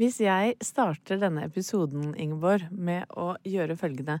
Hvis 0.00 0.16
jeg 0.20 0.56
starter 0.64 1.20
denne 1.22 1.44
episoden, 1.46 2.14
Ingeborg, 2.18 2.66
med 2.74 3.06
å 3.14 3.34
gjøre 3.46 3.76
følgende 3.78 4.20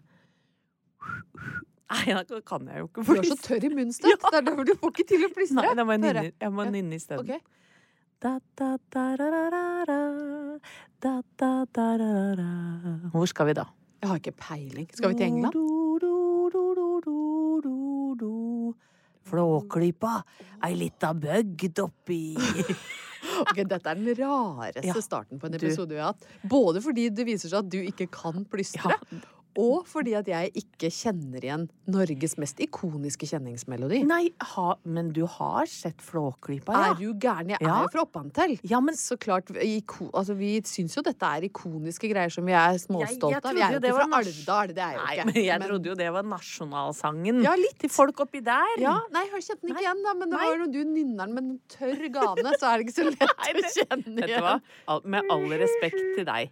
Nei, 1.94 2.14
da 2.26 2.38
kan 2.46 2.64
jeg 2.70 2.80
jo 2.80 2.86
ikke 2.88 3.02
Du 3.04 3.10
er 3.18 3.26
så 3.28 3.36
tørr 3.44 3.64
i 3.66 3.70
munnen, 3.70 3.92
Støtt. 3.94 4.22
Det 4.24 4.38
er 4.38 4.46
derfor 4.46 4.64
du 4.66 4.72
får 4.80 4.92
ikke 4.94 5.04
til 5.10 5.26
å 5.26 5.28
plystre. 5.34 5.60
Nei, 5.60 6.22
jeg 6.42 6.54
må 6.54 6.64
nynne 6.72 6.96
isteden. 6.98 7.26
da. 7.28 7.36
Hvor 13.12 13.26
skal 13.28 13.50
vi 13.50 13.54
da? 13.60 13.66
Jeg 14.00 14.08
har 14.10 14.16
ikke 14.22 14.32
peiling. 14.40 14.88
Skal 14.96 15.12
vi 15.12 15.18
til 15.20 15.26
England? 15.28 15.54
Flåklypa, 19.24 20.14
ei 20.66 20.74
lita 20.76 21.12
bøgd 21.16 21.78
oppi 21.84 22.18
Ok, 23.44 23.62
Dette 23.64 23.90
er 23.90 24.00
den 24.00 24.10
rareste 24.18 25.02
starten 25.04 25.40
på 25.40 25.48
en 25.48 25.56
episode 25.58 25.94
vi 25.94 26.00
har 26.02 26.12
hatt. 26.12 26.26
Både 26.50 26.82
fordi 26.84 27.08
det 27.14 27.26
viser 27.28 27.50
seg 27.52 27.64
at 27.64 27.70
du 27.72 27.80
ikke 27.82 28.08
kan 28.12 28.44
plystre, 28.50 28.96
og 29.56 29.86
fordi 29.86 30.14
at 30.18 30.26
jeg 30.26 30.50
ikke 30.60 30.90
kjenner 30.90 31.40
igjen 31.44 31.68
Norges 31.86 32.36
mest 32.40 32.58
ikoniske 32.64 33.26
kjenningsmelodi. 33.28 34.02
Nei, 34.08 34.30
ha, 34.54 34.74
men 34.84 35.12
du 35.14 35.24
har 35.26 35.66
sett 35.70 36.00
Flåklypa, 36.02 36.72
ja? 36.74 36.90
Er 36.90 36.94
du 36.98 37.12
gæren? 37.14 37.50
Jeg 37.54 37.58
Ja. 37.60 37.78
er 37.78 37.82
jo 37.84 37.88
fra 37.92 38.04
Oppantell. 38.06 38.58
Ja, 38.64 38.80
men 38.80 38.94
Så 38.94 39.16
klart, 39.18 39.50
iko, 39.62 40.10
altså, 40.14 40.34
Vi 40.36 40.60
syns 40.62 40.94
jo 40.96 41.02
dette 41.02 41.22
er 41.22 41.42
ikoniske 41.48 42.08
greier 42.10 42.30
som 42.32 42.44
vi 42.46 42.52
er 42.52 42.74
småstolte 42.78 43.44
av. 43.44 43.54
Vi 43.54 43.60
er 43.60 43.72
jo 43.74 43.78
det 43.80 43.90
ikke 43.90 43.98
var 43.98 44.08
fra 44.08 44.18
Alvdal, 44.22 44.74
det 44.74 44.78
er 44.84 44.94
jo 44.94 45.04
Nei, 45.04 45.14
ikke. 45.16 45.24
men 45.26 45.34
jeg 45.44 45.60
trodde 45.68 45.86
jo 45.86 45.94
det 45.94 46.12
var 46.12 46.22
nasjonalsangen 46.22 47.42
Ja, 47.44 47.54
litt. 47.54 47.78
til 47.78 47.90
folk 47.90 48.16
oppi 48.24 48.40
der. 48.44 48.74
Ja, 48.80 48.96
nei, 49.12 49.24
jeg 49.30 49.42
kjente 49.44 49.60
den 49.62 49.70
ikke 49.70 49.80
Nei. 49.80 49.84
igjen, 49.84 50.02
da, 50.04 50.14
men 50.14 50.30
det 50.30 50.38
Nei. 50.38 50.46
var 50.48 50.58
når 50.64 50.72
du 50.72 50.80
nynner 50.84 51.26
den 51.26 51.34
med 51.34 51.44
en 51.44 51.60
tørr 51.68 52.08
gane, 52.14 52.54
så 52.58 52.70
er 52.72 52.78
det 52.78 52.86
ikke 52.86 52.96
så 52.96 53.06
lett 53.10 53.34
å 53.64 53.72
kjenne 53.74 54.16
Vet 54.20 54.26
du 54.28 54.40
hva? 54.40 54.54
igjen. 54.88 55.04
Med 55.14 55.30
all 55.30 55.46
respekt 55.60 56.00
til 56.16 56.24
deg. 56.24 56.50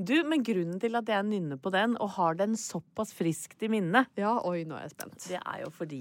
Du, 0.00 0.14
men 0.24 0.42
grunnen 0.46 0.80
til 0.80 0.96
at 0.96 1.06
jeg 1.12 1.24
nynner 1.28 1.56
på 1.60 1.70
den, 1.74 1.96
og 2.00 2.10
har 2.16 2.34
den 2.40 2.56
såpass 2.58 3.12
friskt 3.16 3.62
i 3.62 3.70
minnet, 3.72 4.08
Ja, 4.18 4.34
oi, 4.48 4.64
nå 4.68 4.76
er 4.78 4.88
jeg 4.88 4.96
spent. 4.96 5.28
det 5.30 5.40
er 5.40 5.60
jo 5.66 5.70
fordi 5.76 6.00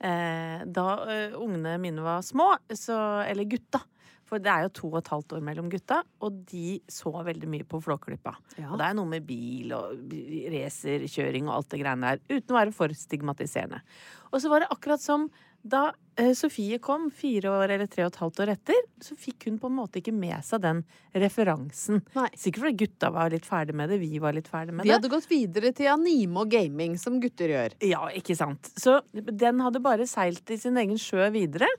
eh, 0.00 0.64
da 0.66 0.88
eh, 1.08 1.36
ungene 1.38 1.78
mine 1.82 2.02
var 2.04 2.20
små, 2.26 2.52
så 2.74 2.98
Eller 3.26 3.48
gutta. 3.48 3.80
For 4.28 4.36
det 4.44 4.50
er 4.52 4.66
jo 4.66 4.72
to 4.76 4.88
og 4.90 4.98
et 4.98 5.08
halvt 5.08 5.32
år 5.38 5.40
mellom 5.40 5.70
gutta, 5.72 6.02
og 6.20 6.42
de 6.50 6.74
så 6.92 7.08
veldig 7.24 7.48
mye 7.48 7.64
på 7.64 7.78
Flåklypa. 7.80 8.34
Ja. 8.58 8.66
Og 8.74 8.76
det 8.76 8.84
er 8.90 8.96
noe 8.98 9.08
med 9.08 9.24
bil 9.24 9.72
og 9.72 10.02
racerkjøring 10.52 11.48
og 11.48 11.54
alt 11.54 11.70
det 11.72 11.80
greiene 11.80 12.10
der, 12.12 12.20
uten 12.36 12.52
å 12.52 12.58
være 12.58 12.74
for 12.76 12.92
stigmatiserende. 12.92 13.80
Og 14.28 14.42
så 14.44 14.50
var 14.52 14.60
det 14.66 14.68
akkurat 14.74 15.00
som 15.00 15.30
da 15.62 15.92
eh, 16.16 16.32
Sofie 16.38 16.78
kom, 16.82 17.08
fire 17.14 17.50
år 17.50 17.74
eller 17.74 17.88
tre 17.90 18.04
og 18.06 18.12
et 18.12 18.18
halvt 18.22 18.40
år 18.44 18.52
etter, 18.54 18.78
så 19.02 19.16
fikk 19.18 19.48
hun 19.48 19.58
på 19.60 19.70
en 19.70 19.76
måte 19.78 20.00
ikke 20.00 20.14
med 20.14 20.38
seg 20.46 20.62
den 20.64 20.82
referansen. 21.18 22.02
Nei. 22.16 22.28
Sikkert 22.38 22.64
fordi 22.64 22.84
gutta 22.84 23.10
var 23.14 23.32
litt 23.34 23.48
ferdig 23.48 23.76
med 23.78 23.92
det, 23.92 24.00
vi 24.02 24.20
var 24.22 24.36
litt 24.36 24.50
ferdig 24.50 24.74
med 24.74 24.84
det. 24.84 24.88
det. 24.88 24.96
hadde 24.98 25.12
gått 25.12 25.30
videre 25.30 25.72
til 25.76 25.90
anime 25.92 26.44
og 26.44 26.52
gaming, 26.54 26.96
som 27.00 27.18
gutter 27.22 27.54
gjør. 27.54 27.76
Ja, 27.86 28.04
ikke 28.14 28.38
sant. 28.38 28.70
Så 28.78 29.00
den 29.12 29.62
hadde 29.64 29.82
bare 29.84 30.08
seilt 30.10 30.54
i 30.54 30.60
sin 30.60 30.78
egen 30.80 31.00
sjø 31.00 31.30
videre. 31.34 31.70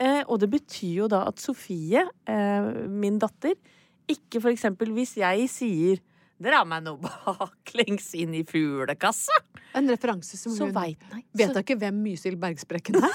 Eh, 0.00 0.22
og 0.26 0.40
det 0.42 0.50
betyr 0.52 1.04
jo 1.04 1.10
da 1.12 1.24
at 1.28 1.42
Sofie, 1.42 2.06
eh, 2.26 2.70
min 2.88 3.20
datter, 3.22 3.56
ikke 4.10 4.40
for 4.40 4.50
eksempel 4.50 4.90
hvis 4.96 5.18
jeg 5.20 5.50
sier 5.52 6.00
Dra 6.40 6.62
meg 6.64 6.82
nå 6.86 6.94
baklengs 7.02 8.14
inn 8.16 8.32
i 8.38 8.42
fuglekassa. 8.48 9.36
En 9.76 9.86
referanse 9.92 10.38
som 10.40 10.52
Så 10.56 10.66
hun 10.70 10.72
vet, 10.74 10.98
Nei. 11.12 11.22
Vet 11.36 11.52
så- 11.54 11.60
ikke 11.62 11.76
hvem 11.78 12.00
Mysil 12.02 12.36
Bergsprekken 12.40 12.96
er? 12.96 13.12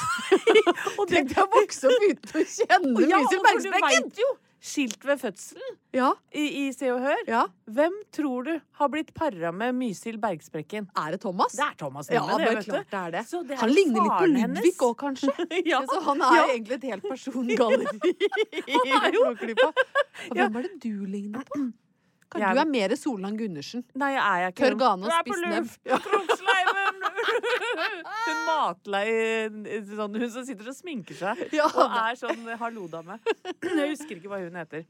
Og 1.00 1.08
det- 1.10 1.16
Tenk 1.26 1.34
deg 1.34 1.44
å 1.44 1.50
vokse 1.58 1.90
opp 1.90 2.06
uten 2.10 2.42
å 2.42 2.46
kjenne 2.46 3.08
Ja, 3.10 3.20
Mysil 3.24 3.42
Bergsprekken! 3.50 4.04
du 4.04 4.10
vet 4.14 4.20
jo! 4.26 4.34
Skilt 4.66 5.04
ved 5.06 5.20
fødselen 5.22 5.76
Ja, 5.94 6.08
i, 6.34 6.46
i 6.64 6.72
Se 6.74 6.88
og 6.90 7.04
Hør. 7.04 7.20
ja. 7.30 7.44
Hvem 7.70 7.98
tror 8.16 8.48
du 8.48 8.54
har 8.80 8.90
blitt 8.90 9.12
para 9.14 9.52
med 9.54 9.76
Mysil 9.78 10.18
Bergsprekken? 10.18 10.88
Er 10.98 11.12
det 11.14 11.20
Thomas? 11.22 11.54
Det 11.54 11.62
er 11.68 11.76
Thomas 11.78 12.10
Ja, 12.10 12.24
det, 12.32 12.48
det, 12.48 12.64
klart 12.66 12.90
det 12.90 13.02
er 13.04 13.12
det. 13.14 13.22
Så 13.30 13.44
det 13.46 13.54
er 13.60 13.62
Han 13.62 13.70
ligner 13.76 14.02
litt 14.08 14.16
på 14.24 14.32
Ludvig 14.34 14.74
òg, 14.88 14.96
kanskje. 15.04 15.36
Ja. 15.70 15.84
Så 15.86 16.02
han 16.08 16.22
er 16.26 16.40
Ja. 16.40 16.48
egentlig 16.56 16.80
et 16.80 16.88
helt 16.96 17.06
persongalleri 17.06 18.16
i 18.66 18.80
Han 18.80 19.06
er 19.06 19.20
jo- 19.20 19.26
Ja. 19.54 19.72
Hvem 20.34 20.58
er 20.58 20.62
det 20.70 20.74
du 20.82 21.06
ligner 21.06 21.46
på? 21.52 21.68
Kan, 22.32 22.42
Jeg- 22.42 22.56
du 22.56 22.60
er 22.62 22.66
mer 22.66 22.96
Solan 22.98 23.36
Gundersen. 23.38 23.84
Nei, 23.96 24.12
jeg 24.16 24.24
er 24.26 24.40
jeg 24.46 24.54
ikke 24.54 24.64
Tørr 24.66 24.78
gane 24.80 25.06
og 25.06 25.12
er 25.14 25.22
spiss 25.22 25.42
nebb. 25.46 25.70
Hun 28.26 28.40
matlei 28.48 29.08
sånn, 29.96 30.18
Hun 30.20 30.30
som 30.34 30.46
sitter 30.48 30.70
og 30.72 30.78
sminker 30.78 31.18
seg 31.20 31.44
Ja, 31.56 31.68
og 31.70 31.96
er 32.02 32.18
sånn 32.20 32.46
hallo-dame. 32.60 33.20
Jeg 33.80 33.92
husker 33.94 34.18
ikke 34.20 34.32
hva 34.32 34.40
hun 34.44 34.58
heter. 34.60 34.86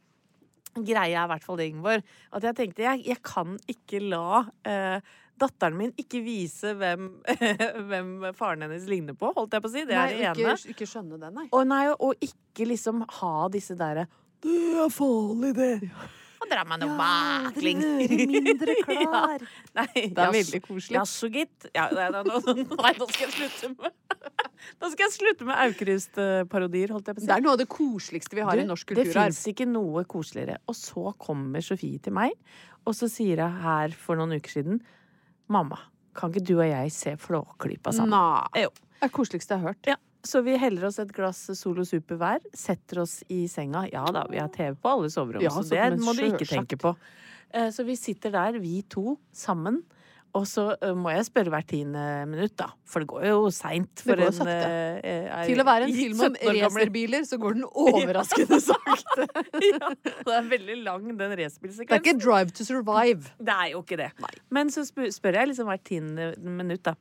Greia 0.75 1.21
er 1.21 1.27
i 1.27 1.29
hvert 1.31 1.45
fall 1.45 1.55
det, 1.61 1.69
Ingeborg, 1.71 2.01
at 2.35 2.43
jeg 2.43 2.55
tenkte 2.57 2.83
jeg, 2.83 3.05
jeg 3.07 3.21
kan 3.23 3.53
ikke 3.71 4.01
la 4.03 4.41
eh, 4.67 4.97
datteren 5.39 5.77
min 5.79 5.93
ikke 6.01 6.19
vise 6.25 6.73
hvem, 6.75 7.05
hvem 7.87 8.09
faren 8.35 8.65
hennes 8.65 8.83
ligner 8.91 9.15
på, 9.15 9.29
holdt 9.37 9.55
jeg 9.55 9.63
på 9.63 9.71
å 9.71 9.71
si. 9.71 9.85
Det 9.87 9.95
er 9.95 10.01
Nei, 10.01 10.17
det 10.19 10.25
ene. 10.33 10.57
ikke, 10.73 10.87
skjønne 10.91 11.21
det, 11.21 11.29
nei. 11.37 11.45
Og, 11.55 11.63
nei, 11.71 11.85
og 11.95 12.19
ikke 12.27 12.67
liksom 12.73 13.05
ha 13.21 13.31
disse 13.55 13.77
derre 13.79 14.03
Det 14.43 14.57
er 14.83 14.91
farlig, 14.91 15.53
det. 15.55 15.71
Og 16.45 16.51
dra 16.53 16.63
meg 16.69 16.81
noe 16.83 16.95
baklengs. 16.99 17.85
mindre 18.45 18.75
klar. 18.85 19.45
Nei, 19.79 19.87
Det 20.13 20.21
er 20.27 20.33
veldig 20.35 20.61
koselig. 20.67 20.95
Jaså, 20.99 21.29
gitt. 21.33 21.67
Ja, 21.73 21.87
nei, 21.89 22.07
nei, 22.13 22.23
nei, 22.23 22.91
nå 22.99 23.07
skal 23.09 23.25
jeg 23.25 23.33
slutte 23.35 23.71
med 23.73 23.91
Nå 24.81 24.89
skal 24.89 25.03
jeg 25.05 25.13
slutte 25.13 25.45
med 25.45 25.57
Aukrust-parodier, 25.61 26.93
holdt 26.95 27.09
jeg 27.11 27.17
på 27.17 27.21
å 27.21 27.23
si. 27.25 27.29
Det 27.29 27.35
er 27.35 27.43
noe 27.45 27.53
av 27.55 27.59
det 27.61 27.67
koseligste 27.69 28.37
vi 28.37 28.45
har 28.47 28.61
i 28.61 28.65
norsk 28.65 28.87
kulturarv. 28.93 29.11
Det 29.11 29.17
fins 29.35 29.41
ikke 29.51 29.67
noe 29.69 30.05
koseligere. 30.09 30.55
Og 30.71 30.77
så 30.79 31.11
kommer 31.21 31.61
Sofie 31.65 31.99
til 32.01 32.15
meg, 32.17 32.33
og 32.85 32.95
så 32.97 33.09
sier 33.11 33.41
jeg 33.43 33.59
her 33.65 33.93
for 33.97 34.17
noen 34.19 34.37
uker 34.39 34.55
siden 34.59 34.79
Mamma, 35.51 35.77
kan 36.17 36.31
ikke 36.33 36.41
du 36.47 36.55
og 36.57 36.65
jeg 36.65 36.93
se 36.95 37.13
Flåklypa 37.21 37.91
sammen? 37.93 38.15
Nei. 38.15 38.63
Jo. 38.65 38.71
Det 38.73 39.03
er 39.03 39.09
det 39.11 39.13
koseligste 39.13 39.53
jeg 39.53 39.61
har 39.61 39.73
hørt. 39.75 39.89
Ja. 39.91 39.97
Så 40.27 40.41
vi 40.45 40.57
heller 40.61 40.85
oss 40.89 40.99
et 40.99 41.11
glass 41.15 41.45
Solo 41.57 41.85
Super 41.87 42.19
hver, 42.21 42.43
setter 42.53 43.01
oss 43.05 43.19
i 43.31 43.45
senga. 43.51 43.85
Ja 43.91 44.05
da, 44.11 44.25
vi 44.29 44.37
har 44.41 44.49
TV 44.53 44.75
på 44.81 44.91
alle 44.97 45.09
soverom, 45.13 45.41
Ja, 45.45 45.49
så 45.55 45.63
så- 45.69 45.75
det 45.75 45.99
må 46.03 46.13
du 46.17 46.23
ikke 46.27 46.47
tenke 46.49 46.77
på. 46.81 46.95
Eh, 47.53 47.69
Så 47.71 47.85
vi 47.85 47.95
sitter 47.95 48.31
der, 48.31 48.59
vi 48.59 48.81
to, 48.89 49.17
sammen. 49.31 49.83
Og 50.35 50.43
så 50.43 50.75
eh, 50.83 50.91
må 50.91 51.13
jeg 51.15 51.23
spørre 51.29 51.47
hvert 51.53 51.67
tiende 51.69 52.01
minutt, 52.27 52.57
da. 52.59 52.65
For 52.83 52.99
det 52.99 53.07
går 53.07 53.23
jo 53.29 53.49
seint 53.55 54.01
for 54.03 54.17
går 54.19 54.25
en 54.25 54.33
sakte. 54.35 54.51
Er, 54.51 55.29
er, 55.31 55.45
Til 55.47 55.61
å 55.61 55.63
være 55.63 55.85
en 55.87 55.93
film 56.01 56.19
om 56.19 56.33
17 56.35 56.49
år 56.49 56.57
gamle- 56.57 56.65
racerbiler, 56.83 57.23
så 57.29 57.37
går 57.39 57.53
den 57.55 57.63
overraskende 57.71 58.59
sakte. 58.65 59.27
ja, 59.71 59.91
det 60.03 60.33
er 60.35 60.49
veldig 60.51 60.75
lang, 60.83 61.07
den 61.17 61.31
Det 61.37 61.87
er 61.95 62.03
ikke 62.03 62.17
Drive 62.19 62.51
to 62.51 62.65
Survive. 62.67 63.31
Det 63.39 63.55
er 63.55 63.71
jo 63.71 63.79
ikke 63.85 63.97
det. 64.03 64.11
Men 64.51 64.67
så 64.75 64.83
spør, 64.83 65.07
spør 65.15 65.39
jeg 65.39 65.53
liksom 65.53 65.71
hvert 65.71 65.85
tiende 65.87 66.33
minutt, 66.43 66.83
da. 66.83 66.95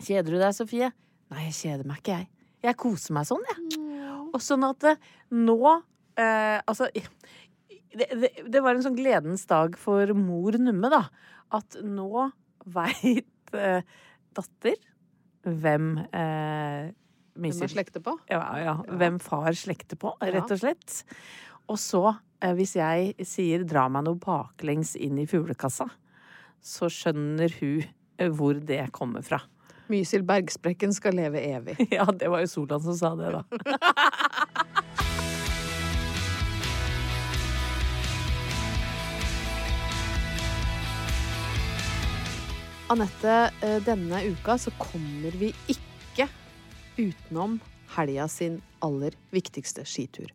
Kjeder 0.00 0.30
du 0.32 0.38
deg, 0.40 0.54
Sofie? 0.56 0.88
Nei, 1.32 1.44
jeg 1.50 1.56
kjeder 1.60 1.84
meg 1.92 2.00
ikke, 2.00 2.16
jeg. 2.22 2.28
Jeg 2.64 2.78
koser 2.80 3.14
meg 3.16 3.28
sånn, 3.28 3.44
jeg. 3.50 3.80
Og 4.34 4.42
sånn 4.42 4.64
at 4.66 4.84
eh, 4.88 4.98
nå 5.36 5.58
eh, 6.18 6.58
Altså 6.66 6.88
det, 6.92 8.08
det, 8.10 8.30
det 8.48 8.62
var 8.64 8.76
en 8.76 8.84
sånn 8.84 8.98
gledens 8.98 9.46
dag 9.48 9.76
for 9.80 10.10
mor 10.18 10.56
Numme, 10.60 10.90
da. 10.92 11.04
At 11.56 11.78
nå 11.84 12.28
veit 12.66 13.56
eh, 13.56 13.82
datter 14.36 14.78
hvem 15.46 15.90
eh, 16.10 16.92
Hvem 17.36 17.62
er 17.62 17.70
slekter 17.70 18.02
på? 18.02 18.16
ja, 18.32 18.42
ja. 18.58 18.76
Hvem 18.88 19.18
far 19.22 19.52
slekter 19.56 19.98
på, 20.00 20.14
rett 20.24 20.50
og 20.50 20.60
slett. 20.62 21.02
Og 21.68 21.78
så, 21.80 22.02
eh, 22.40 22.54
hvis 22.56 22.76
jeg 22.78 23.26
sier 23.28 23.64
'dra 23.64 23.86
meg 23.92 24.06
noe 24.06 24.18
baklengs 24.20 24.94
inn 24.96 25.18
i 25.20 25.26
fuglekassa', 25.28 25.90
så 26.62 26.88
skjønner 26.90 27.52
hun 27.60 27.84
eh, 28.18 28.30
hvor 28.32 28.58
det 28.58 28.86
kommer 28.96 29.22
fra. 29.22 29.42
Mysil 29.88 30.22
Bergsprekken 30.26 30.94
skal 30.94 31.14
leve 31.18 31.40
evig. 31.40 31.76
Ja, 31.96 32.04
det 32.10 32.28
var 32.28 32.40
jo 32.42 32.46
Solan 32.50 32.82
som 32.82 32.96
sa 32.98 33.14
det, 33.18 33.32
da. 33.32 33.42
Anette, 42.86 43.50
eh, 43.66 43.80
denne 43.82 44.20
uka 44.30 44.54
så 44.62 44.70
kommer 44.78 45.34
vi 45.34 45.48
ikke 45.66 46.28
utenom 46.96 47.58
helga 47.96 48.28
sin 48.30 48.60
aller 48.86 49.16
viktigste 49.34 49.84
skitur. 49.88 50.32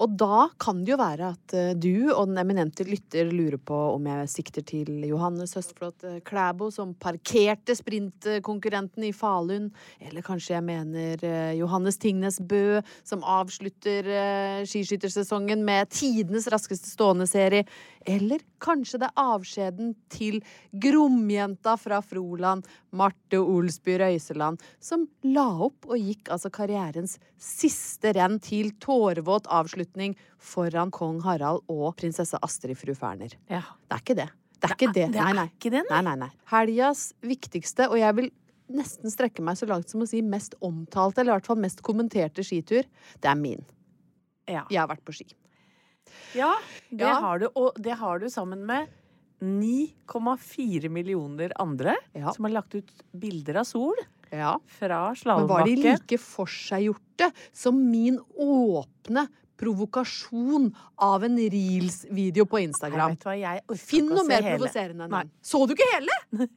Og 0.00 0.14
da 0.16 0.46
kan 0.60 0.80
det 0.84 0.94
jo 0.94 0.98
være 1.00 1.28
at 1.34 1.54
eh, 1.56 1.72
du 1.76 2.08
og 2.14 2.30
den 2.30 2.40
eminente 2.40 2.86
lytter 2.88 3.28
lurer 3.28 3.58
på 3.60 3.76
om 3.94 4.06
jeg 4.08 4.30
sikter 4.32 4.64
til 4.64 5.04
Johannes 5.04 5.52
Høstflot 5.58 6.06
eh, 6.08 6.20
Klæbo, 6.24 6.70
som 6.72 6.94
parkerte 6.96 7.76
sprintkonkurrenten 7.76 9.04
i 9.04 9.12
Falun, 9.16 9.68
eller 10.00 10.24
kanskje 10.24 10.56
jeg 10.56 10.66
mener 10.66 11.26
eh, 11.26 11.52
Johannes 11.58 12.00
Tingnes 12.00 12.40
Bø, 12.40 12.80
som 13.04 13.24
avslutter 13.28 14.08
skiskyttersesongen 14.68 15.64
med 15.66 15.90
tidenes 15.92 16.48
raskeste 16.50 16.88
stående 16.88 17.28
serie, 17.28 17.66
eller 18.08 18.40
kanskje 18.62 19.02
det 19.02 19.10
er 19.10 19.20
avskjeden 19.34 19.92
til 20.12 20.40
Gromjenta 20.72 21.76
fra 21.80 22.00
Froland, 22.04 22.64
Marte 22.96 23.40
Olsby 23.40 23.98
Røiseland, 24.00 24.60
som 24.80 25.04
la 25.28 25.48
opp 25.68 25.90
og 25.90 26.00
gikk 26.00 26.32
altså 26.32 26.52
karrierens 26.54 27.18
siste 27.40 27.89
renn 28.16 28.38
til 28.40 28.70
tårevåt 28.82 29.46
avslutning 29.50 30.16
foran 30.38 30.90
kong 30.90 31.20
Harald 31.24 31.62
og 31.68 31.96
prinsesse 31.96 32.38
Astrid 32.42 32.76
fru 32.78 32.94
Ferner. 32.94 33.34
Ja. 33.50 33.62
Det 33.88 33.96
er 33.96 34.04
ikke 34.04 34.16
det. 34.20 34.28
Det 34.60 34.68
er 34.70 34.74
ikke 34.76 34.92
det. 34.92 35.06
det 35.12 35.20
Nei, 35.20 35.30
er 35.30 35.34
nei. 35.40 35.46
ikke 35.48 35.70
det, 35.72 35.82
nei, 35.90 36.00
nei, 36.04 36.14
nei. 36.20 36.30
Helgas 36.52 37.12
viktigste, 37.24 37.88
og 37.88 37.96
jeg 37.98 38.16
vil 38.18 38.30
nesten 38.70 39.10
strekke 39.10 39.42
meg 39.42 39.56
så 39.58 39.66
langt 39.66 39.88
som 39.90 40.02
å 40.04 40.06
si 40.06 40.20
mest 40.22 40.54
omtalte, 40.62 41.20
eller 41.22 41.32
i 41.32 41.36
hvert 41.40 41.46
fall 41.48 41.56
mest 41.62 41.80
kommenterte 41.82 42.44
skitur, 42.46 42.84
det 43.20 43.30
er 43.30 43.34
min. 43.40 43.64
Ja. 44.46 44.66
Jeg 44.70 44.80
har 44.82 44.88
vært 44.92 45.04
på 45.06 45.14
ski. 45.16 45.26
ja, 46.34 46.52
det 46.90 47.00
Ja. 47.06 47.20
har 47.20 47.38
du. 47.38 47.48
Og 47.56 47.74
det 47.80 47.94
har 47.98 48.18
du 48.18 48.28
sammen 48.28 48.64
med 48.66 48.88
9,4 49.40 50.88
millioner 50.92 51.52
andre 51.56 51.94
Ja. 52.12 52.32
som 52.32 52.44
har 52.44 52.52
lagt 52.52 52.74
ut 52.74 52.90
bilder 53.12 53.56
av 53.62 53.64
sol 53.64 53.94
Ja. 54.30 54.58
fra 54.66 55.14
Men 55.24 55.46
var 55.46 55.64
de 55.64 55.76
slalåmbakke. 55.76 55.92
like 55.92 56.18
forseggjorte 56.18 57.32
som 57.52 57.90
min 57.90 58.18
åpne 58.38 59.26
provokasjon 59.58 60.74
av 60.96 61.24
en 61.24 61.36
reels-video 61.36 62.46
på 62.46 62.60
Instagram? 62.62 63.16
Finn 63.76 64.06
noe 64.08 64.24
mer 64.24 64.42
provoserende 64.56 65.04
enn 65.04 65.10
den. 65.10 65.30
Så 65.42 65.66
du 65.66 65.74
ikke 65.74 65.90
hele? 65.94 66.16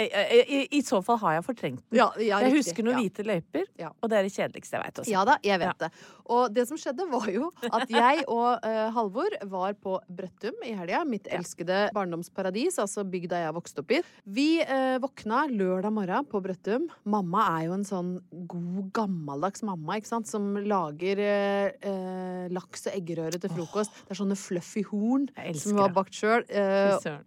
I, 0.00 0.04
i, 0.08 0.38
i- 0.56 0.68
I 0.78 0.80
så 0.82 1.02
fall 1.04 1.18
har 1.20 1.34
jeg 1.36 1.44
fortrengt 1.44 1.82
den. 1.84 1.98
Ja, 1.98 2.06
ja, 2.16 2.38
jeg 2.40 2.52
riktig, 2.54 2.62
husker 2.62 2.86
noen 2.86 2.96
ja. 2.96 3.00
hvite 3.04 3.24
løyper, 3.28 3.66
og 4.00 4.08
det 4.08 4.16
er 4.18 4.24
det 4.26 4.32
kjedeligste 4.32 4.78
jeg 4.78 4.82
veit 4.86 5.00
også. 5.02 5.12
Ja 5.12 5.24
da, 5.28 5.34
jeg 5.44 5.60
vet 5.60 5.82
det. 5.84 5.90
Og 6.32 6.54
det 6.54 6.64
som 6.70 6.78
skjedde, 6.80 7.04
var 7.10 7.26
jo 7.28 7.50
at 7.68 7.90
jeg 7.92 8.22
og 8.30 8.62
uh, 8.64 8.86
Halvor 8.96 9.34
var 9.52 9.74
på 9.76 9.98
Brøttum 10.08 10.62
i 10.64 10.72
helga. 10.78 11.02
Mitt 11.04 11.26
elskede 11.28 11.90
barndomsparadis, 11.92 12.78
altså 12.80 13.04
bygda 13.04 13.42
jeg 13.42 13.56
vokste 13.58 13.82
opp 13.84 13.92
i. 13.92 14.00
Vi 14.32 14.46
uh, 14.64 14.96
våkna 15.02 15.42
lørdag 15.50 15.92
morgen 15.92 16.28
på 16.30 16.40
Brøttum. 16.46 16.86
Mamma 17.04 17.44
er 17.58 17.66
jo 17.68 17.76
en 17.76 17.84
sånn 17.84 18.12
god, 18.48 18.88
gammeldags 18.96 19.62
mamma, 19.66 19.98
ikke 20.00 20.12
sant, 20.14 20.30
som 20.30 20.54
lager 20.56 21.20
eh, 21.20 21.74
eh, 21.84 22.46
laks 22.54 22.86
og 22.88 22.96
eggerøre 22.96 23.42
til 23.42 23.52
frokost. 23.52 23.92
Det 24.06 24.14
er 24.16 24.20
sånne 24.22 24.38
fluffy 24.40 24.86
horn 24.88 25.28
som 25.58 25.76
vi 25.76 25.82
har 25.84 25.92
bakt 25.94 26.16
sjøl. 26.16 26.46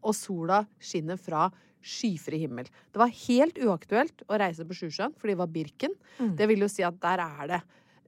Og 0.01 0.15
sola 0.17 0.63
skinner 0.81 1.19
fra 1.21 1.45
skyfri 1.85 2.39
himmel. 2.41 2.69
Det 2.91 3.01
var 3.01 3.11
helt 3.27 3.59
uaktuelt 3.61 4.25
å 4.27 4.39
reise 4.41 4.65
på 4.65 4.77
Sjusjøen, 4.77 5.13
fordi 5.19 5.35
det 5.35 5.41
var 5.43 5.51
Birken. 5.53 5.93
Mm. 6.17 6.33
Det 6.39 6.49
vil 6.49 6.65
jo 6.65 6.71
si 6.71 6.85
at 6.85 6.97
der 7.03 7.21
er 7.25 7.51
det 7.53 7.61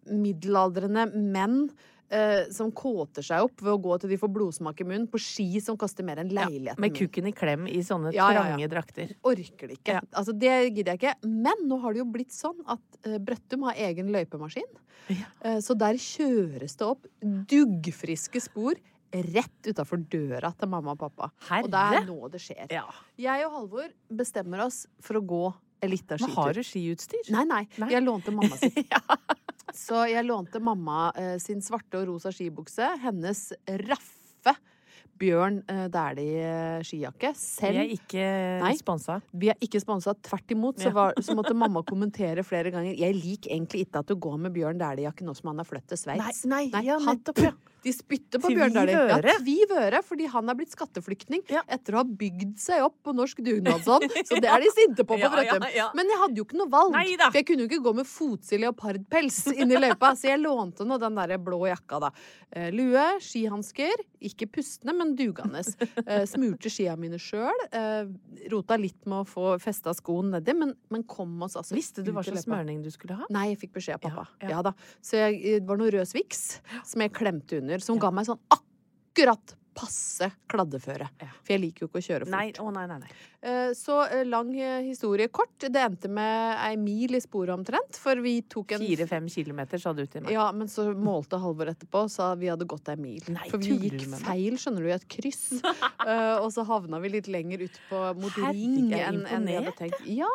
middelaldrende 0.07 1.06
menn 1.13 1.68
eh, 2.09 2.47
som 2.53 2.71
kåter 2.75 3.25
seg 3.25 3.45
opp 3.47 3.62
ved 3.62 3.74
å 3.74 3.81
gå 3.83 3.97
til 4.01 4.13
de 4.13 4.19
får 4.21 4.31
blodsmak 4.33 4.81
i 4.81 4.88
munnen 4.88 5.07
på 5.12 5.19
ski 5.21 5.62
som 5.63 5.77
koster 5.79 6.07
mer 6.07 6.21
enn 6.24 6.31
leiligheten 6.33 6.81
Med 6.83 6.95
kukken 6.95 7.29
i 7.29 7.35
klem 7.35 7.68
i 7.69 7.81
sånne 7.85 8.13
Ja, 8.15 8.29
ja, 8.35 8.45
ja. 8.56 8.71
drakter. 8.71 9.13
Orker 9.27 9.71
det 9.71 9.79
ikke. 9.79 10.01
Altså, 10.12 10.35
det 10.35 10.56
gidder 10.71 10.94
jeg 10.95 11.01
ikke. 11.01 11.15
Men 11.27 11.65
nå 11.69 11.79
har 11.83 11.95
det 11.95 12.03
jo 12.03 12.09
blitt 12.18 12.35
sånn 12.35 12.59
at 12.65 13.01
eh, 13.03 13.19
Brøttum 13.19 13.68
har 13.68 13.79
egen 13.89 14.12
løypemaskin. 14.15 14.69
Ja. 15.12 15.27
Eh, 15.44 15.59
så 15.63 15.75
der 15.77 16.00
kjøres 16.01 16.77
det 16.79 16.88
opp 16.88 17.07
duggfriske 17.21 18.41
spor 18.44 18.79
rett 19.12 19.69
utafor 19.69 20.01
døra 20.12 20.51
til 20.57 20.69
mamma 20.71 20.94
og 20.95 21.00
pappa. 21.00 21.30
Og 21.62 21.69
det 21.71 21.83
er 22.00 22.06
nå 22.07 22.30
det 22.33 22.42
skjer. 22.44 22.68
Ja. 22.74 22.86
Jeg 23.19 23.45
og 23.48 23.56
Halvor 23.57 23.89
bestemmer 24.09 24.65
oss 24.68 24.86
for 25.04 25.19
å 25.19 25.24
gå 25.25 25.44
en 25.81 25.92
liten 25.94 26.18
Men 26.19 26.30
skitur. 26.30 26.42
har 26.42 26.54
du 26.57 26.63
skiutstyr? 26.65 27.31
Nei, 27.36 27.44
nei, 27.45 27.63
Nei. 27.77 27.89
Jeg 27.94 28.04
lånte 28.06 28.33
mamma 28.36 28.57
sitt. 28.57 28.80
Ja. 28.94 29.01
Så 29.77 30.06
jeg 30.09 30.24
lånte 30.25 30.62
mamma 30.63 31.12
eh, 31.19 31.36
sin 31.44 31.59
svarte 31.62 32.00
og 32.00 32.07
rosa 32.09 32.31
skibukse, 32.33 32.88
hennes 33.04 33.42
raffe 33.86 34.54
Bjørn 35.19 35.62
eh, 35.69 35.86
Dæhlie-skijakke. 35.94 37.31
Vi 37.36 37.77
er 37.84 37.94
ikke 37.96 38.25
Nei. 38.63 38.74
sponsa. 38.80 39.20
vi 39.34 39.51
er 39.53 39.58
ikke 39.63 39.82
sponsa. 39.84 40.13
Tvert 40.27 40.51
imot 40.56 40.82
så, 40.84 40.91
var, 40.96 41.13
så 41.22 41.36
måtte 41.38 41.56
mamma 41.58 41.84
kommentere 41.91 42.44
flere 42.48 42.72
ganger. 42.74 42.94
Jeg 42.98 43.15
liker 43.18 43.53
egentlig 43.56 43.86
ikke 43.88 44.03
at 44.03 44.12
du 44.12 44.15
går 44.15 44.38
med 44.48 44.53
Bjørn 44.58 44.80
Dæhlie-jakke 44.82 45.25
nå 45.27 45.36
som 45.38 45.51
han 45.53 45.63
har 45.63 45.70
flyttet 45.70 45.96
til 45.96 46.03
Sveits. 46.06 46.46
Nei, 46.46 46.68
nei, 46.74 46.86
ja, 46.89 47.00
han- 47.00 47.18
nettopp, 47.18 47.44
ja. 47.46 47.56
De 47.86 47.91
spytter 47.94 48.41
på 48.41 48.50
Bjørn 48.51 48.74
Dæhlie. 48.74 49.03
Ja, 49.08 49.18
tviv 49.38 49.72
øre, 49.77 50.00
fordi 50.03 50.25
han 50.34 50.50
er 50.50 50.56
blitt 50.58 50.74
skatteflyktning 50.74 51.44
Ja. 51.53 51.62
etter 51.72 51.94
å 51.96 52.01
ha 52.01 52.03
bygd 52.03 52.58
seg 52.60 52.82
opp 52.84 52.98
på 53.06 53.13
norsk 53.15 53.38
dugnadsånd. 53.46 54.10
Så 54.27 54.39
det 54.44 54.50
er 54.51 54.60
de 54.65 54.72
sinte 54.74 55.06
på 55.08 55.15
på 55.15 55.20
Ja, 55.22 55.30
ja, 55.46 55.70
ja. 55.75 55.86
Men 55.96 56.10
jeg 56.12 56.20
hadde 56.20 56.41
jo 56.41 56.44
ikke 56.48 56.58
noe 56.60 56.72
valg. 56.74 56.91
Nei. 56.98 57.13
For 57.22 57.38
jeg 57.39 57.48
kunne 57.48 57.63
jo 57.63 57.70
ikke 57.70 57.84
gå 57.86 57.94
med 58.01 58.10
fotside 58.10 58.60
leopardpels 58.65 59.39
inn 59.53 59.72
i 59.72 59.80
løypa, 59.80 60.12
så 60.20 60.34
jeg 60.34 60.41
lånte 60.41 60.84
nå 60.89 60.98
den 61.00 61.15
der 61.22 61.38
blå 61.39 61.62
jakka, 61.70 62.01
da. 62.08 62.12
Eh, 62.51 62.68
lue, 62.75 63.06
skihansker, 63.24 64.03
ikke 64.25 64.50
pustende, 64.58 64.98
men 64.98 65.07
dugende. 65.16 65.62
Eh, 66.06 66.26
smurte 66.28 66.70
skia 66.74 66.96
mine 67.00 67.20
sjøl. 67.22 67.56
Eh, 67.72 68.10
rota 68.52 68.76
litt 68.80 69.06
med 69.06 69.22
å 69.24 69.28
få 69.28 69.54
festa 69.64 69.94
skoen 69.96 70.32
nedi, 70.34 70.54
men, 70.58 70.74
men 70.94 71.04
kom 71.08 71.36
oss 71.46 71.56
altså 71.60 71.76
Visste 71.78 72.04
du 72.04 72.12
hva 72.16 72.24
slags 72.26 72.44
smørning 72.48 72.82
du 72.84 72.90
skulle 72.92 73.16
ha? 73.22 73.28
Nei, 73.34 73.52
jeg 73.54 73.62
fikk 73.66 73.78
beskjed 73.78 74.00
av 74.00 74.04
pappa. 74.10 74.26
Ja, 74.42 74.50
Ja, 74.50 74.56
ja. 74.58 74.62
da. 74.70 74.74
Så 75.06 75.22
jeg, 75.22 75.40
det 75.62 75.68
var 75.70 75.80
noe 75.80 75.94
rød 75.94 76.10
Swix 76.10 76.44
som 76.84 77.06
jeg 77.06 77.14
klemte 77.16 77.62
under, 77.62 77.80
som 77.84 78.00
ga 78.02 78.12
meg 78.12 78.28
sånn 78.28 78.42
akkurat 78.52 79.56
passe 79.77 80.31
kladdeføre. 80.50 81.05
Ja. 81.22 81.27
For 81.46 81.53
jeg 81.53 81.62
liker 81.67 81.86
jo 81.86 81.89
ikke 81.91 82.00
å 82.01 82.05
kjøre 82.07 82.25
fort. 82.25 82.34
Nei, 82.34 82.48
å 82.57 82.72
nei, 82.74 82.86
nei. 82.89 82.98
nei. 83.03 83.12
Eh, 83.48 83.72
Så 83.77 84.00
eh, 84.10 84.24
lang 84.25 84.50
eh, 84.57 84.79
historie 84.88 85.29
kort. 85.29 85.53
Det 85.62 85.79
endte 85.84 86.10
med 86.10 86.57
ei 86.65 86.74
mil 86.81 87.13
i 87.13 87.22
sporet 87.22 87.53
omtrent, 87.53 88.00
for 88.01 88.17
vi 88.24 88.39
tok 88.50 88.74
en 88.75 88.81
Fire-fem 88.81 89.27
kilometer, 89.29 89.81
sa 89.84 89.93
du 89.93 90.01
til 90.10 90.25
meg. 90.25 90.34
ja, 90.34 90.48
men 90.51 90.67
så 90.72 90.88
målte 90.98 91.38
Halvor 91.41 91.69
etterpå 91.72 92.05
og 92.07 92.12
sa 92.13 92.31
vi 92.39 92.50
hadde 92.50 92.65
gått 92.69 92.89
ei 92.89 92.98
mil. 93.00 93.22
Nei, 93.29 93.46
For 93.53 93.62
vi 93.62 93.77
gikk 93.88 94.07
feil, 94.24 94.57
skjønner 94.57 94.88
du, 94.88 94.89
i 94.89 94.96
et 94.98 95.07
kryss. 95.13 95.46
Og 96.43 96.50
så 96.55 96.63
havna 96.67 97.00
vi 97.03 97.10
litt 97.13 97.27
lenger 97.31 97.65
ut 97.67 97.77
på, 97.89 98.01
mot 98.22 98.41
ring 98.50 98.89
enn 98.96 99.24
en 99.29 99.46
vi 99.48 99.55
hadde 99.60 99.74
tenkt. 99.77 100.01
Ja. 100.10 100.29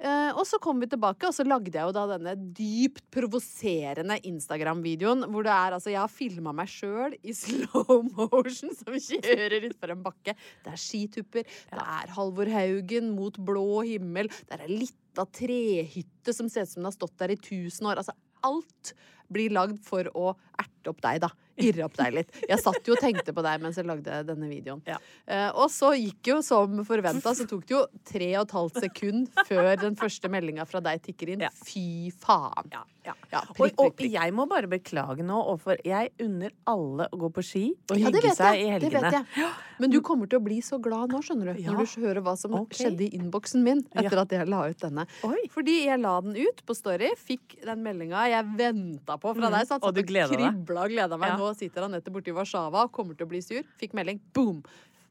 Eh, 0.00 0.30
og 0.32 0.46
så 0.48 0.56
kom 0.62 0.78
vi 0.80 0.88
tilbake, 0.88 1.28
og 1.28 1.34
så 1.36 1.44
lagde 1.44 1.74
jeg 1.76 1.84
jo 1.84 1.92
da 1.92 2.06
denne 2.08 2.32
dypt 2.56 3.02
provoserende 3.12 4.16
Instagram-videoen 4.30 5.26
hvor 5.28 5.44
det 5.44 5.52
er 5.52 5.76
altså 5.76 5.92
Jeg 5.92 6.00
har 6.00 6.12
filma 6.12 6.54
meg 6.56 6.70
sjøl 6.72 7.18
i 7.20 7.34
slow 7.42 8.06
motion 8.16 8.72
som 8.78 8.96
kjører 8.96 9.68
utfor 9.68 9.92
en 9.92 10.06
bakke. 10.06 10.36
Det 10.64 10.72
er 10.72 10.80
skitupper, 10.80 11.44
det 11.44 11.84
er 11.84 12.16
Halvor 12.16 12.48
Haugen 12.54 13.12
mot 13.12 13.36
blå 13.44 13.82
himmel, 13.90 14.32
det 14.48 14.56
er 14.56 14.64
ei 14.64 14.80
lita 14.86 15.28
trehytte 15.36 16.32
som 16.32 16.48
ser 16.48 16.64
ut 16.64 16.72
som 16.72 16.80
den 16.80 16.88
har 16.88 16.96
stått 16.96 17.18
der 17.20 17.36
i 17.36 17.40
tusen 17.50 17.92
år. 17.92 18.00
Altså 18.00 18.16
alt 18.48 18.94
blir 19.30 19.52
lagd 19.52 19.84
for 19.84 20.08
å 20.16 20.32
erte 20.56 20.79
opp 20.88 21.00
deg, 21.02 21.20
da. 21.20 21.28
Irre 21.60 21.84
opp 21.84 21.96
deg 21.98 22.14
litt. 22.14 22.30
Jeg 22.48 22.58
satt 22.62 22.86
jo 22.88 22.94
og 22.94 23.00
tenkte 23.02 23.34
på 23.36 23.42
deg 23.44 23.60
mens 23.60 23.76
jeg 23.76 23.84
lagde 23.84 24.22
denne 24.24 24.48
videoen. 24.48 24.80
Ja. 24.88 24.96
Uh, 25.28 25.50
og 25.60 25.68
så 25.70 25.90
gikk 25.98 26.30
jo 26.32 26.38
som 26.42 26.78
forventa, 26.88 27.34
så 27.36 27.44
tok 27.46 27.66
det 27.68 27.74
jo 27.74 27.82
tre 28.08 28.30
og 28.38 28.46
et 28.48 28.54
halvt 28.56 28.80
sekund 28.80 29.28
før 29.46 29.76
den 29.76 29.94
første 29.96 30.30
meldinga 30.32 30.64
fra 30.64 30.80
deg 30.80 31.02
tikker 31.04 31.34
inn. 31.34 31.40
Ja. 31.44 31.50
Fy 31.52 32.10
faen. 32.16 32.70
Ja, 32.72 32.84
ja. 33.04 33.14
Ja, 33.32 33.40
og, 33.48 33.56
prikk, 33.56 33.74
og 33.80 33.94
prikk. 33.96 34.12
jeg 34.12 34.32
må 34.36 34.44
bare 34.48 34.68
beklage 34.68 35.22
nå, 35.24 35.36
overfor 35.48 35.78
Jeg 35.86 36.10
unner 36.20 36.50
alle 36.68 37.06
å 37.12 37.16
gå 37.18 37.30
på 37.32 37.42
ski 37.44 37.62
og 37.90 37.96
Ja, 37.98 38.10
hygge 38.10 38.32
seg 38.36 38.58
jeg. 38.60 38.66
i 38.66 38.78
Det 38.78 38.90
vet 38.92 39.02
helgene. 39.02 39.26
jeg. 39.36 39.52
Men 39.80 39.90
du 39.90 40.00
kommer 40.04 40.28
til 40.28 40.38
å 40.38 40.44
bli 40.44 40.58
så 40.60 40.76
glad 40.82 41.10
nå, 41.12 41.20
skjønner 41.24 41.54
du, 41.56 41.62
når 41.64 41.88
du 41.94 42.00
hører 42.04 42.20
hva 42.26 42.34
som 42.36 42.52
okay. 42.58 42.76
skjedde 42.84 43.06
i 43.06 43.16
innboksen 43.16 43.62
min 43.64 43.80
etter 43.96 44.20
at 44.20 44.28
jeg 44.36 44.46
la 44.52 44.66
ut 44.68 44.78
denne. 44.84 45.06
Oi. 45.24 45.46
Fordi 45.50 45.76
jeg 45.86 46.00
la 46.02 46.12
den 46.20 46.36
ut 46.36 46.60
på 46.68 46.76
Story, 46.76 47.08
fikk 47.16 47.56
den 47.64 47.82
meldinga 47.84 48.26
jeg 48.30 48.44
venta 48.60 49.16
på 49.18 49.32
fra 49.34 49.48
Mhm. 49.48 49.56
deg. 49.58 49.66
Så 49.68 49.78
Og 49.82 49.94
du 49.94 50.02
gleda 50.02 50.28
deg. 50.36 50.60
Kribla 50.70 50.86
og 50.86 50.94
gleda 50.94 51.18
meg. 51.18 51.34
Ja. 51.34 51.40
Nå 51.40 51.50
sitter 51.58 51.86
Anette 51.86 52.12
borte 52.12 52.30
i 52.30 52.36
Warszawa, 52.36 52.86
kommer 52.94 53.18
til 53.18 53.26
å 53.26 53.30
bli 53.30 53.42
sur. 53.42 53.66
Fikk 53.80 53.96
melding. 53.98 54.20
Boom! 54.34 54.62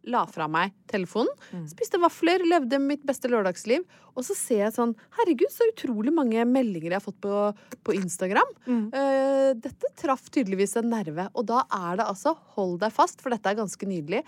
La 0.08 0.22
fra 0.32 0.46
meg 0.48 0.72
telefonen. 0.88 1.32
Mm. 1.52 1.66
Spiste 1.68 2.00
vafler, 2.00 2.40
levde 2.48 2.80
mitt 2.80 3.02
beste 3.06 3.28
lørdagsliv. 3.30 3.84
Og 4.16 4.24
så 4.24 4.36
ser 4.38 4.64
jeg 4.64 4.76
sånn 4.78 4.94
Herregud, 5.18 5.52
så 5.52 5.68
utrolig 5.68 6.14
mange 6.16 6.46
meldinger 6.48 6.94
jeg 6.94 6.98
har 7.02 7.04
fått 7.04 7.20
på, 7.26 7.42
på 7.84 7.98
Instagram. 7.98 8.54
Mm. 8.64 8.86
Uh, 8.96 9.52
dette 9.60 9.92
traff 10.00 10.32
tydeligvis 10.32 10.78
en 10.80 10.90
nerve. 10.94 11.28
Og 11.36 11.50
da 11.52 11.66
er 11.68 12.00
det 12.00 12.08
altså, 12.08 12.38
hold 12.56 12.80
deg 12.86 12.96
fast, 12.96 13.20
for 13.20 13.36
dette 13.36 13.52
er 13.52 13.60
ganske 13.60 13.92
nydelig, 13.92 14.24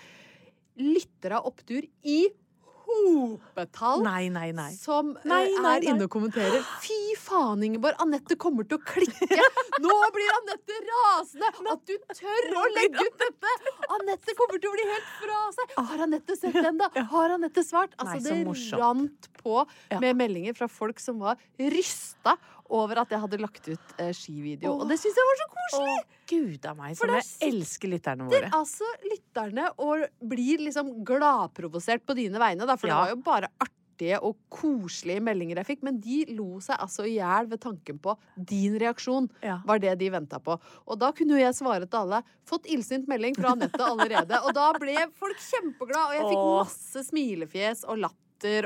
lyttere 0.82 1.40
av 1.40 1.48
opptur 1.48 1.88
i 2.04 2.20
hopetall 2.92 4.04
Nei, 4.06 4.30
nei, 4.34 4.52
nei. 4.56 4.72
som 4.78 5.14
eh, 5.16 5.26
Nei, 5.30 5.44
nei, 5.56 5.74
er 5.80 5.88
inne 5.92 6.08
og 6.08 6.14
kommenterer. 6.14 6.64
Fy 6.84 7.00
faen, 7.20 7.64
Ingeborg! 7.68 7.98
Anette 8.04 8.38
kommer 8.42 8.68
til 8.68 8.80
å 8.80 8.84
klikke! 8.86 9.48
Nå 9.84 9.98
blir 10.16 10.32
Anette 10.38 10.80
rasende! 10.90 11.52
At 11.74 11.84
du 11.88 11.96
tør 12.18 12.50
å 12.62 12.66
legge 12.76 13.08
ut 13.08 13.20
dette! 13.24 13.56
Anette 13.98 14.38
kommer 14.40 14.62
til 14.62 14.72
å 14.72 14.76
bli 14.78 14.88
helt 14.92 15.12
fra 15.20 15.42
seg! 15.58 15.76
Har 15.92 16.06
Anette 16.08 16.38
sett 16.40 16.58
den, 16.58 16.80
da? 16.82 16.92
Har 17.12 17.36
Anette 17.38 17.66
svart? 17.68 17.96
Altså, 18.02 18.22
det 18.28 18.80
rant 18.80 19.30
på 19.42 19.62
med 20.02 20.18
meldinger 20.20 20.58
fra 20.58 20.70
folk 20.72 21.00
som 21.02 21.22
var 21.24 21.40
rysta 21.58 22.38
over 22.72 23.02
at 23.04 23.12
jeg 23.12 23.20
hadde 23.20 23.40
lagt 23.42 23.68
ut 23.68 23.94
eh, 24.00 24.14
skivideo. 24.16 24.78
Og 24.80 24.88
det 24.90 24.98
syns 25.02 25.20
jeg 25.20 25.28
var 25.30 25.40
så 25.42 25.50
koselig! 25.58 25.98
Å, 26.00 26.24
gud 26.32 26.66
av 26.72 26.78
meg, 26.80 26.96
som 27.00 27.12
jeg 27.12 27.28
elsker 27.52 27.92
lytterne 27.92 28.30
våre. 28.32 28.50
altså 28.56 28.88
lytterne 29.10 29.68
og 29.84 30.06
blir 30.32 30.64
liksom 30.64 30.94
gladprovosert 31.08 32.06
på 32.08 32.16
dine 32.18 32.40
vegne, 32.42 32.66
da. 32.70 32.78
For 32.80 32.88
Ja. 32.88 32.96
det 32.96 33.04
var 33.04 33.14
jo 33.16 33.22
bare 33.26 33.50
artige 33.60 34.18
og 34.26 34.38
koselige 34.50 35.22
meldinger 35.22 35.60
jeg 35.62 35.68
fikk. 35.68 35.84
Men 35.86 36.00
de 36.02 36.24
lo 36.34 36.60
seg 36.64 36.80
altså 36.82 37.04
i 37.06 37.18
hjel 37.20 37.50
ved 37.52 37.60
tanken 37.62 38.00
på 38.02 38.16
din 38.36 38.80
reaksjon. 38.82 39.28
Ja. 39.46 39.60
Var 39.68 39.80
det 39.84 39.92
de 40.00 40.10
venta 40.10 40.40
på. 40.42 40.56
Og 40.88 40.98
da 40.98 41.12
kunne 41.14 41.36
jo 41.38 41.44
jeg 41.44 41.54
svare 41.60 41.86
til 41.86 42.00
alle. 42.00 42.24
Fått 42.50 42.66
illsint 42.72 43.06
melding 43.12 43.36
fra 43.38 43.52
Anette 43.54 43.78
allerede. 43.86 44.40
Og 44.48 44.56
da 44.58 44.72
ble 44.80 44.96
folk 45.20 45.38
kjempeglade, 45.38 46.08
og 46.08 46.18
jeg 46.18 46.26
fikk 46.32 46.42
Åh. 46.48 46.58
masse 46.64 47.06
smilefjes 47.12 47.86
og 47.86 48.02
latter. 48.08 48.18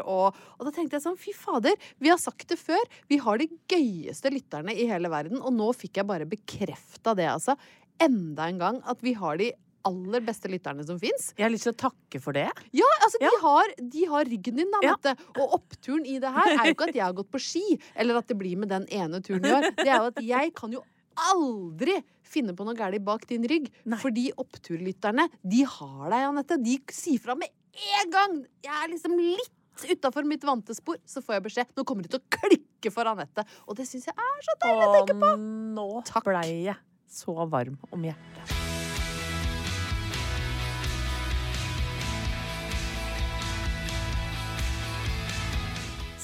Og, 0.04 0.38
og 0.58 0.68
da 0.68 0.74
tenkte 0.76 0.98
jeg 0.98 1.06
sånn, 1.06 1.20
fy 1.20 1.34
fader, 1.36 1.76
vi 2.02 2.12
har 2.12 2.22
sagt 2.22 2.48
det 2.52 2.60
før. 2.62 2.82
Vi 3.12 3.20
har 3.24 3.42
de 3.42 3.50
gøyeste 3.72 4.32
lytterne 4.34 4.76
i 4.76 4.88
hele 4.90 5.12
verden. 5.12 5.42
Og 5.42 5.54
nå 5.56 5.72
fikk 5.76 6.02
jeg 6.02 6.10
bare 6.10 6.30
bekrefta 6.30 7.16
det, 7.18 7.28
altså. 7.32 7.58
Enda 8.02 8.50
en 8.52 8.60
gang 8.60 8.82
at 8.90 9.04
vi 9.06 9.16
har 9.18 9.40
de 9.40 9.52
aller 9.86 10.24
beste 10.26 10.50
lytterne 10.50 10.84
som 10.86 10.98
fins. 11.02 11.30
Jeg 11.38 11.46
har 11.46 11.54
lyst 11.54 11.68
til 11.68 11.76
å 11.76 11.82
takke 11.86 12.22
for 12.24 12.36
det. 12.36 12.48
Ja, 12.76 12.88
altså, 13.06 13.22
de, 13.22 13.30
har, 13.44 13.74
de 13.94 14.08
har 14.10 14.26
ryggen 14.32 14.58
din, 14.62 14.72
da, 14.74 14.82
Ja. 14.86 14.96
Mette. 14.96 15.14
Og 15.38 15.60
oppturen 15.60 16.08
i 16.10 16.18
det 16.22 16.32
her 16.34 16.56
er 16.56 16.64
jo 16.66 16.76
ikke 16.76 16.90
at 16.90 16.98
jeg 16.98 17.06
har 17.06 17.18
gått 17.18 17.32
på 17.34 17.42
ski, 17.42 17.64
eller 17.94 18.20
at 18.20 18.32
det 18.32 18.38
blir 18.40 18.58
med 18.58 18.74
den 18.74 18.88
ene 18.90 19.22
turen 19.26 19.46
i 19.46 19.54
år. 19.54 19.70
Det 19.78 19.88
er 19.88 20.00
jo 20.00 20.10
at 20.10 20.22
jeg 20.26 20.54
kan 20.58 20.74
jo 20.74 20.82
aldri 21.16 22.00
finne 22.26 22.56
på 22.58 22.66
noe 22.68 22.76
galt 22.78 23.04
bak 23.06 23.28
din 23.30 23.46
rygg. 23.48 23.70
Nei. 23.88 24.00
Fordi 24.02 24.30
oppturlytterne, 24.42 25.30
de 25.44 25.62
har 25.78 26.10
deg, 26.10 26.26
Anette. 26.32 26.58
De 26.66 26.80
sier 26.92 27.22
fra 27.22 27.38
med 27.40 27.54
en 27.76 28.12
gang! 28.12 28.42
Jeg 28.64 28.74
er 28.82 28.92
liksom 28.92 29.16
litt 29.20 29.54
utafor 29.84 30.28
mitt 30.28 30.44
vante 30.48 30.76
spor, 30.78 30.98
så 31.06 31.22
får 31.26 31.38
jeg 31.40 31.46
beskjed. 31.50 31.74
Nå 31.76 31.84
kommer 31.88 32.08
det 32.08 32.14
til 32.16 32.22
å 32.24 32.40
klikke 32.40 32.94
for 32.96 33.12
Anette. 33.12 33.46
Og 33.68 33.76
det 33.80 33.88
syns 33.90 34.08
jeg 34.08 34.16
er 34.16 34.46
så 34.48 34.58
deilig 34.64 34.88
å 34.88 34.94
tenke 35.00 35.18
på. 35.20 35.32
Og 35.36 35.48
nå 35.76 35.90
Takk. 36.08 36.30
blei 36.32 36.48
jeg 36.70 36.78
så 37.12 37.36
varm 37.52 37.76
om 37.92 38.08
hjertet. 38.08 38.55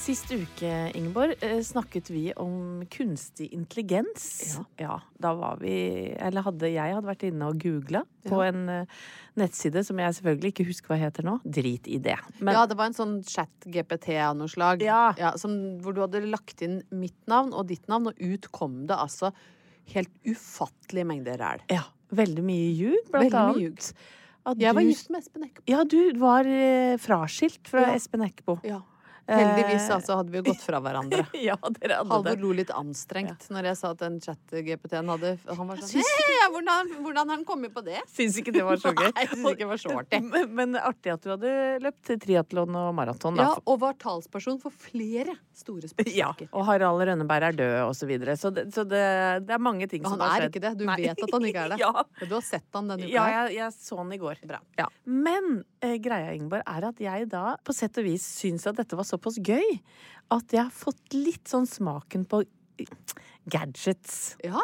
Sist 0.02 0.32
uke, 0.34 0.70
Ingeborg, 0.98 1.36
eh, 1.46 1.60
snakket 1.62 2.08
vi 2.10 2.32
om 2.36 2.82
kunstig 2.90 3.52
intelligens. 3.54 4.56
Ja. 4.80 4.96
da 5.18 5.30
var 5.38 5.60
vi 5.60 6.10
Eller 6.18 6.42
hadde 6.42 6.70
jeg 6.72 6.94
hadde 6.96 7.06
vært 7.06 7.22
inne 7.28 7.46
og 7.52 7.60
googla 7.62 8.02
på 8.26 8.40
Ja. 8.42 8.48
en 8.50 8.68
eh, 8.68 8.86
nettside 9.38 9.84
som 9.86 9.96
jeg 10.02 10.14
selvfølgelig 10.16 10.50
ikke 10.52 10.66
husker 10.66 10.88
hva 10.88 10.98
heter 10.98 11.22
nå. 11.22 11.36
Drit 11.44 11.86
i 11.86 11.98
det. 12.02 12.16
Men 12.40 12.54
ja, 12.54 12.66
det 12.66 12.76
var 12.76 12.86
en 12.90 12.94
sånn 12.98 13.22
chat-GPT 13.22 14.18
av 14.18 14.36
noe 14.36 14.48
slag. 14.50 14.82
Ja. 14.82 15.12
som, 15.36 15.78
hvor 15.80 15.94
du 15.94 16.00
hadde 16.00 16.26
lagt 16.26 16.62
inn 16.62 16.82
mitt 16.90 17.14
navn 17.28 17.52
og 17.54 17.68
ditt 17.68 17.86
navn, 17.88 18.08
og 18.08 18.14
ut 18.18 18.50
kom 18.50 18.86
det 18.88 18.96
altså 18.98 19.30
helt 19.94 20.10
ufattelige 20.26 21.06
mengder 21.06 21.38
ræl. 21.38 21.60
ja, 21.70 21.84
veldig 22.10 22.42
mye 22.42 22.74
ljug, 22.74 23.10
blant 23.10 23.30
Veldig 23.30 23.32
mye 23.32 23.54
annet. 23.54 23.62
ljug. 23.62 23.92
At 24.44 24.58
Jeg 24.58 24.74
var 24.74 24.82
du- 24.82 24.88
gift 24.88 25.10
med 25.10 25.20
Espen 25.22 25.44
Eckbo. 25.44 25.62
Ja, 25.68 25.84
du 25.84 26.12
var 26.18 26.40
eh, 26.44 26.96
fraskilt 26.98 27.68
fra 27.68 27.80
Ja. 27.86 27.94
Espen 27.94 28.22
Eckbo. 28.22 28.58
Ja. 28.64 28.82
Heldigvis 29.28 29.88
Eh, 29.88 29.94
altså, 29.96 30.16
hadde 30.18 30.32
vi 30.32 30.40
jo 30.40 30.44
gått 30.50 30.62
fra 30.64 30.80
hverandre. 30.82 31.24
ja, 31.48 31.56
dere 31.78 31.98
hadde 32.00 32.10
Halvor 32.10 32.36
det. 32.36 32.42
lo 32.42 32.52
litt 32.56 32.72
anstrengt 32.74 33.46
når 33.52 33.70
jeg 33.70 33.78
sa 33.78 33.92
at 33.94 34.02
den 34.02 34.18
chat-GPT-en 34.22 35.12
hadde 35.12 35.32
Han 35.46 35.70
var 35.70 35.82
sånn 35.82 36.02
Hei, 36.02 36.48
hvordan, 36.52 36.92
hvordan 37.04 37.30
har 37.30 37.38
han 37.38 37.44
kommet 37.48 37.74
på 37.74 37.84
det? 37.86 38.00
Syns 38.10 38.38
ikke 38.40 38.54
det 38.54 38.64
var 38.66 38.80
så 38.82 38.92
gøy. 38.94 39.10
Nei, 39.16 39.26
ikke 39.28 39.54
det 39.62 39.68
var 39.70 39.82
så 39.82 39.94
artig. 40.02 40.22
Men, 40.32 40.48
men 40.56 40.76
artig 40.78 41.12
at 41.12 41.24
du 41.24 41.32
hadde 41.32 41.50
løpt 41.82 42.12
triatlon 42.22 42.76
og 42.78 42.92
maraton. 42.96 43.36
Ja, 43.40 43.50
og 43.68 43.80
var 43.82 43.96
talsperson 44.00 44.58
for 44.62 44.74
flere 44.74 45.34
store 45.56 45.90
Ja, 46.12 46.30
og 46.50 46.64
Harald 46.66 47.02
Rønneberg 47.04 47.50
er 47.50 47.56
død, 47.58 47.74
og 47.86 47.94
så 47.96 48.08
videre. 48.08 48.36
Så 48.40 48.50
det, 48.54 48.68
så 48.74 48.84
det, 48.88 49.02
det 49.46 49.54
er 49.56 49.62
mange 49.62 49.88
ting 49.90 50.04
som 50.06 50.16
har 50.20 50.32
skjedd. 50.32 50.32
han 50.32 50.46
er 50.46 50.48
ikke 50.50 50.62
det. 50.64 50.72
Du 50.80 50.86
Nei. 50.88 50.96
vet 51.02 51.22
at 51.26 51.34
han 51.36 51.48
ikke 51.48 51.64
er 51.66 51.74
det. 51.74 51.80
ja, 51.82 51.92
du 52.22 52.34
har 52.34 52.44
sett 52.46 52.78
han 52.78 52.90
denne 52.90 53.06
uka 53.08 53.12
ja 53.12 53.26
jeg, 53.32 53.56
jeg 53.58 53.76
så 53.76 53.98
han 54.00 54.12
i 54.14 54.20
går. 54.22 54.42
Bra. 54.48 54.60
Ja. 54.80 54.88
Men 55.04 55.50
eh, 55.84 55.96
greia, 56.02 56.32
Ingeborg, 56.36 56.64
er 56.66 56.88
at 56.88 57.02
jeg 57.02 57.28
da 57.32 57.44
på 57.64 57.76
sett 57.76 58.00
og 58.00 58.08
vis 58.08 58.24
syns 58.40 58.66
at 58.70 58.78
dette 58.80 58.98
var 58.98 59.08
såpass 59.12 59.38
gøy 59.44 59.76
at 60.32 60.52
jeg 60.56 60.64
har 60.64 60.72
fått 60.74 61.14
litt 61.16 61.46
sånn 61.50 61.68
smaken 61.68 62.24
på 62.30 62.42
gadgets. 63.52 64.36
Ja. 64.44 64.60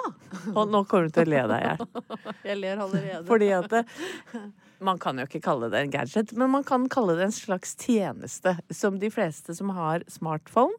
Og 0.54 0.70
nå 0.70 0.84
kommer 0.88 1.08
du 1.08 1.14
til 1.18 1.26
å 1.26 1.32
le 1.32 1.42
deg 1.50 1.62
i 1.64 1.68
hjel. 1.68 1.84
Jeg 2.48 2.58
ler 2.60 2.82
allerede. 2.84 3.22
Fordi 3.28 3.48
at 3.56 3.68
det, 3.72 3.82
man 4.86 5.00
kan 5.02 5.18
jo 5.18 5.26
ikke 5.26 5.40
kalle 5.44 5.68
det 5.72 5.80
en 5.84 5.92
gadget, 5.94 6.32
men 6.38 6.52
man 6.52 6.64
kan 6.66 6.86
kalle 6.92 7.16
det 7.18 7.26
en 7.28 7.34
slags 7.34 7.74
tjeneste. 7.82 8.54
Som 8.74 9.00
de 9.02 9.10
fleste 9.12 9.54
som 9.58 9.72
har 9.76 10.06
smartphone. 10.10 10.76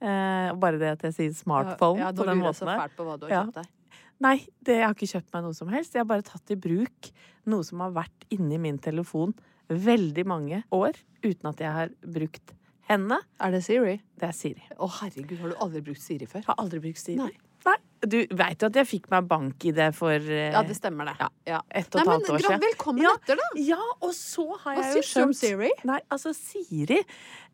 Eh, 0.00 0.50
bare 0.56 0.80
det 0.80 0.94
at 0.96 1.02
jeg 1.04 1.12
sier 1.18 1.32
smartphone 1.36 2.00
ja, 2.00 2.06
ja, 2.08 2.12
på 2.16 2.24
den 2.24 2.38
lurer 2.40 2.48
jeg 2.50 2.56
så 2.56 2.64
måten 2.64 2.70
der. 2.72 2.78
fælt 2.80 2.94
på 2.96 3.04
hva 3.06 3.16
du 3.20 3.26
har 3.28 3.32
Ja. 3.34 3.40
kjøpt 3.44 3.58
deg. 3.60 3.98
Nei, 4.24 4.36
det, 4.64 4.74
jeg 4.78 4.84
har 4.86 4.94
ikke 4.96 5.10
kjøpt 5.14 5.34
meg 5.34 5.44
noe 5.46 5.56
som 5.56 5.68
helst. 5.72 5.94
Jeg 5.96 6.00
har 6.02 6.08
bare 6.08 6.24
tatt 6.26 6.52
i 6.52 6.56
bruk 6.60 7.10
noe 7.52 7.64
som 7.68 7.82
har 7.84 7.92
vært 7.96 8.24
inni 8.32 8.58
min 8.60 8.78
telefon 8.80 9.34
veldig 9.70 10.24
mange 10.26 10.62
år, 10.74 10.96
uten 11.22 11.50
at 11.52 11.60
jeg 11.62 11.72
har 11.76 11.92
brukt 12.02 12.52
henne. 12.90 13.20
Er 13.40 13.54
det 13.54 13.62
Siri? 13.66 13.98
Det 14.20 14.28
er 14.28 14.34
Siri. 14.36 14.64
Å 14.76 14.88
herregud, 15.00 15.38
har 15.42 15.54
du 15.54 15.62
aldri 15.66 15.84
brukt 15.90 16.02
Siri 16.02 16.28
før? 16.30 16.44
Har 16.48 16.58
aldri 16.62 16.82
brukt 16.82 17.00
Siri. 17.00 17.20
Nei. 17.20 17.32
Nei. 17.66 17.76
Du 18.00 18.16
veit 18.32 18.62
jo 18.62 18.68
at 18.70 18.76
jeg 18.80 18.88
fikk 18.88 19.10
meg 19.12 19.26
bank 19.28 19.64
i 19.68 19.72
det 19.76 19.90
for 19.92 20.16
uh, 20.16 20.38
Ja, 20.54 20.62
det 20.64 20.72
stemmer 20.78 21.10
det. 21.10 21.16
Ja. 21.20 21.26
Ja. 21.50 21.58
Et 21.68 21.90
og 21.92 22.00
et 22.00 22.08
halvt 22.08 22.30
år 22.32 22.44
siden. 22.46 22.62
velkommen 22.64 23.04
Ja. 23.04 23.12
etter, 23.18 23.36
da. 23.36 23.48
Ja, 23.60 23.80
og 24.00 24.14
så 24.16 24.46
har 24.62 24.78
Hva 24.78 24.86
jeg 24.86 24.96
jo 24.96 25.02
syns 25.02 25.12
du 25.12 25.20
om 25.20 25.34
skjønt 25.34 25.40
Siri? 25.42 25.70
Nei, 25.90 26.00
altså 26.16 26.32
Siri 26.36 27.02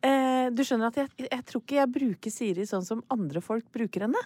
eh, 0.07 0.47
Du 0.55 0.62
skjønner 0.62 0.93
at 0.93 1.00
jeg, 1.02 1.11
jeg 1.26 1.47
tror 1.50 1.64
ikke 1.64 1.81
jeg 1.81 1.93
bruker 1.99 2.35
Siri 2.37 2.66
sånn 2.71 2.87
som 2.87 3.02
andre 3.11 3.43
folk 3.43 3.66
bruker 3.75 4.07
henne. 4.07 4.23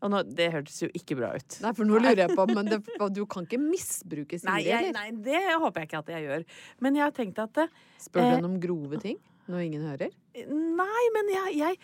Og 0.00 0.08
nå, 0.14 0.22
det 0.32 0.48
hørtes 0.54 0.78
jo 0.80 0.88
ikke 0.96 1.18
bra 1.18 1.34
ut. 1.36 1.58
Nei, 1.60 1.72
for 1.76 1.84
nå 1.84 2.00
lurer 2.00 2.22
jeg 2.24 2.32
på 2.32 2.46
Men 2.56 2.70
det, 2.72 2.80
du 3.12 3.26
kan 3.28 3.44
ikke 3.44 3.60
misbruke 3.60 4.40
Siri, 4.40 4.48
Nei, 4.54 4.62
jeg, 4.64 4.94
nei, 4.96 5.10
det 5.28 5.42
håper 5.60 5.84
jeg 5.84 5.90
ikke 5.90 6.00
at 6.06 6.14
jeg 6.16 6.28
gjør. 6.30 6.46
Men 6.80 6.96
jeg 6.96 7.04
har 7.04 7.18
tenkt 7.20 7.42
at 7.44 7.66
eh, 7.66 7.74
Spør 8.00 8.24
du 8.24 8.32
henne 8.38 8.48
om 8.54 8.56
grove 8.62 9.02
ting? 9.04 9.20
Når 9.50 9.66
ingen 9.66 9.86
hører? 9.88 10.14
Nei, 10.46 11.04
men 11.16 11.32
jeg, 11.34 11.56
jeg, 11.58 11.80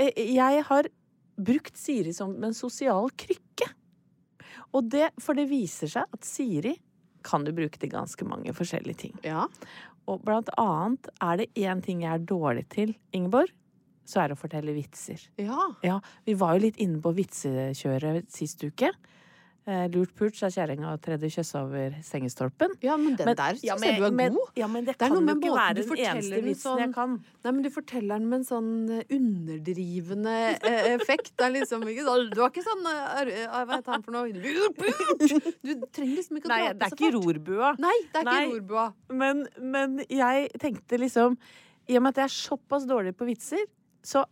eh, 0.00 0.22
jeg 0.34 0.64
har 0.70 0.88
brukt 1.40 1.76
Siri 1.76 2.14
som 2.16 2.32
en 2.44 2.56
sosial 2.56 3.10
krykke. 3.20 3.68
Og 4.76 4.86
det, 4.92 5.10
for 5.20 5.36
det 5.38 5.48
viser 5.50 5.90
seg 5.90 6.16
at 6.16 6.26
Siri 6.26 6.76
kan 7.26 7.44
du 7.44 7.52
bruke 7.52 7.80
til 7.80 7.92
ganske 7.92 8.24
mange 8.24 8.52
forskjellige 8.56 9.00
ting. 9.04 9.16
Ja. 9.26 9.46
Og 10.08 10.22
blant 10.24 10.48
annet 10.60 11.10
er 11.20 11.40
det 11.42 11.50
én 11.58 11.82
ting 11.84 12.04
jeg 12.04 12.14
er 12.16 12.28
dårlig 12.28 12.64
til, 12.72 12.94
Ingeborg, 13.16 13.52
så 14.08 14.22
er 14.22 14.30
det 14.30 14.38
å 14.38 14.40
fortelle 14.40 14.74
vitser. 14.74 15.22
Ja. 15.38 15.68
Ja, 15.86 16.00
vi 16.26 16.34
var 16.38 16.56
jo 16.56 16.64
litt 16.64 16.80
inne 16.82 17.02
på 17.02 17.12
vitsekjøret 17.14 18.30
sist 18.32 18.64
uke. 18.64 18.90
Eh, 19.70 19.84
lurt 19.94 20.10
pult, 20.18 20.34
sa 20.34 20.48
kjerringa 20.50 20.88
og 20.96 21.00
tredje 21.04 21.28
kjøss 21.30 21.52
over 21.60 21.92
sengestolpen. 22.02 22.72
ja, 22.82 22.96
men 22.96 23.14
den 23.14 23.26
Men- 23.28 23.36
der 23.36 23.54
syns 23.54 23.62
ja, 23.62 23.76
jeg 23.78 24.00
du 24.00 24.04
er 24.06 24.10
men, 24.10 24.32
god. 24.34 24.48
Ja, 24.56 24.66
men 24.66 24.84
det, 24.84 24.96
Det 24.98 25.06
er 25.06 25.14
kan 25.14 25.28
jo 25.28 25.34
ikke 25.36 25.52
være 25.54 25.74
den 25.74 25.96
eneste 26.06 26.40
vitsen 26.42 26.64
sånn- 26.72 26.80
jeg 26.80 26.94
kan. 26.94 27.12
Nei, 27.44 27.52
men 27.52 27.62
du 27.62 27.70
forteller 27.70 28.18
den 28.18 28.28
med 28.28 28.38
en 28.40 28.44
sånn 28.48 28.90
eh, 28.98 29.04
underdrivende 29.14 30.34
eh, 30.64 30.94
effekt. 30.96 31.30
Det 31.36 31.44
er 31.46 31.52
liksom 31.54 31.82
ikke 31.86 32.02
sånn 32.08 32.30
Du 32.34 32.40
har 32.40 32.50
ikke 32.50 32.64
sånn 32.66 32.82
Hva 32.82 33.20
er- 33.20 33.66
Hva 33.66 33.76
heter 33.76 33.92
han 33.92 34.02
for 34.02 34.10
noe? 34.10 34.32
Du 34.32 35.86
trenger 35.94 36.16
liksom 36.16 36.36
ikke 36.40 36.48
å 36.48 36.54
Nei, 36.54 36.72
det 36.72 36.82
er 36.82 36.88
så 36.90 36.96
ikke 36.98 37.12
fort. 37.12 37.24
rorbua. 37.24 37.70
Nei, 37.78 37.96
det 38.12 38.16
er 38.16 38.24
ikke 38.24 38.34
Nei. 38.34 38.50
rorbua. 38.50 38.94
Men, 39.10 39.46
men 39.60 39.98
jeg 40.08 40.50
tenkte 40.58 40.98
liksom 40.98 41.36
I 41.88 41.96
og 41.96 42.02
med 42.02 42.18
at 42.18 42.22
jeg 42.22 42.24
er 42.24 42.34
såpass 42.56 42.86
dårlig 42.86 43.14
på 43.14 43.26
vitser, 43.26 43.64
så 44.02 44.24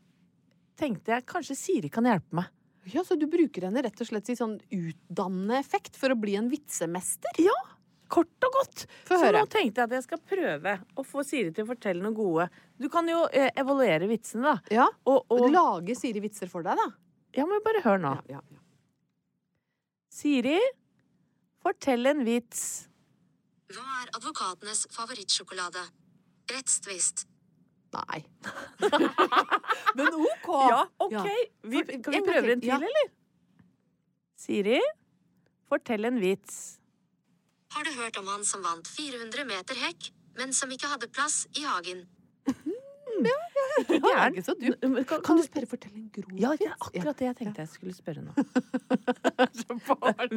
tenkte 0.79 1.07
jeg 1.15 1.27
kanskje 1.27 1.57
Siri 1.57 1.89
kan 1.91 2.05
hjelpe 2.05 2.33
meg. 2.33 2.47
Ja, 2.95 3.03
Så 3.05 3.17
du 3.21 3.27
bruker 3.31 3.69
henne 3.69 3.83
rett 3.85 4.01
og 4.01 4.09
slett 4.09 4.29
i 4.33 4.37
sånn 4.39 4.59
utdannende 4.73 5.59
effekt 5.59 5.97
for 5.99 6.15
å 6.15 6.19
bli 6.19 6.37
en 6.41 6.49
vitsemester? 6.53 7.41
Ja! 7.43 7.57
Kort 8.09 8.47
og 8.47 8.55
godt. 8.57 8.87
Få 9.05 9.19
så 9.19 9.27
høre. 9.27 9.43
nå 9.45 9.49
tenkte 9.53 9.83
jeg 9.83 9.85
at 9.91 9.95
jeg 9.99 10.05
skal 10.07 10.21
prøve 10.31 10.73
å 10.97 11.03
få 11.05 11.21
Siri 11.29 11.51
til 11.53 11.67
å 11.67 11.69
fortelle 11.75 12.01
noe 12.01 12.17
gode. 12.17 12.47
Du 12.81 12.87
kan 12.89 13.05
jo 13.11 13.27
eh, 13.37 13.51
evaluere 13.61 14.09
vitsene, 14.09 14.55
da. 14.55 14.73
Ja, 14.73 14.87
Og, 15.05 15.27
og 15.29 15.51
Lage 15.53 15.93
Siri 15.99 16.23
vitser 16.25 16.49
for 16.49 16.65
deg, 16.65 16.81
da. 16.81 16.87
Ja, 17.37 17.45
men 17.45 17.61
bare 17.67 17.83
hør 17.85 18.01
nå. 18.01 18.15
Ja, 18.33 18.39
ja, 18.39 18.57
ja. 18.57 18.63
Siri, 20.09 20.57
fortell 21.63 22.09
en 22.09 22.25
vits. 22.25 22.89
Hva 23.77 23.85
er 24.01 24.15
advokatenes 24.17 24.87
favorittsjokolade? 24.95 25.85
Rettstvist. 26.49 27.27
Nei. 27.97 28.21
Men 29.97 30.11
OK! 30.15 30.49
Ja, 30.71 30.81
OK. 30.99 31.13
Ja. 31.13 31.23
Vi, 31.63 31.83
kan 32.03 32.13
vi 32.15 32.21
prøve 32.27 32.53
en 32.53 32.61
til. 32.61 32.69
Ja. 32.69 32.77
eller? 32.81 33.09
Siri, 34.39 34.79
fortell 35.69 36.05
en 36.09 36.21
vits. 36.23 36.79
Har 37.75 37.85
du 37.85 37.91
hørt 37.99 38.17
om 38.21 38.29
han 38.33 38.45
som 38.49 38.63
vant 38.65 38.89
400 38.89 39.45
meter 39.49 39.77
hekk, 39.83 40.11
men 40.39 40.53
som 40.57 40.71
ikke 40.73 40.89
hadde 40.93 41.09
plass 41.13 41.43
i 41.59 41.65
hagen? 41.69 42.07
Ja, 43.19 43.35
Ja, 43.91 43.97
ja. 43.99 44.27
ikke 44.31 44.43
så 44.47 44.53
dumt. 44.55 44.77
N- 44.87 45.03
Kan, 45.09 45.23
Kan 45.27 45.39
du 45.41 45.43
spørre 45.43 45.67
fortelle 45.67 45.97
en 45.99 46.05
grov 46.15 46.37
Ja, 46.39 46.53
det 46.55 46.69
er 46.69 46.75
vits? 46.77 46.85
akkurat 46.87 47.19
det 47.19 47.27
jeg 47.27 47.37
tenkte 47.41 47.65
jeg 47.65 47.71
skulle 47.73 47.95
spørre 47.97 48.23
nå. 48.23 48.31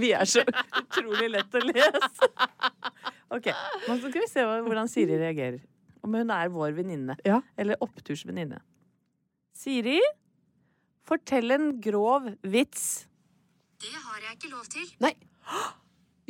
Vi 0.02 0.10
er 0.18 0.26
så 0.32 0.42
utrolig 0.80 1.28
lett 1.30 1.54
å 1.54 1.62
lese. 1.62 2.30
OK, 3.38 3.52
nå 3.86 3.98
skal 4.02 4.18
vi 4.18 4.30
se 4.32 4.46
hvordan 4.50 4.90
Siri 4.90 5.20
reagerer. 5.22 5.62
Om 6.02 6.18
hun 6.18 6.34
er 6.34 6.50
vår 6.54 6.74
venninne. 6.78 7.16
Ja. 7.28 7.42
Eller 7.60 7.80
opptursvenninne. 7.84 8.62
Siri, 9.58 10.00
fortell 11.06 11.54
en 11.54 11.76
grov 11.84 12.32
vits. 12.42 13.06
Det 13.82 13.94
har 13.94 14.26
jeg 14.26 14.38
ikke 14.38 14.52
lov 14.54 14.66
til. 14.72 14.88
Nei. 15.04 15.14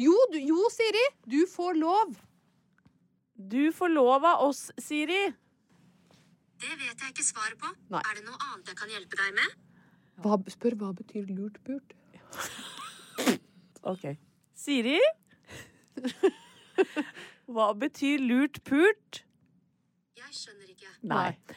Jo, 0.02 0.16
du, 0.34 0.40
jo, 0.40 0.66
Siri! 0.74 1.06
Du 1.30 1.40
får 1.52 1.78
lov. 1.80 2.16
Du 3.36 3.72
får 3.76 3.92
lov 3.94 4.26
av 4.26 4.44
oss, 4.48 4.70
Siri. 4.82 5.24
Det 6.62 6.76
vet 6.78 6.94
jeg 6.94 7.14
ikke 7.14 7.26
svaret 7.26 7.58
på. 7.60 7.72
Nei. 7.94 8.02
Er 8.06 8.20
det 8.20 8.26
noe 8.28 8.38
annet 8.52 8.72
jeg 8.72 8.78
kan 8.80 8.92
hjelpe 8.94 9.18
deg 9.20 9.34
med? 9.40 9.56
Hva, 10.22 10.38
spør 10.54 10.78
hva 10.78 10.92
betyr 10.98 11.32
lurt 11.34 11.58
pult? 11.66 11.96
OK. 13.90 14.12
Siri? 14.54 15.00
Hva 17.52 17.72
betyr 17.76 18.22
lurt 18.22 18.62
pult? 18.68 19.24
Jeg 20.22 20.36
skjønner 20.38 20.70
ikke. 20.72 20.92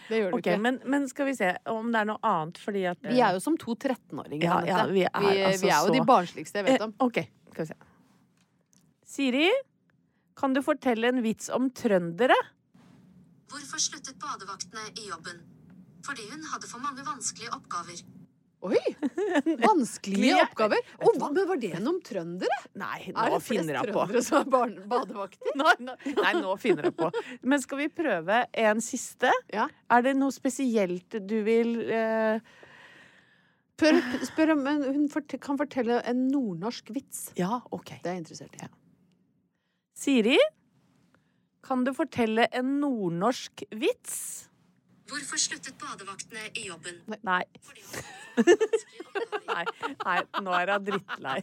det 0.09 0.18
gjør 0.18 0.30
du 0.30 0.37
okay, 0.38 0.54
ikke. 0.56 0.62
men, 0.64 0.78
men 0.90 1.06
skal 1.11 1.28
vi 1.28 1.35
se 1.38 1.50
om 1.71 1.90
det 1.92 2.00
er 2.00 2.09
noe 2.09 2.18
annet, 2.26 2.59
fordi 2.59 2.85
at 2.90 3.02
Vi 3.06 3.21
er 3.21 3.37
jo 3.37 3.42
som 3.44 3.59
to 3.61 3.76
13-åringer. 3.76 4.47
Ja, 4.47 4.56
ja, 4.66 4.80
vi 4.90 5.04
er 5.06 5.21
vi, 5.21 5.42
altså 5.44 5.66
vi 5.66 5.71
er 5.71 5.78
jo 5.78 5.92
så- 5.92 5.94
de 5.99 6.04
barnsligste 6.09 6.61
jeg 6.62 6.66
vet 6.71 6.87
om. 6.87 6.94
Eh, 6.99 7.06
OK, 7.06 7.21
skal 7.52 7.64
vi 7.64 7.68
se. 7.73 7.78
Siri, 9.14 9.50
kan 10.37 10.54
du 10.56 10.62
fortelle 10.62 11.12
en 11.12 11.23
vits 11.23 11.50
om 11.54 11.71
trøndere? 11.71 12.37
Hvorfor 13.52 13.78
sluttet 13.78 14.18
badevaktene 14.18 14.88
i 14.99 15.09
jobben? 15.09 15.44
Fordi 16.04 16.25
hun 16.30 16.42
hadde 16.52 16.66
for 16.68 16.83
mange 16.83 17.04
vanskelige 17.06 17.52
oppgaver. 17.54 18.02
Oi! 18.64 18.80
Vanskelige 19.61 20.38
oppgaver. 20.47 20.80
Hva? 21.02 21.28
men 21.35 21.49
var 21.50 21.61
det 21.61 21.73
noen 21.85 21.99
trøndere? 22.04 22.59
Nei, 22.80 23.11
Er 23.12 23.30
nå 23.35 23.38
det 23.38 23.40
finner 23.44 23.78
jeg 23.80 23.92
på. 23.92 23.99
trøndere 24.06 24.23
som 24.25 24.40
er 24.40 24.76
badevakter? 24.94 25.56
Nei, 25.61 25.75
nei, 26.16 26.33
nå 26.40 26.54
finner 26.62 26.88
jeg 26.88 26.97
på. 26.97 27.11
Men 27.44 27.64
skal 27.64 27.83
vi 27.83 27.88
prøve 27.92 28.42
en 28.64 28.80
siste? 28.85 29.33
Ja. 29.52 29.66
Er 29.92 30.06
det 30.06 30.14
noe 30.16 30.33
spesielt 30.35 31.19
du 31.28 31.36
vil 31.47 31.76
eh, 31.93 32.54
Spør, 33.75 33.97
spør 34.23 34.52
om 34.54 34.60
hun 34.86 35.06
fort, 35.10 35.32
kan 35.43 35.58
fortelle 35.58 35.97
en 36.06 36.21
nordnorsk 36.30 36.93
vits. 36.95 37.25
Ja, 37.34 37.56
OK. 37.75 37.89
Det 38.04 38.06
er 38.06 38.15
jeg 38.15 38.23
interessert 38.23 38.54
i. 38.62 38.69
Siri, 39.99 40.36
kan 41.67 41.82
du 41.82 41.91
fortelle 41.97 42.47
en 42.54 42.76
nordnorsk 42.78 43.65
vits? 43.75 44.17
Hvorfor 45.08 45.36
sluttet 45.40 45.76
badevaktene 45.80 46.47
i 46.56 46.67
jobben? 46.69 47.00
Nei. 47.26 47.43
Hun. 47.69 48.45
Nei, 49.54 49.64
nei 50.00 50.17
nå 50.43 50.54
er 50.56 50.71
hun 50.75 50.86
drittlei. 50.88 51.36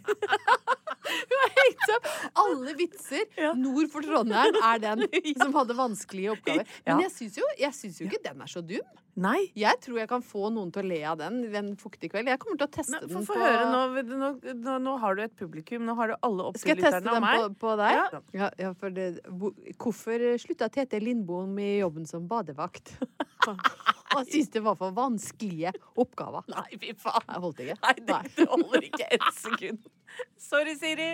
Så 1.86 1.96
alle 2.42 2.74
vitser 2.80 3.24
Ja. 3.40 3.54
nord 3.58 3.88
for 3.94 4.04
Trondheim 4.06 4.58
er 4.64 4.82
den 4.84 5.06
som 5.42 5.54
hadde 5.56 5.78
vanskelige 5.78 6.34
oppgaver. 6.36 6.68
Men 6.88 7.04
jeg 7.06 7.14
syns 7.16 7.38
jo, 7.40 7.48
jeg 7.60 7.74
syns 7.78 8.02
jo 8.02 8.10
ikke 8.10 8.22
den 8.26 8.42
er 8.44 8.52
så 8.52 8.64
dum. 8.66 9.00
Nei. 9.20 9.52
Jeg 9.60 9.80
tror 9.84 10.00
jeg 10.00 10.10
kan 10.12 10.24
få 10.24 10.50
noen 10.54 10.72
til 10.72 10.86
å 10.86 10.88
le 10.88 11.00
av 11.12 11.18
den 11.20 11.42
en 11.58 11.72
fuktig 11.80 12.12
kveld. 12.14 12.30
Jeg 12.32 12.40
kommer 12.42 12.60
til 12.62 12.68
å 12.70 12.72
teste 12.72 12.96
Men 12.96 13.10
den 13.12 13.28
på 13.28 13.38
høre, 13.38 13.66
nå, 13.72 14.04
nå, 14.08 14.30
nå, 14.64 14.76
nå 14.86 14.96
har 15.04 15.18
du 15.18 15.24
et 15.26 15.36
publikum. 15.40 15.84
Nå 15.88 15.96
har 16.00 16.14
du 16.14 16.16
alle 16.28 16.52
Skal 16.62 16.76
jeg 16.76 16.86
teste 16.86 17.04
den 17.08 17.28
på, 17.28 17.50
på 17.66 17.76
deg? 17.82 17.98
Ja. 17.98 18.22
Ja, 18.42 18.52
ja, 18.62 18.74
for 18.78 18.96
det, 18.96 19.10
hvorfor 19.82 20.26
slutta 20.42 20.70
Tete 20.72 21.02
Lindbom 21.04 21.60
i 21.60 21.74
jobben 21.82 22.08
som 22.10 22.28
badevakt? 22.32 22.96
Han 24.12 24.26
syntes 24.28 24.52
det 24.52 24.64
var 24.64 24.76
for 24.80 24.96
vanskelige 24.96 25.72
oppgaver. 26.00 26.48
Nei, 26.52 26.68
fy 26.76 26.96
faen. 27.00 27.28
Jeg 27.28 27.44
holdt 27.46 27.66
ikke. 27.66 27.78
Nei, 27.86 27.96
det, 28.08 28.22
det 28.38 28.48
holder 28.52 28.90
ikke 28.92 29.12
ett 29.18 29.30
sekund. 29.40 29.92
Sorry, 30.52 30.76
Siri. 30.80 31.14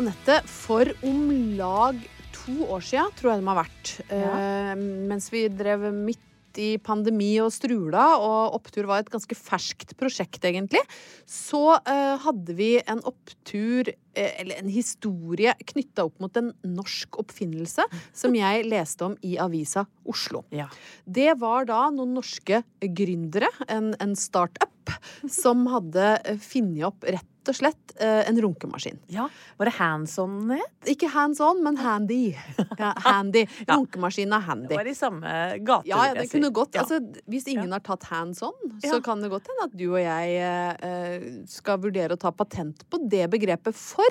Anette, 0.00 0.38
for 0.48 0.88
om 1.04 1.28
lag 1.58 1.98
to 2.32 2.54
år 2.72 2.80
sia, 2.80 3.02
tror 3.18 3.34
jeg 3.34 3.40
det 3.42 3.44
må 3.44 3.52
ha 3.52 3.60
vært, 3.66 3.90
eh, 4.08 4.70
mens 5.10 5.26
vi 5.28 5.42
drev 5.52 5.90
midt 5.92 6.56
i 6.56 6.70
pandemi 6.80 7.34
og 7.42 7.50
strula, 7.52 8.06
og 8.16 8.56
Opptur 8.56 8.88
var 8.88 9.02
et 9.02 9.10
ganske 9.12 9.36
ferskt 9.36 9.92
prosjekt, 10.00 10.40
egentlig, 10.48 10.80
så 11.28 11.76
eh, 11.84 12.16
hadde 12.24 12.56
vi 12.56 12.70
en 12.80 13.02
opptur, 13.04 13.92
eh, 14.16 14.32
eller 14.40 14.62
en 14.62 14.72
historie, 14.72 15.52
knytta 15.68 16.08
opp 16.08 16.16
mot 16.24 16.40
en 16.40 16.48
norsk 16.64 17.20
oppfinnelse 17.20 17.84
som 18.16 18.34
jeg 18.38 18.64
leste 18.72 19.04
om 19.04 19.18
i 19.20 19.36
avisa 19.36 19.84
Oslo. 20.08 20.46
Ja. 20.48 20.70
Det 21.04 21.34
var 21.44 21.68
da 21.68 21.90
noen 21.92 22.16
norske 22.16 22.64
gründere, 22.80 23.52
en, 23.68 23.92
en 24.00 24.16
startup, 24.16 24.96
som 25.28 25.68
hadde 25.68 26.14
eh, 26.24 26.40
funnet 26.40 26.88
opp 26.88 27.04
rett 27.04 27.28
og 27.48 27.54
slett 27.56 27.92
eh, 28.00 28.28
en 28.28 28.36
runkemaskin. 28.42 28.98
ja. 29.08 29.28
Var 29.58 29.64
det 29.66 29.74
hands 29.76 30.18
on-het? 30.18 30.88
Ikke 30.88 31.08
hands 31.12 31.40
on, 31.40 31.62
men 31.62 31.76
handy. 31.76 32.34
Ja, 32.78 32.92
handy. 33.04 33.46
Runkemaskinen 33.68 34.32
er 34.32 34.40
handy. 34.40 34.68
Det 34.68 34.76
var 34.76 34.86
i 34.88 34.94
samme 34.94 35.32
gate. 35.64 35.86
Ja, 35.88 36.04
ja, 36.08 36.14
det 36.14 36.30
kunne 36.30 36.50
godt 36.50 36.74
Ja. 36.74 36.80
altså, 36.82 37.00
Hvis 37.28 37.46
ingen 37.48 37.70
har 37.72 37.80
tatt 37.80 38.04
hands 38.04 38.42
on, 38.42 38.52
så 38.82 38.94
Ja. 38.96 39.00
kan 39.00 39.20
det 39.20 39.30
godt 39.30 39.46
hende 39.48 39.64
at 39.64 39.76
du 39.76 39.86
og 39.92 40.00
jeg 40.00 40.36
eh, 40.40 41.44
skal 41.46 41.78
vurdere 41.78 42.16
å 42.16 42.18
ta 42.18 42.30
patent 42.32 42.84
på 42.90 42.98
det 43.08 43.28
begrepet. 43.30 43.74
For 43.74 44.04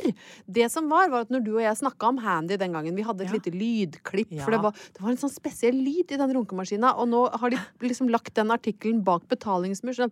det 0.48 0.70
som 0.72 0.88
var, 0.90 1.10
var 1.10 1.22
at 1.26 1.30
når 1.34 1.44
du 1.44 1.56
og 1.58 1.62
jeg 1.64 1.76
snakka 1.82 2.08
om 2.10 2.18
handy 2.18 2.58
den 2.58 2.72
gangen 2.74 2.96
Vi 2.96 3.02
hadde 3.04 3.22
et 3.26 3.32
Ja. 3.34 3.40
lite 3.40 3.52
lydklipp, 3.52 4.32
Ja. 4.32 4.44
for 4.46 4.52
det 4.52 4.62
var, 4.62 4.72
det 4.72 5.02
var 5.02 5.10
en 5.10 5.18
sånn 5.18 5.34
spesiell 5.34 5.74
lyd 5.76 6.12
i 6.12 6.18
den 6.18 6.34
runkemaskina. 6.34 6.96
Og 6.98 7.08
nå 7.10 7.30
har 7.40 7.50
de 7.50 7.58
liksom 7.82 8.10
lagt 8.10 8.34
den 8.36 8.50
artikkelen 8.52 9.04
bak 9.04 9.28
betalingsmur. 9.28 9.94
sånn 9.96 10.12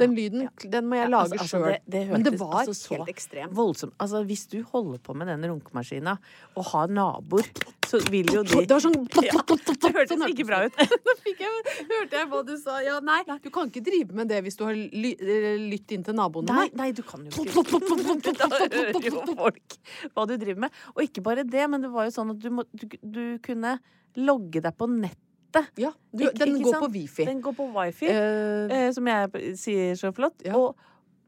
Den 0.00 0.14
lyden, 0.16 0.48
den 0.70 0.86
må 0.88 0.96
jeg 0.96 1.10
lage 1.12 1.34
Altså, 1.36 1.44
altså, 1.44 1.59
sjøl. 1.60 1.72
det- 1.76 1.82
det 1.94 2.02
Men 2.10 2.22
det 2.26 2.32
var 2.40 2.54
altså 2.64 2.74
så 2.74 2.96
helt 2.96 3.08
ekstremt. 3.12 3.52
Voldsomt. 3.54 3.92
Altså, 4.00 4.24
hvis 4.26 4.46
du 4.48 4.62
holder 4.72 4.98
på 4.98 5.14
med 5.14 5.28
den 5.28 5.44
runkemaskina 5.50 6.16
og 6.56 6.64
har 6.72 6.88
naboer, 6.88 7.46
så 7.86 8.00
vil 8.10 8.26
jo 8.32 8.42
de 8.42 8.60
Det 8.66 8.74
var 8.74 8.80
sånn 8.84 8.96
Ja, 9.28 9.40
Det 9.44 9.92
hørtes 9.94 10.24
ikke 10.30 10.46
bra 10.46 10.64
ut. 10.66 10.74
Nå 11.06 11.14
jeg, 11.30 11.86
hørte 11.90 12.16
jeg 12.20 12.28
hva 12.32 12.42
du 12.46 12.56
sa. 12.58 12.78
Ja, 12.84 12.98
nei, 13.00 13.20
du 13.42 13.50
kan 13.50 13.70
ikke 13.70 13.82
drive 13.86 14.12
med 14.14 14.28
det 14.28 14.42
hvis 14.44 14.56
du 14.58 14.64
har 14.64 14.74
ly, 14.74 15.14
eh, 15.20 15.56
lytt 15.70 15.92
inn 15.92 16.04
til 16.04 16.14
naboene. 16.18 16.48
Nei, 16.52 16.68
nei, 16.74 16.90
du 16.92 17.02
kan 17.06 17.24
jo 17.24 17.30
ikke 17.44 18.34
Da 18.36 18.48
hører 18.56 19.00
jo 19.04 19.22
folk 19.34 19.78
hva 20.14 20.26
du 20.28 20.36
driver 20.36 20.66
med. 20.66 20.70
Og 20.96 21.02
ikke 21.06 21.22
bare 21.24 21.44
det, 21.44 21.64
men 21.70 21.82
det 21.84 21.90
var 21.92 22.08
jo 22.08 22.14
sånn 22.14 22.30
at 22.34 22.38
du, 22.42 22.50
må, 22.50 22.64
du, 22.74 22.86
du 23.02 23.24
kunne 23.44 23.78
logge 24.20 24.60
deg 24.64 24.76
på 24.76 24.88
nettet. 24.90 25.66
Ja, 25.80 25.90
du, 26.14 26.24
den 26.30 26.56
ikke 26.56 26.68
går 26.68 26.74
sant? 26.76 26.84
på 26.84 26.90
wifi. 26.94 27.24
Den 27.26 27.40
går 27.42 27.54
på 27.58 27.66
wifi, 27.74 28.06
Eh, 28.06 28.70
eh, 28.70 28.92
som 28.94 29.06
jeg 29.10 29.56
sier 29.58 29.96
så 29.98 30.12
flott. 30.14 30.36
Ja. 30.46 30.54
Og, 30.58 30.76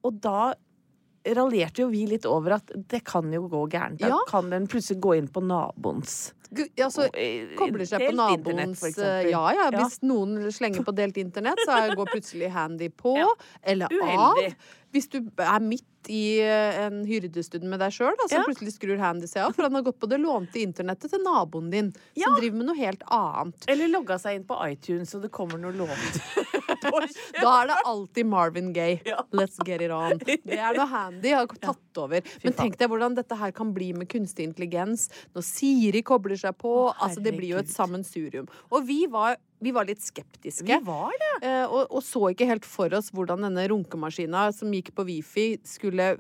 og 0.05 0.21
da 0.21 0.53
raljerte 1.37 1.85
jo 1.85 1.89
vi 1.93 2.07
litt 2.11 2.25
over 2.27 2.57
at 2.59 2.71
det 2.91 3.05
kan 3.07 3.31
jo 3.33 3.45
gå 3.49 3.69
gærent. 3.71 4.01
Da 4.03 4.09
Ja. 4.09 4.19
kan 4.29 4.51
den 4.51 4.67
plutselig 4.67 5.01
gå 5.01 5.17
inn 5.19 5.29
på 5.29 5.41
naboens 5.47 6.33
altså, 6.53 7.09
så 7.09 7.57
kobler 7.59 7.87
seg 7.89 8.01
på 8.05 8.13
delt 8.13 8.21
naboens 8.21 8.83
eh. 8.99 9.31
Ja, 9.31 9.45
ja, 9.57 9.71
Ja. 9.73 9.79
hvis 9.83 10.01
noen 10.03 10.51
slenger 10.53 10.85
på 10.87 10.95
delt 10.95 11.17
internett, 11.17 11.59
så 11.67 11.95
går 11.97 12.07
plutselig 12.13 12.51
handy 12.55 12.89
på. 12.91 13.17
Ja. 13.19 13.31
Eller 13.63 13.89
Uheldig. 13.89 14.53
av. 14.53 14.71
Hvis 14.93 15.09
du 15.09 15.23
er 15.41 15.61
midt 15.65 15.87
i 16.13 16.41
eh, 16.45 16.83
en 16.85 16.99
hyrdestund 17.09 17.65
med 17.65 17.81
deg 17.81 17.93
sjøl, 17.95 18.13
så 18.27 18.35
Ja. 18.37 18.43
plutselig 18.45 18.75
skrur 18.75 18.99
handy 19.01 19.27
seg 19.27 19.47
av. 19.47 19.55
For 19.55 19.63
han 19.63 19.73
har 19.79 19.83
gått 19.87 19.99
på 20.03 20.09
det 20.11 20.19
lånte 20.21 20.61
internettet 20.61 21.09
til 21.15 21.23
naboen 21.25 21.71
din, 21.71 21.93
Ja. 22.15 22.27
som 22.27 22.37
driver 22.37 22.57
med 22.59 22.67
noe 22.67 22.77
helt 22.77 23.03
annet. 23.09 23.65
Eller 23.69 23.89
logga 23.89 24.19
seg 24.21 24.35
inn 24.37 24.45
på 24.45 24.59
iTunes, 24.69 25.15
og 25.15 25.23
det 25.23 25.31
kommer 25.33 25.59
noe 25.59 25.73
lånt. 25.73 26.21
Da 26.83 27.63
er 27.63 27.69
det 27.71 27.77
alltid 27.87 28.27
Marvin 28.27 28.73
Gaye. 28.75 29.01
Ja. 29.07 29.23
Let's 29.33 29.59
get 29.65 29.81
it 29.81 29.91
on. 29.95 30.19
Det 30.27 30.59
er 30.59 30.75
noe 30.75 30.87
handy 30.91 31.31
har 31.31 31.47
tatt 31.47 32.01
over. 32.03 32.23
Men 32.43 32.57
tenk 32.59 32.77
deg 32.81 32.91
hvordan 32.91 33.15
dette 33.15 33.37
her 33.39 33.53
kan 33.55 33.71
bli 33.77 33.93
med 33.97 34.09
kunstig 34.11 34.49
intelligens. 34.49 35.09
Når 35.37 35.47
Siri 35.47 36.03
kobler 36.03 36.37
seg 36.43 36.57
på. 36.61 36.73
Å, 36.89 36.93
altså 37.07 37.23
Det 37.25 37.33
blir 37.37 37.55
jo 37.55 37.63
et 37.63 37.71
sammensurium. 37.73 38.49
Og 38.73 38.85
vi 38.89 39.01
var, 39.11 39.39
vi 39.63 39.73
var 39.75 39.87
litt 39.89 40.03
skeptiske. 40.05 40.67
Vi 40.69 40.79
var 40.87 41.15
det. 41.23 41.33
eh, 41.49 41.65
og, 41.67 41.87
og 41.91 42.03
så 42.05 42.33
ikke 42.33 42.49
helt 42.51 42.67
for 42.69 42.93
oss 42.99 43.13
hvordan 43.15 43.47
denne 43.49 43.65
runkemaskina 43.73 44.49
som 44.57 44.73
gikk 44.75 44.93
på 44.99 45.07
wifi, 45.09 45.47
skulle 45.69 46.13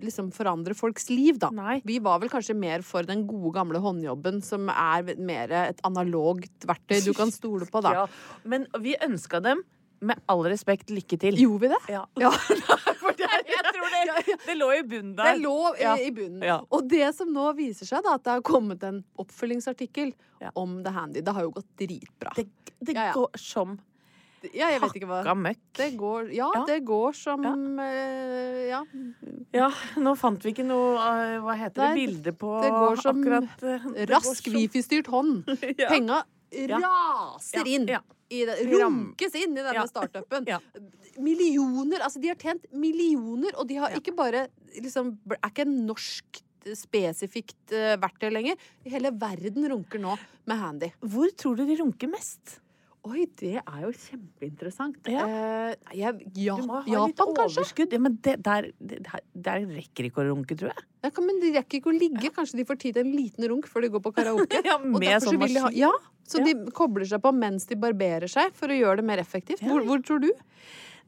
liksom 0.00 0.30
forandre 0.32 0.72
folks 0.76 1.10
liv, 1.12 1.36
da. 1.42 1.50
Nei. 1.52 1.80
Vi 1.84 1.98
var 2.02 2.22
vel 2.22 2.30
kanskje 2.32 2.56
mer 2.56 2.84
for 2.86 3.04
den 3.08 3.26
gode, 3.28 3.52
gamle 3.58 3.82
håndjobben, 3.84 4.40
som 4.44 4.70
er 4.72 5.14
mer 5.20 5.52
et 5.66 5.82
analogt 5.86 6.64
verktøy 6.68 7.02
du 7.04 7.12
kan 7.16 7.32
stole 7.34 7.68
på, 7.68 7.82
da. 7.84 7.92
Ja. 8.00 8.06
Men 8.48 8.64
vi 8.80 8.94
ønska 9.04 9.42
dem, 9.44 9.60
med 10.00 10.16
all 10.32 10.46
respekt, 10.48 10.88
lykke 10.88 11.18
til. 11.20 11.36
Gjorde 11.36 11.66
vi 11.66 11.68
det? 11.74 11.80
Ja. 11.92 12.06
Ja. 12.22 12.30
For 13.02 13.12
det, 13.18 13.26
er 13.28 13.59
det, 13.90 14.36
det 14.46 14.56
lå 14.58 14.70
i 14.78 14.82
bunnen 14.82 15.14
der. 15.16 15.32
Det 15.34 15.42
lå 15.42 15.56
i, 15.76 15.82
Ja. 15.82 15.94
i 15.98 16.10
bunnen. 16.10 16.42
Ja. 16.46 16.60
Og 16.70 16.88
det 16.88 17.14
som 17.16 17.32
nå 17.34 17.50
viser 17.58 17.86
seg, 17.86 18.02
da, 18.06 18.14
at 18.14 18.24
det 18.24 18.32
har 18.38 18.42
kommet 18.42 18.82
en 18.84 19.02
oppfølgingsartikkel 19.18 20.12
Ja. 20.40 20.50
om 20.56 20.82
The 20.84 20.90
Handy. 20.90 21.20
Det 21.20 21.32
har 21.36 21.42
jo 21.42 21.50
gått 21.50 21.68
dritbra. 21.76 22.32
Det, 22.36 22.46
det 22.80 22.94
Ja, 22.96 23.06
ja. 23.10 23.12
går 23.14 23.36
som 23.38 23.78
ja, 24.54 24.70
jeg 24.72 24.80
vet 24.80 24.94
ikke 24.96 25.06
hva 25.10 25.18
hakka 25.20 25.34
møkk. 25.36 25.58
det 25.76 25.88
går, 26.00 26.30
ja, 26.32 26.46
Ja. 26.54 26.64
det 26.64 26.78
går 26.88 27.12
som 27.14 27.42
Ja. 27.44 27.52
eh, 27.84 28.68
Ja. 28.70 28.84
Ja, 29.52 29.70
nå 30.00 30.14
fant 30.16 30.42
vi 30.42 30.52
ikke 30.54 30.64
noe 30.64 30.96
eh, 30.96 31.40
Hva 31.44 31.56
heter 31.58 31.82
Nei, 31.82 31.88
det 31.90 31.98
bildet 32.08 32.38
på 32.38 32.62
det 32.62 32.70
går 32.70 32.96
som 33.02 33.20
akkurat 33.20 33.62
eh, 33.62 33.84
det 33.98 34.08
Rask 34.08 34.44
som- 34.44 34.54
wifi-styrt 34.54 35.06
hånd. 35.08 35.44
Ja. 35.78 35.88
Penga 35.90 36.22
raser 36.52 37.58
Ja, 37.58 37.64
inn. 37.66 37.86
I 38.30 38.44
det, 38.46 38.58
runkes 38.70 39.34
inn 39.34 39.56
i 39.56 39.62
denne 39.62 39.74
Ja. 39.74 39.86
startupen. 39.90 40.46
Ja. 40.54 40.60
Millioner. 41.18 42.00
Altså, 42.06 42.20
de 42.22 42.28
har 42.30 42.38
tjent 42.40 42.64
millioner, 42.72 43.52
og 43.58 43.66
de 43.68 43.76
har 43.82 43.90
ikke 43.98 44.14
bare 44.16 44.46
liksom, 44.78 45.16
Er 45.34 45.50
ikke 45.50 45.66
en 45.66 45.86
norsk 45.88 46.40
spesifikt 46.76 47.72
eh, 47.74 47.96
verktøy 48.00 48.28
lenger. 48.32 48.56
Hele 48.86 49.10
verden 49.16 49.66
runker 49.72 49.98
nå 50.02 50.14
med 50.46 50.60
handy. 50.60 50.90
Hvor 51.02 51.30
tror 51.36 51.56
du 51.58 51.64
de 51.66 51.76
runker 51.80 52.10
mest? 52.12 52.58
Oi, 53.08 53.22
det 53.40 53.54
er 53.62 53.78
jo 53.86 53.90
kjempeinteressant. 53.96 55.06
Ja. 55.08 55.22
Eh, 55.24 55.94
jeg, 55.96 56.18
ja, 56.36 56.56
Du 56.60 56.66
må 56.68 56.82
ha 56.82 56.90
Japan, 56.90 57.30
litt 57.32 57.46
overskudd. 57.46 57.94
Ja, 57.96 58.00
men 58.04 58.18
det, 58.20 58.34
der, 58.44 58.68
det, 58.76 58.98
der, 59.06 59.22
der 59.46 59.62
rekker 59.72 60.08
ikke 60.10 60.20
å 60.20 60.26
runke, 60.28 60.56
tror 60.60 60.74
jeg. 60.74 60.84
Ja, 61.06 61.12
men 61.24 61.40
de 61.40 61.54
rekker 61.54 61.80
ikke 61.80 61.88
å 61.92 61.96
ligge. 61.96 62.32
Kanskje 62.36 62.60
de 62.60 62.66
får 62.68 62.80
tid 62.82 62.98
til 62.98 63.06
en 63.08 63.14
liten 63.16 63.48
runk 63.48 63.70
før 63.72 63.86
de 63.86 63.92
går 63.96 64.04
på 64.04 64.12
karaoke. 64.18 64.60
Ja, 64.68 64.76
Og 64.76 64.98
med 64.98 65.08
derfor 65.08 65.32
sånn 65.32 65.40
de 65.46 65.64
ha- 65.64 65.72
Ja, 65.72 65.90
så 66.28 66.44
de 66.44 66.52
kobler 66.76 67.08
seg 67.08 67.24
på 67.24 67.32
mens 67.34 67.64
de 67.70 67.80
barberer 67.80 68.28
seg, 68.30 68.52
for 68.54 68.68
å 68.70 68.76
gjøre 68.76 69.00
det 69.00 69.08
mer 69.08 69.24
effektivt. 69.24 69.64
Hvor, 69.64 69.80
hvor 69.88 70.04
tror 70.04 70.20
du? 70.26 70.28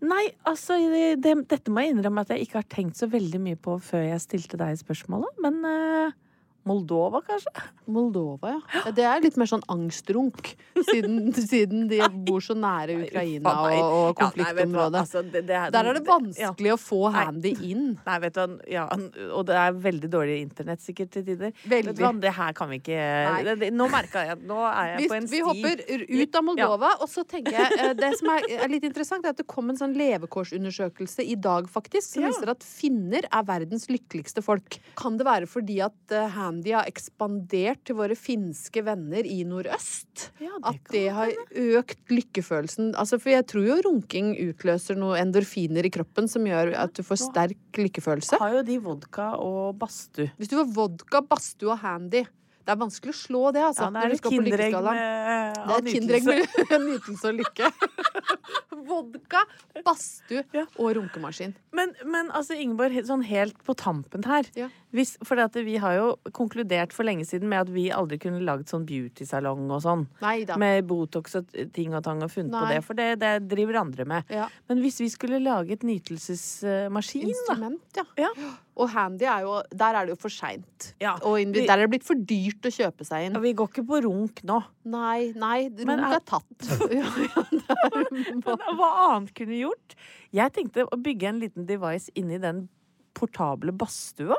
Nei, 0.03 0.25
altså, 0.49 0.81
det, 0.91 1.21
det, 1.23 1.37
dette 1.53 1.71
må 1.71 1.85
jeg 1.85 1.93
innrømme 1.95 2.25
at 2.25 2.33
jeg 2.35 2.49
ikke 2.49 2.59
har 2.63 2.71
tenkt 2.73 2.99
så 2.99 3.07
veldig 3.13 3.39
mye 3.45 3.61
på 3.63 3.77
før 3.85 4.09
jeg 4.09 4.25
stilte 4.25 4.59
deg 4.59 4.81
spørsmålet. 4.81 5.37
Men 5.45 5.61
eh, 5.69 6.17
Moldova, 6.64 7.20
kanskje? 7.27 7.51
Moldova, 7.90 8.53
ja. 8.55 8.61
ja. 8.85 8.90
Det 8.94 9.05
er 9.05 9.20
litt 9.25 9.37
mer 9.40 9.48
sånn 9.51 9.64
angstrunk, 9.72 10.53
siden, 10.87 11.33
siden 11.35 11.88
de 11.90 11.98
bor 12.27 12.38
så 12.44 12.55
nære 12.55 12.94
Ukraina 13.09 13.55
og, 13.66 13.81
og, 13.83 14.12
konfliktområdet. 14.20 14.94
Ja, 14.94 15.03
altså, 15.03 15.22
det- 15.33 15.42
det 15.48 15.57
er- 15.59 15.70
Der 15.75 15.88
er 15.90 15.94
det 15.98 16.05
Ja. 16.07 16.18
vanskelig 16.18 16.72
å 16.72 16.79
få 16.79 17.01
handy 17.12 17.53
inn. 17.72 17.98
Nei, 18.07 18.18
vet 18.20 18.35
du 18.35 18.59
ja, 18.70 18.87
og 19.35 19.46
det 19.46 19.57
er 19.59 19.72
veldig 19.72 20.11
dårlig 20.11 20.37
internett 20.46 20.81
sikkert 20.81 21.11
til 21.11 21.25
tider. 21.25 21.53
Veldig. 21.66 21.96
Vet 21.98 22.14
du 22.14 22.20
det 22.20 22.33
her 22.35 22.53
kan 22.53 22.68
vi 22.70 22.79
ikke 22.79 23.59
det, 23.59 23.72
Nå 23.72 23.88
merka 23.90 24.22
jeg 24.22 24.31
at 24.37 24.42
nå 24.46 24.59
er 24.62 24.87
jeg 24.92 24.98
Vi, 25.03 25.09
på 25.09 25.14
en 25.16 25.27
sti. 25.27 25.37
vi 25.37 25.42
hopper 25.42 26.22
ut 26.22 26.37
av 26.37 26.44
Moldova, 26.44 26.90
og 27.01 27.09
så 27.09 27.25
tenker 27.27 27.53
jeg 27.53 27.79
eh, 27.79 27.92
Det 27.94 28.12
som 28.18 28.29
er, 28.29 28.42
er 28.62 28.68
litt 28.68 28.85
interessant, 28.85 29.25
er 29.25 29.31
at 29.31 29.37
det 29.37 29.46
kom 29.46 29.68
en 29.70 29.77
sånn 29.77 29.94
levekårsundersøkelse 29.96 31.27
i 31.27 31.35
dag, 31.35 31.66
faktisk, 31.66 32.14
som 32.14 32.22
Ja. 32.22 32.29
viser 32.31 32.48
at 32.51 32.62
finner 32.62 33.22
er 33.31 33.42
verdens 33.42 33.87
lykkeligste 33.88 34.42
folk. 34.42 34.79
Kan 34.96 35.16
det 35.18 35.27
være 35.27 35.46
fordi 35.48 35.81
at 35.85 35.92
eh, 36.11 36.29
Har 36.73 36.91
ekspandert 36.91 37.81
til 37.88 37.97
våre 37.99 38.17
finske 38.19 38.83
venner 38.85 39.27
i 39.29 39.41
nordøst? 39.49 40.29
Ja, 40.43 40.53
det 40.59 40.69
At 40.73 40.93
det 40.93 41.05
har 41.17 41.33
økt 41.81 42.12
lykkefølelsen? 42.12 42.93
Altså, 42.99 43.19
for 43.23 43.33
jeg 43.33 43.47
tror 43.51 43.67
jo 43.71 43.79
runking 43.88 44.35
utløser 44.51 44.99
noen 45.01 45.23
endorfiner 45.27 45.88
i 45.88 45.93
kroppen 45.95 46.29
som 46.31 46.47
gjør 46.49 46.75
at 46.83 46.95
du 46.99 47.03
får 47.07 47.23
sterk 47.25 47.81
lykkefølelse. 47.81 48.38
Har 48.43 48.59
jo 48.59 48.62
de 48.67 48.79
vodka 48.83 49.33
og 49.41 49.79
badstue. 49.81 50.31
Hvis 50.38 50.53
du 50.53 50.59
får 50.61 50.71
vodka, 50.77 51.25
badstue 51.33 51.73
og 51.73 51.83
handy 51.85 52.27
Det 52.62 52.72
er 52.75 52.79
vanskelig 52.79 53.12
å 53.14 53.18
slå 53.18 53.42
det, 53.57 53.62
altså. 53.66 53.88
Ja, 53.88 53.90
det 53.90 53.98
når 53.98 54.07
er 54.07 54.14
et 54.14 54.27
kinderegg 54.33 54.77
med 54.87 55.57
Det 55.62 55.77
er 55.77 55.88
kinderegg 55.92 56.25
med 56.29 56.87
nytelse 56.87 57.33
og 57.33 57.40
lykke. 57.40 57.70
Vodka, 58.88 59.42
badstue 59.87 60.42
Ja. 60.55 60.64
og 60.79 60.94
runkemaskin. 60.96 61.55
Men, 61.77 61.92
men 62.05 62.31
altså, 62.35 62.57
Ingeborg, 62.59 62.96
sånn 63.07 63.22
helt 63.27 63.59
på 63.66 63.75
tampen 63.79 64.25
her 64.27 64.48
Ja. 64.59 64.68
hvis, 64.92 65.14
For 65.25 65.38
at 65.40 65.55
vi 65.55 65.77
har 65.83 65.94
jo 65.96 66.09
konkludert 66.33 66.92
for 66.92 67.07
lenge 67.07 67.25
siden 67.29 67.48
med 67.48 67.61
at 67.66 67.70
vi 67.72 67.88
aldri 67.94 68.18
kunne 68.22 68.42
lagd 68.44 68.68
sånn 68.70 68.85
beautysalong 68.88 69.70
og 69.70 69.83
sånn. 69.85 70.07
Neida. 70.22 70.57
Med 70.61 70.87
Botox 70.90 71.37
og 71.38 71.46
ting 71.72 71.94
og 71.94 72.03
tang 72.05 72.22
og 72.22 72.31
funnet 72.31 72.53
på 72.53 72.68
det, 72.68 72.81
for 72.85 72.94
det, 72.98 73.09
det 73.22 73.33
driver 73.51 73.81
andre 73.83 74.05
med. 74.05 74.25
Ja. 74.31 74.48
Men 74.68 74.83
hvis 74.85 75.01
vi 75.01 75.09
skulle 75.12 75.40
lage 75.42 75.72
et 75.79 75.87
nytelsesmaskin, 75.87 77.27
da 77.27 77.33
Instrument, 77.33 77.83
ja. 77.96 78.05
Ja. 78.18 78.33
Og 78.81 78.89
handy 78.89 79.27
er 79.29 79.43
jo 79.45 79.59
Der 79.77 79.95
er 79.99 80.07
det 80.07 80.15
jo 80.15 80.21
for 80.23 80.33
seint. 80.33 80.95
Ja, 81.03 81.17
der 81.21 81.75
er 81.77 81.83
det 81.85 81.91
blitt 81.93 82.07
for 82.09 82.15
dyrt 82.17 82.65
å 82.65 82.73
kjøpe 82.73 83.05
seg 83.05 83.27
inn. 83.27 83.37
Vi 83.45 83.53
går 83.59 83.69
ikke 83.69 83.85
på 83.87 83.99
runk 84.07 84.41
nå. 84.49 84.63
Nei, 84.89 85.33
nei, 85.37 85.69
runk 85.69 85.93
er- 85.93 86.17
er 86.17 86.25
tatt. 86.25 86.69
Ja, 86.99 87.05
ja, 87.05 87.45
er- 87.85 88.09
Men 88.15 88.43
hva 88.79 88.89
annet 89.11 89.35
kunne 89.37 89.53
vi 89.53 89.61
gjort? 89.65 89.95
Jeg 90.33 90.55
tenkte 90.57 90.87
å 90.89 90.97
bygge 90.97 91.29
en 91.29 91.43
liten 91.45 91.67
device 91.69 92.09
inni 92.17 92.41
den 92.41 92.65
portable 93.13 93.73
badstua. 93.77 94.39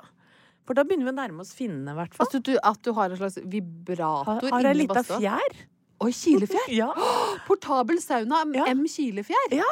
For 0.65 0.73
da 0.73 0.85
begynner 0.87 1.09
vi 1.09 1.13
å 1.13 1.17
nærme 1.19 1.43
oss 1.43 1.53
finnene, 1.53 1.91
i 1.91 1.97
hvert 1.99 2.13
fall. 2.15 2.25
Altså, 2.25 2.39
du, 2.41 2.53
at 2.63 2.79
du 2.81 2.93
har 2.97 3.11
en 3.11 3.19
slags 3.19 3.37
vibrator 3.51 4.25
Har, 4.25 4.49
har 4.55 4.69
ei 4.69 4.77
lita 4.79 5.03
fjær. 5.03 5.57
Oi, 6.03 6.11
kilefjær! 6.15 6.69
Ja. 6.73 6.87
Portabel 7.47 7.99
sauna. 8.01 8.41
M 8.49 8.85
kilefjær. 8.89 9.51
ja. 9.59 9.71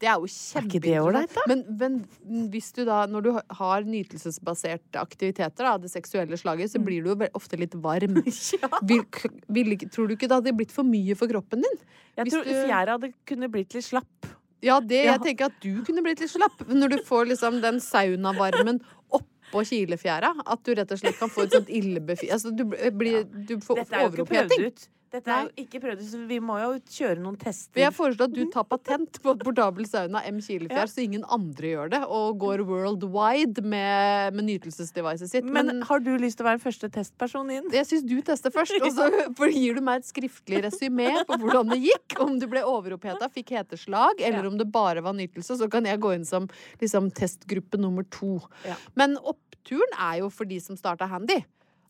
Det 0.00 0.08
er 0.08 0.16
jo 0.16 1.08
Er 1.10 1.12
da? 1.12 1.42
Men, 1.50 1.64
men 1.76 2.48
hvis 2.50 2.70
du 2.72 2.84
da, 2.88 3.02
når 3.10 3.22
du 3.26 3.30
har 3.58 3.82
nytelsesbaserte 3.84 4.96
aktiviteter 5.00 5.68
av 5.68 5.80
det 5.82 5.90
seksuelle 5.92 6.38
slaget, 6.40 6.70
Mm. 6.70 6.72
så 6.72 6.84
blir 6.84 7.04
du 7.04 7.10
jo 7.12 7.28
ofte 7.36 7.58
litt 7.60 7.74
varm. 7.74 8.16
vil, 8.88 9.04
vil, 9.48 9.76
tror 9.92 10.08
du 10.08 10.14
ikke 10.16 10.28
det 10.28 10.38
hadde 10.38 10.56
blitt 10.56 10.72
for 10.72 10.84
mye 10.88 11.14
for 11.16 11.28
kroppen 11.28 11.60
din? 11.66 11.78
Jeg 12.16 12.32
tror 12.32 12.44
du- 12.44 12.50
fjæra 12.64 12.96
hadde 12.96 13.12
kunne 13.28 13.48
blitt 13.52 13.74
litt 13.74 13.84
slapp. 13.84 14.30
Ja, 14.62 14.78
det, 14.80 15.04
Ja. 15.04 15.12
jeg 15.16 15.22
tenker 15.24 15.46
at 15.46 15.60
du 15.60 15.82
kunne 15.84 16.02
blitt 16.04 16.20
litt 16.20 16.30
slapp 16.32 16.64
når 16.68 16.88
du 16.96 16.96
får 17.04 17.28
liksom 17.32 17.60
den 17.62 17.80
saunavarmen 17.80 18.80
oppå 19.10 19.62
kilefjæra. 19.64 20.34
At 20.46 20.62
du 20.64 20.74
rett 20.74 20.90
og 20.92 20.98
slett 21.00 21.18
kan 21.18 21.28
få 21.32 21.44
et 21.44 21.52
sånt 21.52 21.68
illebefi... 21.68 22.28
Altså, 22.30 22.52
du 22.54 22.64
blir 22.64 23.24
du 23.24 23.56
får 23.60 23.76
Dette 23.84 23.96
er 23.96 24.04
jo 24.08 24.10
ikke 24.16 24.28
prøvd 24.32 24.66
ut. 24.66 24.88
Dette 25.10 25.26
er 25.34 25.48
jo 25.48 25.64
ikke 25.64 25.80
prøvd 25.82 26.02
så 26.06 26.18
vi 26.30 26.36
må 26.38 26.54
jo 26.62 26.68
kjøre 26.86 27.18
noen 27.18 27.34
tester. 27.40 27.80
Jeg 27.82 27.90
foreslår 27.96 28.28
at 28.28 28.34
du 28.36 28.44
tar 28.54 28.62
patent 28.70 29.18
på 29.24 29.32
et 29.34 29.40
portabel 29.42 29.88
sauna 29.90 30.22
M 30.30 30.38
kilefjær, 30.38 30.84
Ja. 30.84 30.86
så 30.86 31.02
ingen 31.02 31.24
andre 31.26 31.72
gjør 31.72 31.90
det, 31.90 32.00
og 32.06 32.38
går 32.38 32.62
worldwide 32.68 33.64
med, 33.66 34.34
med 34.38 34.44
nytelsesdevicet 34.46 35.32
sitt. 35.32 35.44
Men, 35.44 35.66
Men, 35.66 35.82
har 35.88 35.98
du 36.04 36.12
lyst 36.16 36.38
til 36.38 36.46
å 36.46 36.50
være 36.52 36.62
første 36.62 36.90
testperson 36.94 37.50
inn? 37.50 37.66
jeg 37.74 37.88
syns 37.90 38.06
du 38.06 38.16
tester 38.22 38.54
først, 38.54 38.78
og 38.80 38.92
så 38.94 39.50
gir 39.60 39.74
du 39.74 39.82
meg 39.82 40.00
et 40.04 40.08
skriftlig 40.12 40.62
resymé 40.68 41.10
på 41.26 41.40
hvordan 41.42 41.74
det 41.74 41.80
gikk. 41.88 42.18
Om 42.22 42.38
du 42.38 42.46
ble 42.50 42.62
overoppheta, 42.66 43.28
fikk 43.34 43.50
heteslag, 43.58 44.20
eller 44.20 44.44
Ja. 44.44 44.48
om 44.48 44.58
det 44.58 44.70
bare 44.70 45.02
var 45.02 45.12
nytelse. 45.18 45.58
Så 45.58 45.68
kan 45.70 45.84
jeg 45.90 45.98
gå 46.00 46.14
inn 46.14 46.24
som 46.24 46.46
liksom, 46.80 47.10
testgruppe 47.10 47.78
nummer 47.82 48.06
to. 48.10 48.38
Ja. 48.64 48.76
Men 48.94 49.16
oppturen 49.18 49.90
er 49.98 50.20
jo 50.22 50.30
for 50.30 50.44
de 50.46 50.60
som 50.62 50.76
starta 50.78 51.08
handy. 51.10 51.42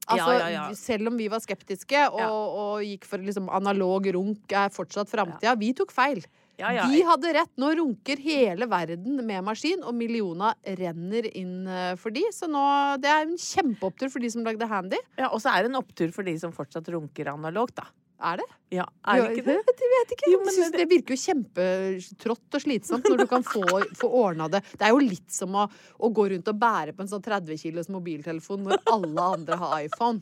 Altså, 0.06 0.32
Ja, 0.32 0.48
ja, 0.48 0.50
ja. 0.54 0.74
Selv 0.74 1.10
om 1.10 1.16
vi 1.20 1.28
var 1.30 1.42
skeptiske 1.44 2.06
og, 2.10 2.58
og 2.62 2.84
gikk 2.86 3.04
for 3.06 3.22
liksom 3.22 3.50
analog 3.52 4.08
runk 4.16 4.52
er 4.52 4.72
fortsatt 4.74 5.10
framtida, 5.12 5.54
vi 5.60 5.72
tok 5.76 5.92
feil. 5.94 6.24
Ja, 6.60 6.72
ja. 6.76 6.84
De 6.92 7.00
hadde 7.08 7.32
rett. 7.32 7.52
Nå 7.60 7.70
runker 7.78 8.20
hele 8.20 8.66
verden 8.68 9.20
med 9.24 9.44
maskin, 9.46 9.80
og 9.86 9.94
millioner 9.96 10.58
renner 10.76 11.28
inn 11.32 11.64
eh, 11.64 11.94
for 12.00 12.12
de. 12.12 12.26
Så 12.36 12.50
nå, 12.50 12.60
det 13.00 13.08
er 13.08 13.24
en 13.24 13.38
kjempeopptur 13.40 14.10
for 14.12 14.20
de 14.20 14.28
som 14.34 14.44
lagde 14.44 14.68
handy. 14.68 14.98
Ja, 15.16 15.30
og 15.30 15.40
så 15.40 15.54
er 15.54 15.64
det 15.64 15.72
en 15.72 15.80
opptur 15.80 16.12
for 16.12 16.26
de 16.26 16.34
som 16.42 16.52
fortsatt 16.52 16.90
runker 16.92 17.32
analogt, 17.32 17.78
da. 17.80 17.88
Er 18.20 18.36
det? 18.36 18.44
Ja, 18.70 18.84
er 19.08 19.22
det 19.22 19.30
ikke 19.38 19.44
det? 19.46 19.54
Jeg 19.80 19.90
vet 19.94 20.10
ikke. 20.14 20.30
Jo, 20.30 20.38
Jeg 20.44 20.52
synes 20.54 20.70
det- 20.72 20.78
det 20.80 20.88
virker 20.90 21.14
jo 21.16 21.20
kjempetrått 21.24 22.54
og 22.54 22.60
slitsomt 22.62 23.04
når 23.08 23.16
du 23.22 23.26
kan 23.26 23.42
få, 23.42 23.62
få 23.96 24.10
ordna 24.12 24.46
det. 24.52 24.60
Det 24.76 24.82
er 24.86 24.90
jo 24.92 24.98
litt 25.00 25.30
som 25.32 25.50
å, 25.56 25.64
å 25.98 26.10
gå 26.12 26.26
rundt 26.30 26.48
og 26.52 26.58
bære 26.60 26.92
på 26.94 27.00
en 27.00 27.08
sånn 27.08 27.22
30 27.24 27.56
kilos 27.58 27.88
mobiltelefon 27.88 28.62
når 28.68 28.82
alle 28.92 29.20
andre 29.38 29.56
har 29.56 29.80
iPhone. 29.86 30.20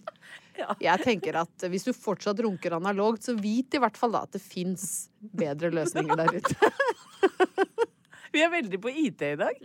Ja. 0.57 0.75
Jeg 0.81 1.03
tenker 1.05 1.37
at 1.43 1.67
hvis 1.71 1.85
du 1.85 1.93
fortsatt 1.93 2.39
runker 2.39 2.73
analogt, 2.79 3.23
så 3.27 3.35
vit 3.39 3.75
i 3.75 3.79
hvert 3.83 3.97
fall 3.97 4.13
da 4.15 4.23
at 4.23 4.33
det 4.33 4.43
fins 4.43 5.09
bedre 5.21 5.71
løsninger 5.71 6.17
der 6.17 6.39
ute. 6.39 6.55
Vi 8.33 8.43
er 8.45 8.51
veldig 8.53 8.81
på 8.81 8.91
IT 8.93 9.23
i 9.23 9.37
dag. 9.41 9.59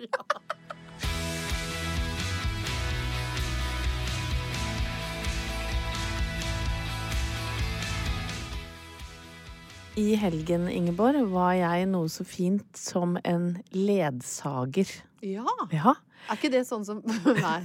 I 9.93 10.15
helgen, 10.17 10.65
Ingeborg, 10.73 11.27
var 11.29 11.53
jeg 11.53 11.85
noe 11.91 12.09
så 12.09 12.25
fint 12.25 12.65
som 12.77 13.13
en 13.29 13.51
ledsager. 13.77 14.89
Ja. 15.21 15.45
Ja. 15.69 15.93
Er 16.31 16.39
ikke 16.39 16.49
det 16.53 16.63
sånn 16.65 16.85
som 16.87 17.01
Nei. 17.45 17.59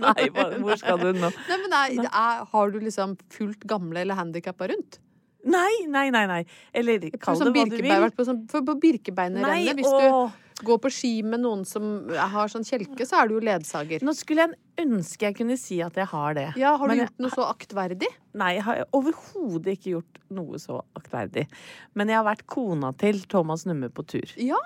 Nei, 0.00 0.26
hvor 0.32 0.78
skal 0.80 1.00
du 1.02 1.10
nå? 1.18 1.28
Nei, 1.28 1.56
men 1.58 1.72
nei, 1.74 1.86
er, 2.06 2.44
Har 2.52 2.70
du 2.72 2.78
liksom 2.80 3.16
fulgt 3.34 3.66
gamle 3.68 4.04
eller 4.04 4.16
handikappa 4.18 4.70
rundt? 4.70 5.00
Nei, 5.44 5.86
nei, 5.90 6.06
nei. 6.14 6.24
nei. 6.30 6.40
Eller 6.76 7.08
kall 7.18 7.38
Sånn 7.40 7.50
det 7.50 7.64
hva 7.64 7.68
du 7.72 7.76
vil. 7.80 7.90
vært 8.06 8.16
på, 8.16 8.26
sånn, 8.28 8.44
på 8.48 8.76
Birkebeinerrennet, 8.80 9.76
hvis 9.80 9.90
du 9.90 10.49
går 10.64 10.78
på 10.84 10.90
ski 10.92 11.22
med 11.26 11.40
noen 11.42 11.64
som 11.66 12.08
har 12.10 12.48
sånn 12.52 12.64
kjelke, 12.66 13.06
så 13.08 13.20
er 13.22 13.28
du 13.28 13.34
jo 13.38 13.40
ledsager. 13.44 14.02
Nå 14.06 14.14
skulle 14.16 14.46
jeg 14.46 14.86
ønske 14.86 15.26
jeg 15.28 15.36
kunne 15.36 15.56
si 15.60 15.80
at 15.84 15.94
jeg 15.98 16.06
har 16.08 16.34
det. 16.34 16.46
Ja, 16.56 16.76
Har 16.76 16.88
du 16.88 16.94
Men 16.94 16.98
jeg- 16.98 17.08
gjort 17.08 17.18
noe 17.24 17.30
så 17.30 17.46
aktverdig? 17.54 18.08
Nei, 18.34 18.54
jeg 18.54 18.62
har 18.64 18.84
overhodet 18.92 19.74
ikke 19.76 19.90
gjort 19.96 20.18
noe 20.30 20.56
så 20.62 20.80
aktverdig. 20.96 21.46
Men 21.94 22.08
jeg 22.08 22.16
har 22.16 22.24
vært 22.24 22.46
kona 22.46 22.92
til 22.96 23.20
Thomas 23.28 23.64
Numme 23.66 23.90
på 23.90 24.06
tur. 24.06 24.32
Ja! 24.36 24.56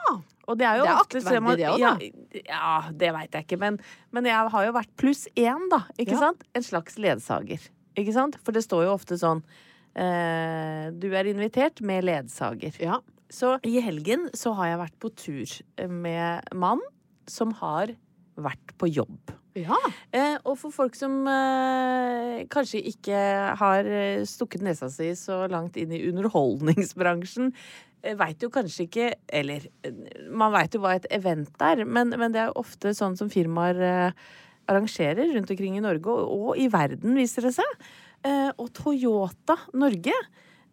Og 0.47 0.59
det 0.59 0.67
er 0.67 0.77
jo 0.77 0.83
Det 0.85 0.91
er 0.91 1.01
ofte 1.01 1.19
aktverdig, 1.19 1.57
det 1.57 1.69
også, 1.69 1.79
ja, 1.81 2.43
ja, 2.45 2.91
det 2.93 3.13
veit 3.15 3.31
jeg 3.33 3.47
ikke. 3.47 3.59
Men, 3.59 3.79
men 4.13 4.25
jeg 4.29 4.51
har 4.51 4.65
jo 4.67 4.73
vært 4.73 4.91
pluss 4.97 5.27
én, 5.37 5.69
da. 5.71 5.85
Ikke 5.99 6.13
Ja. 6.13 6.19
sant? 6.19 6.43
En 6.55 6.63
slags 6.63 6.99
ledsager. 6.99 7.61
Ikke 7.97 8.13
sant? 8.13 8.37
For 8.45 8.53
det 8.53 8.63
står 8.65 8.85
jo 8.85 8.93
ofte 8.95 9.17
sånn 9.17 9.43
eh, 9.97 10.91
Du 10.91 11.07
er 11.15 11.25
invitert 11.31 11.81
med 11.81 12.05
ledsager. 12.05 12.75
Ja. 12.81 12.99
Så 13.35 13.57
i 13.67 13.79
helgen 13.83 14.29
så 14.37 14.53
har 14.59 14.71
jeg 14.71 14.83
vært 14.85 14.99
på 15.03 15.11
tur 15.19 15.55
med 15.91 16.53
mann 16.55 16.83
som 17.31 17.55
har 17.59 17.95
vært 18.35 18.75
på 18.79 18.91
jobb. 18.91 19.33
ja. 19.59 19.79
Eh, 20.15 20.37
og 20.43 20.59
for 20.59 20.75
folk 20.75 20.97
som 20.99 21.23
eh, 21.31 22.45
kanskje 22.51 22.83
ikke 22.91 23.19
har 23.61 23.87
eh, 23.87 24.23
stukket 24.27 24.65
nesa 24.67 24.91
si 24.91 25.13
så 25.19 25.45
langt 25.51 25.79
inn 25.79 25.95
i 25.95 26.03
underholdningsbransjen, 26.11 27.53
eh, 28.03 28.17
veit 28.19 28.43
jo 28.43 28.51
kanskje 28.55 28.89
ikke 28.89 29.11
Eller 29.31 29.69
eh, 29.87 30.01
man 30.31 30.55
veit 30.55 30.75
jo 30.75 30.83
hva 30.83 30.97
et 30.99 31.07
event 31.15 31.63
er, 31.63 31.85
men, 31.87 32.15
men 32.19 32.35
det 32.35 32.43
er 32.43 32.59
ofte 32.59 32.95
sånn 32.99 33.19
som 33.19 33.31
firmaer 33.31 33.83
eh, 33.83 34.25
arrangerer 34.71 35.35
rundt 35.35 35.53
omkring 35.55 35.79
i 35.79 35.85
Norge, 35.85 36.11
og, 36.11 36.51
og 36.51 36.59
i 36.59 36.67
verden, 36.73 37.15
viser 37.19 37.47
det 37.47 37.55
seg. 37.59 37.87
Eh, 38.25 38.51
og 38.57 38.73
Toyota 38.75 39.59
Norge 39.77 40.15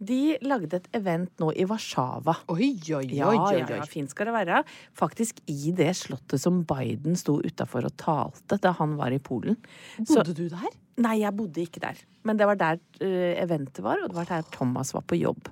de 0.01 0.37
lagde 0.41 0.73
et 0.79 0.87
event 0.97 1.29
nå 1.39 1.51
i 1.53 1.63
Warszawa. 1.69 2.33
Oi, 2.49 2.71
oi, 2.97 3.05
Ja, 3.13 3.27
oi, 3.29 3.37
oi, 3.37 3.59
ja, 3.59 3.65
oi. 3.67 3.77
ja, 3.77 3.85
fint 3.85 4.09
skal 4.09 4.25
det 4.31 4.33
være. 4.33 4.63
Faktisk 4.97 5.39
i 5.47 5.71
det 5.77 5.91
slottet 5.95 6.41
som 6.41 6.63
Biden 6.65 7.15
sto 7.15 7.37
utafor 7.39 7.85
og 7.85 7.95
talte 8.01 8.57
da 8.61 8.71
han 8.79 8.95
var 8.97 9.13
i 9.13 9.19
Polen. 9.19 9.57
Så- 10.03 10.15
Bodde 10.23 10.33
du 10.33 10.47
der? 10.49 10.69
Nei, 11.01 11.19
jeg 11.21 11.33
bodde 11.35 11.61
ikke 11.63 11.79
der. 11.81 11.95
Men 12.23 12.37
det 12.37 12.45
var 12.45 12.55
der 12.59 12.75
uh, 13.01 13.41
eventet 13.41 13.79
var, 13.81 14.01
og 14.03 14.09
det 14.09 14.15
var 14.17 14.25
der 14.25 14.43
Thomas 14.51 14.91
var 14.93 15.01
på 15.01 15.17
jobb. 15.17 15.47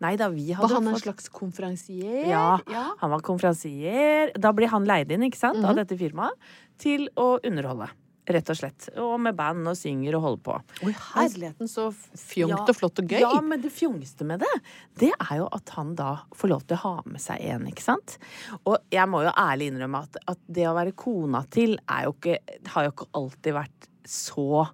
Nei 0.00 0.14
da, 0.16 0.28
vi 0.28 0.52
hadde 0.52 0.68
Var 0.68 0.74
han 0.76 0.86
en 0.88 0.94
fått- 0.94 1.02
slags 1.06 1.28
konferansier? 1.32 2.26
Ja, 2.28 2.58
ja. 2.70 2.84
han 3.00 3.10
var 3.10 3.20
konferansier. 3.20 4.30
Da 4.38 4.52
ble 4.52 4.68
han 4.68 4.84
leid 4.84 5.10
inn, 5.10 5.22
ikke 5.22 5.38
sant, 5.38 5.64
av 5.64 5.74
Mhm. 5.74 5.76
dette 5.76 5.98
firmaet, 5.98 6.32
til 6.78 7.08
å 7.16 7.38
underholde. 7.42 7.88
Rett 8.30 8.50
og 8.52 8.56
slett. 8.56 8.84
Og 9.02 9.16
med 9.18 9.34
band 9.34 9.66
og 9.66 9.74
synger 9.74 10.14
og 10.14 10.22
holder 10.22 10.42
på. 10.46 10.56
Oi, 10.86 10.92
herligheten, 11.14 11.66
så 11.70 11.88
fjongt 11.90 12.52
Ja, 12.54 12.60
og 12.62 12.76
flott 12.78 13.00
og 13.02 13.10
gøy. 13.10 13.18
Ja, 13.24 13.32
men 13.42 13.64
det 13.64 13.72
fjongeste 13.74 14.26
med 14.28 14.44
det, 14.44 14.50
det 15.02 15.08
er 15.16 15.40
jo 15.40 15.48
at 15.50 15.72
han 15.74 15.96
da 15.98 16.12
får 16.38 16.52
lov 16.52 16.62
til 16.68 16.78
å 16.78 16.82
ha 16.84 16.92
med 17.08 17.20
seg 17.24 17.42
en, 17.50 17.66
ikke 17.72 17.82
sant? 17.82 18.18
Og 18.62 18.76
jeg 18.94 19.10
må 19.10 19.24
jo 19.26 19.34
ærlig 19.34 19.72
innrømme 19.72 20.04
at, 20.06 20.20
at 20.30 20.38
det 20.46 20.68
å 20.70 20.76
være 20.78 20.94
kona 20.94 21.42
til 21.50 21.74
er 21.90 22.06
jo 22.06 22.14
ikke, 22.14 22.38
har 22.76 22.86
jo 22.86 22.94
ikke 22.94 23.10
alltid 23.18 23.58
vært 23.58 23.90
så 24.06 24.68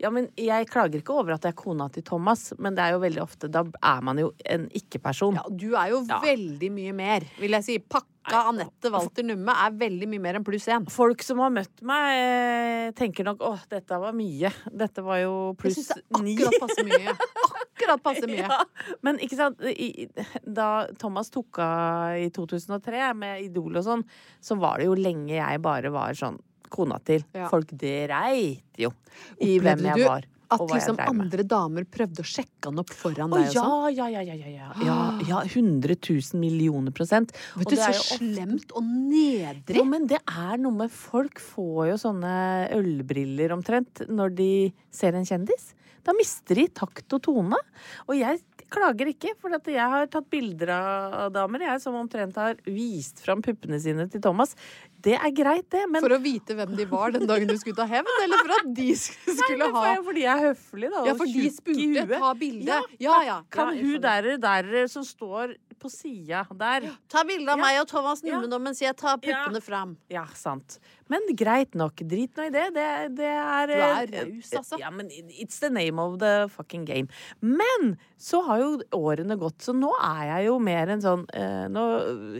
ja, 0.00 0.08
men 0.08 0.30
Jeg 0.40 0.64
klager 0.72 1.02
ikke 1.02 1.12
over 1.12 1.34
at 1.34 1.44
jeg 1.44 1.52
er 1.52 1.58
kona 1.60 1.90
til 1.92 2.04
Thomas, 2.08 2.54
men 2.56 2.72
det 2.72 2.80
er 2.86 2.94
jo 2.94 3.02
veldig 3.02 3.20
ofte 3.20 3.50
Da 3.52 3.60
er 3.84 4.00
man 4.06 4.16
jo 4.16 4.30
en 4.48 4.62
ikke-person. 4.72 5.36
Ja, 5.36 5.42
du 5.52 5.74
er 5.76 5.90
jo 5.92 5.98
Ja. 6.08 6.22
veldig 6.24 6.70
mye 6.72 6.94
mer, 6.96 7.26
vil 7.36 7.52
jeg 7.58 7.66
si. 7.66 7.76
Pakka 8.20 8.40
Anette 8.50 8.90
Walter 8.92 9.24
Numme 9.24 9.54
er 9.64 9.76
veldig 9.80 10.08
mye 10.10 10.22
mer 10.22 10.38
enn 10.38 10.44
pluss 10.44 10.66
én. 10.70 10.84
Folk 10.92 11.22
som 11.24 11.40
har 11.42 11.52
møtt 11.54 11.82
meg, 11.86 12.10
eh, 12.20 12.90
tenker 12.96 13.24
nok 13.26 13.40
åh, 13.46 13.62
dette 13.70 13.98
var 14.02 14.12
mye. 14.16 14.50
Dette 14.70 15.02
var 15.02 15.22
jo 15.22 15.54
pluss 15.58 15.90
ni. 16.20 16.36
akkurat 16.36 16.60
passer 16.60 16.84
mye. 16.90 17.14
Akkurat 17.80 18.02
passe 18.04 18.28
mye. 18.28 18.44
Ja, 18.50 18.64
men 19.04 19.18
ikke 19.20 19.36
sant 19.36 19.60
i, 19.68 20.08
Da 20.44 20.86
Thomas 21.00 21.30
tok 21.32 21.58
av 21.64 22.18
i 22.20 22.28
2003 22.34 23.10
med 23.16 23.44
Idol 23.46 23.80
og 23.80 23.84
sånn, 23.86 24.04
så 24.40 24.56
var 24.60 24.80
det 24.80 24.88
jo 24.88 24.96
lenge 24.98 25.34
jeg 25.34 25.62
bare 25.64 25.92
var 25.92 26.16
sånn 26.16 26.38
kona 26.70 27.00
til. 27.04 27.24
Ja. 27.34 27.48
Folk 27.50 27.72
dreit 27.72 28.78
jo 28.78 28.92
i 29.42 29.56
hvem 29.62 29.88
jeg 29.90 30.02
du 30.02 30.06
var. 30.06 30.28
At 30.50 30.64
liksom 30.66 30.98
andre 31.04 31.44
damer 31.46 31.86
prøvde 31.86 32.24
å 32.24 32.26
sjekke 32.26 32.70
han 32.70 32.82
opp 32.82 32.90
foran 32.96 33.30
deg 33.30 33.46
og 33.50 33.54
ja, 33.54 33.62
sånn? 33.62 33.96
ja, 33.96 34.08
ja, 34.16 34.22
ja, 34.26 34.34
ja, 34.34 34.50
ja. 34.50 34.70
ja, 34.86 34.98
ja 35.30 35.42
100 35.46 35.96
000 35.96 36.40
millioner 36.42 36.94
prosent. 36.96 37.34
Vet 37.60 37.70
du, 37.70 37.78
så 37.78 37.92
slemt 38.18 38.74
og 38.74 38.86
nedrig. 38.86 39.78
Jo, 39.78 39.86
men 39.88 40.08
det 40.10 40.20
er 40.26 40.60
noe 40.62 40.74
med 40.82 40.94
Folk 41.00 41.38
får 41.42 41.92
jo 41.92 41.98
sånne 42.02 42.32
ølbriller 42.76 43.54
omtrent 43.54 44.02
når 44.10 44.34
de 44.38 44.52
ser 44.94 45.16
en 45.16 45.26
kjendis. 45.26 45.70
Da 46.06 46.14
mister 46.16 46.58
de 46.58 46.66
takt 46.72 47.12
og 47.16 47.22
tone. 47.24 47.58
Og 48.08 48.16
jeg 48.16 48.40
klager 48.70 49.10
ikke, 49.10 49.34
for 49.40 49.54
at 49.56 49.66
jeg 49.68 49.92
har 49.92 50.06
tatt 50.10 50.28
bilder 50.32 50.72
av 50.74 51.32
damer 51.34 51.64
jeg 51.66 51.82
som 51.82 51.96
omtrent 51.98 52.38
har 52.38 52.58
vist 52.68 53.20
fram 53.24 53.42
puppene 53.44 53.80
sine 53.82 54.06
til 54.10 54.22
Thomas. 54.24 54.54
Det 55.00 55.14
er 55.16 55.30
greit, 55.32 55.64
det, 55.72 55.86
men 55.88 56.02
For 56.04 56.12
å 56.12 56.18
vite 56.20 56.54
hvem 56.58 56.74
de 56.76 56.84
var 56.90 57.14
den 57.14 57.26
dagen 57.28 57.48
du 57.48 57.56
skulle 57.56 57.76
ta 57.78 57.86
hevn, 57.88 58.10
eller 58.24 58.42
for 58.44 58.52
at 58.58 58.66
de 58.76 58.88
skulle 58.94 59.68
ha 59.72 59.82
Nei, 59.86 59.94
for- 59.96 60.04
fordi 60.10 60.24
jeg 60.26 60.34
er 60.34 60.44
høflig, 60.50 60.90
da. 60.92 61.04
Ja, 61.08 61.14
for 61.16 61.24
de 61.26 61.44
spurte 61.56 62.18
ta 62.20 62.34
bilde. 62.34 62.66
Ja, 62.68 62.80
Ja, 63.00 63.22
ja. 63.30 63.38
Kan 63.50 63.72
hun 63.78 64.00
der, 64.04 64.36
der 64.36 64.86
som 64.92 65.02
står 65.08 65.54
på 65.80 65.90
sida 65.92 66.44
der. 66.60 66.86
Ta 67.08 67.24
bilde 67.24 67.48
av 67.50 67.58
Ja. 67.58 67.64
meg 67.64 67.80
og 67.80 67.88
Thomas 67.88 68.22
Nummen 68.22 68.50
Ja. 68.50 68.58
mens 68.58 68.80
jeg 68.80 68.96
tar 68.96 69.18
Ja. 69.22 69.46
puppene 69.46 69.62
fram. 69.62 69.96
Ja, 70.10 70.26
sant. 70.34 70.78
Men 71.08 71.20
greit 71.34 71.74
nok. 71.74 71.96
Drit 72.06 72.36
nå 72.36 72.46
i 72.46 72.50
det. 72.54 72.66
Det, 72.74 73.16
det 73.16 73.26
er 73.26 73.66
Du 73.66 73.72
er 73.74 74.02
eh, 74.14 74.24
raus, 74.26 74.50
altså. 74.60 74.78
Ja, 74.78 74.90
men 74.90 75.08
it's 75.10 75.58
the 75.58 75.70
name 75.70 75.98
of 75.98 76.18
the 76.20 76.46
fucking 76.48 76.84
game. 76.84 77.08
Men 77.40 77.96
så 78.18 78.44
har 78.46 78.58
jo 78.60 78.78
årene 78.92 79.36
gått, 79.40 79.58
så 79.64 79.74
nå 79.74 79.90
er 79.98 80.24
jeg 80.36 80.46
jo 80.46 80.58
mer 80.60 80.88
en 80.88 81.00
sånn 81.00 81.26
eh, 81.34 81.66
Nå 81.68 81.84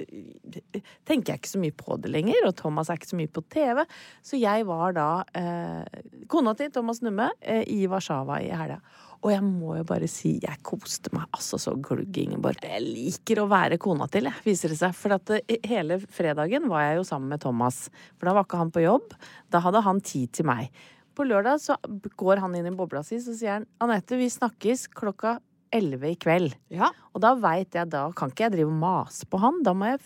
eh, 0.05 0.81
tenker 1.07 1.33
jeg 1.35 1.41
ikke 1.41 1.55
så 1.57 1.61
mye 1.63 1.73
på 1.77 1.97
det 2.01 2.11
lenger, 2.13 2.47
og 2.47 2.55
Thomas 2.57 2.91
er 2.91 2.99
ikke 3.01 3.11
så 3.11 3.19
mye 3.19 3.33
på 3.33 3.43
TV. 3.51 3.85
Så 4.23 4.39
jeg 4.41 4.67
var 4.69 4.93
da 4.97 5.09
eh, 5.35 5.85
kona 6.29 6.55
til 6.55 6.71
Thomas 6.71 7.01
Numme 7.03 7.31
eh, 7.41 7.65
i 7.67 7.87
Warszawa 7.91 8.41
i 8.45 8.51
helga. 8.55 8.81
Og 9.21 9.33
jeg 9.35 9.43
må 9.45 9.75
jo 9.77 9.83
bare 9.85 10.07
si, 10.09 10.39
jeg 10.41 10.63
koste 10.65 11.11
meg 11.13 11.27
altså 11.37 11.59
så 11.61 11.75
glugg, 11.77 12.17
Ingeborg. 12.23 12.63
Jeg 12.65 12.81
liker 12.87 13.43
å 13.43 13.49
være 13.51 13.77
kona 13.83 14.07
til, 14.09 14.31
jeg, 14.31 14.45
viser 14.47 14.73
det 14.73 14.79
seg. 14.81 14.95
For 14.97 15.13
at 15.19 15.35
eh, 15.37 15.59
hele 15.69 15.99
fredagen 16.09 16.71
var 16.73 16.87
jeg 16.87 17.03
jo 17.03 17.05
sammen 17.11 17.29
med 17.35 17.43
Thomas. 17.45 17.83
For 18.17 18.31
da 18.31 18.35
var 18.39 18.49
ikke 18.49 18.63
han 18.63 18.73
på 18.73 18.87
jobb. 18.87 19.13
Da 19.53 19.61
hadde 19.67 19.85
han 19.85 20.01
tid 20.01 20.33
til 20.39 20.49
meg. 20.49 20.73
På 21.13 21.27
lørdag 21.29 21.61
så 21.61 21.77
går 22.17 22.41
han 22.41 22.57
inn 22.57 22.71
i 22.71 22.73
bobla 22.73 23.03
si, 23.05 23.19
så 23.21 23.35
sier 23.37 23.59
han 23.59 23.69
Anette, 23.85 24.17
vi 24.17 24.31
snakkes 24.33 24.87
klokka 24.97 25.37
11 25.75 26.09
i 26.09 26.17
kveld. 26.19 26.55
Ja. 26.73 26.89
Og 27.13 27.21
da 27.23 27.35
veit 27.39 27.77
jeg, 27.77 27.91
da 27.93 28.07
kan 28.17 28.33
ikke 28.33 28.49
jeg 28.49 28.57
drive 28.57 28.73
og 28.73 28.81
mase 28.81 29.29
på 29.31 29.39
han. 29.43 29.61
Da 29.67 29.75
må 29.77 29.91
jeg 29.93 30.01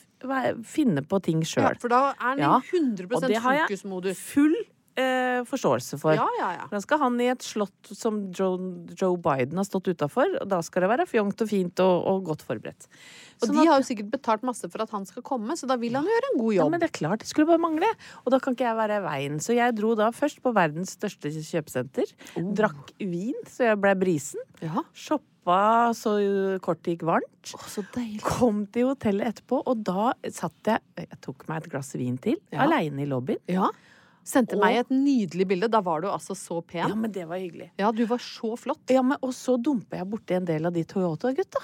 finne 0.69 1.05
på 1.07 1.21
ting 1.25 1.45
ja, 1.45 1.71
for 1.81 1.93
da 1.93 2.03
er 2.13 2.21
han 2.21 2.43
Ja. 2.43 2.53
i 2.59 2.77
100 2.81 3.15
Og 3.15 3.29
det 3.29 3.41
har 3.45 3.61
jeg 3.61 3.69
fokusmodus. 3.71 4.21
Full 4.33 4.57
eh, 4.97 5.43
forståelse 5.49 5.99
for. 6.01 6.15
Ja, 6.15 6.27
ja, 6.39 6.49
ja. 6.61 6.67
Da 6.71 6.81
skal 6.81 6.99
han 7.03 7.19
i 7.21 7.27
et 7.33 7.43
slott 7.43 7.91
som 7.97 8.31
Joe, 8.33 8.59
Joe 8.99 9.17
Biden 9.19 9.57
har 9.61 9.67
stått 9.69 9.89
utafor, 9.91 10.37
og 10.41 10.49
da 10.49 10.61
skal 10.63 10.83
det 10.87 10.91
være 10.93 11.07
fjongt 11.11 11.43
og 11.45 11.49
fint 11.51 11.81
og, 11.85 12.07
og 12.13 12.25
godt 12.31 12.43
forberedt. 12.47 12.87
Og 13.43 13.49
Sånn 13.49 13.57
de 13.57 13.63
at- 13.65 13.69
har 13.73 13.81
jo 13.83 13.89
sikkert 13.91 14.11
betalt 14.15 14.43
masse 14.47 14.71
for 14.71 14.83
at 14.83 14.91
han 14.95 15.05
skal 15.07 15.23
komme, 15.27 15.57
så 15.59 15.67
da 15.67 15.77
vil 15.77 15.95
han 15.99 16.05
jo 16.07 16.11
gjøre 16.15 16.31
en 16.33 16.39
god 16.41 16.55
jobb. 16.55 16.65
ja, 16.65 16.71
men 16.71 16.81
det 16.81 16.89
er 16.91 16.99
klart, 17.01 17.19
det 17.25 17.29
skulle 17.29 17.47
bare 17.51 17.59
mangle. 17.63 17.91
Og 18.25 18.31
da 18.33 18.39
kan 18.39 18.55
ikke 18.55 18.69
jeg 18.69 18.77
være 18.79 18.99
i 19.01 19.05
veien. 19.09 19.39
Så 19.43 19.55
jeg 19.57 19.75
dro 19.77 19.95
da 19.99 20.11
først 20.15 20.41
på 20.45 20.53
verdens 20.55 20.95
største 20.97 21.31
kjøpesenter. 21.35 22.15
Drakk 22.55 22.93
vin, 23.01 23.35
så 23.51 23.71
jeg 23.73 23.81
ble 23.83 23.95
brisen. 23.99 24.41
Ja. 24.63 24.85
Shoppa 24.95 25.93
så 25.93 26.15
kort 26.65 26.81
det 26.87 26.95
gikk 26.97 27.03
varmt. 27.11 27.51
Å, 27.53 27.59
så 27.69 27.83
deilig. 27.93 28.23
Kom 28.25 28.63
til 28.73 28.87
hotellet 28.93 29.27
etterpå, 29.35 29.59
og 29.67 29.83
da 29.85 30.13
satt 30.33 30.55
jeg 30.71 30.81
Jeg 30.97 31.19
tok 31.21 31.45
meg 31.51 31.65
et 31.65 31.71
glass 31.75 31.93
vin 31.99 32.17
til, 32.17 32.39
Ja. 32.55 32.63
aleine 32.65 33.03
i 33.03 33.07
lobbyen. 33.11 33.43
Ja. 33.51 33.69
Sendte 34.25 34.57
Og- 34.57 34.63
meg 34.65 34.79
et 34.81 34.89
nydelig 34.91 35.47
bilde. 35.47 35.69
Da 35.71 35.81
var 35.85 36.01
du 36.01 36.09
altså 36.09 36.35
så 36.35 36.63
pen. 36.67 36.89
Ja, 36.89 36.95
men 36.95 37.13
det 37.13 37.27
var 37.29 37.37
hyggelig. 37.37 37.71
Ja, 37.79 37.91
du 37.93 38.05
var 38.07 38.19
så 38.19 38.55
flott. 38.59 38.81
Ja, 38.91 39.03
men 39.03 39.19
Og 39.23 39.31
så 39.37 39.59
dumper 39.61 39.99
jeg 39.99 40.09
borti 40.11 40.35
en 40.35 40.45
del 40.47 40.65
av 40.67 40.73
de 40.73 40.83
Toyota-gutta. 40.85 41.61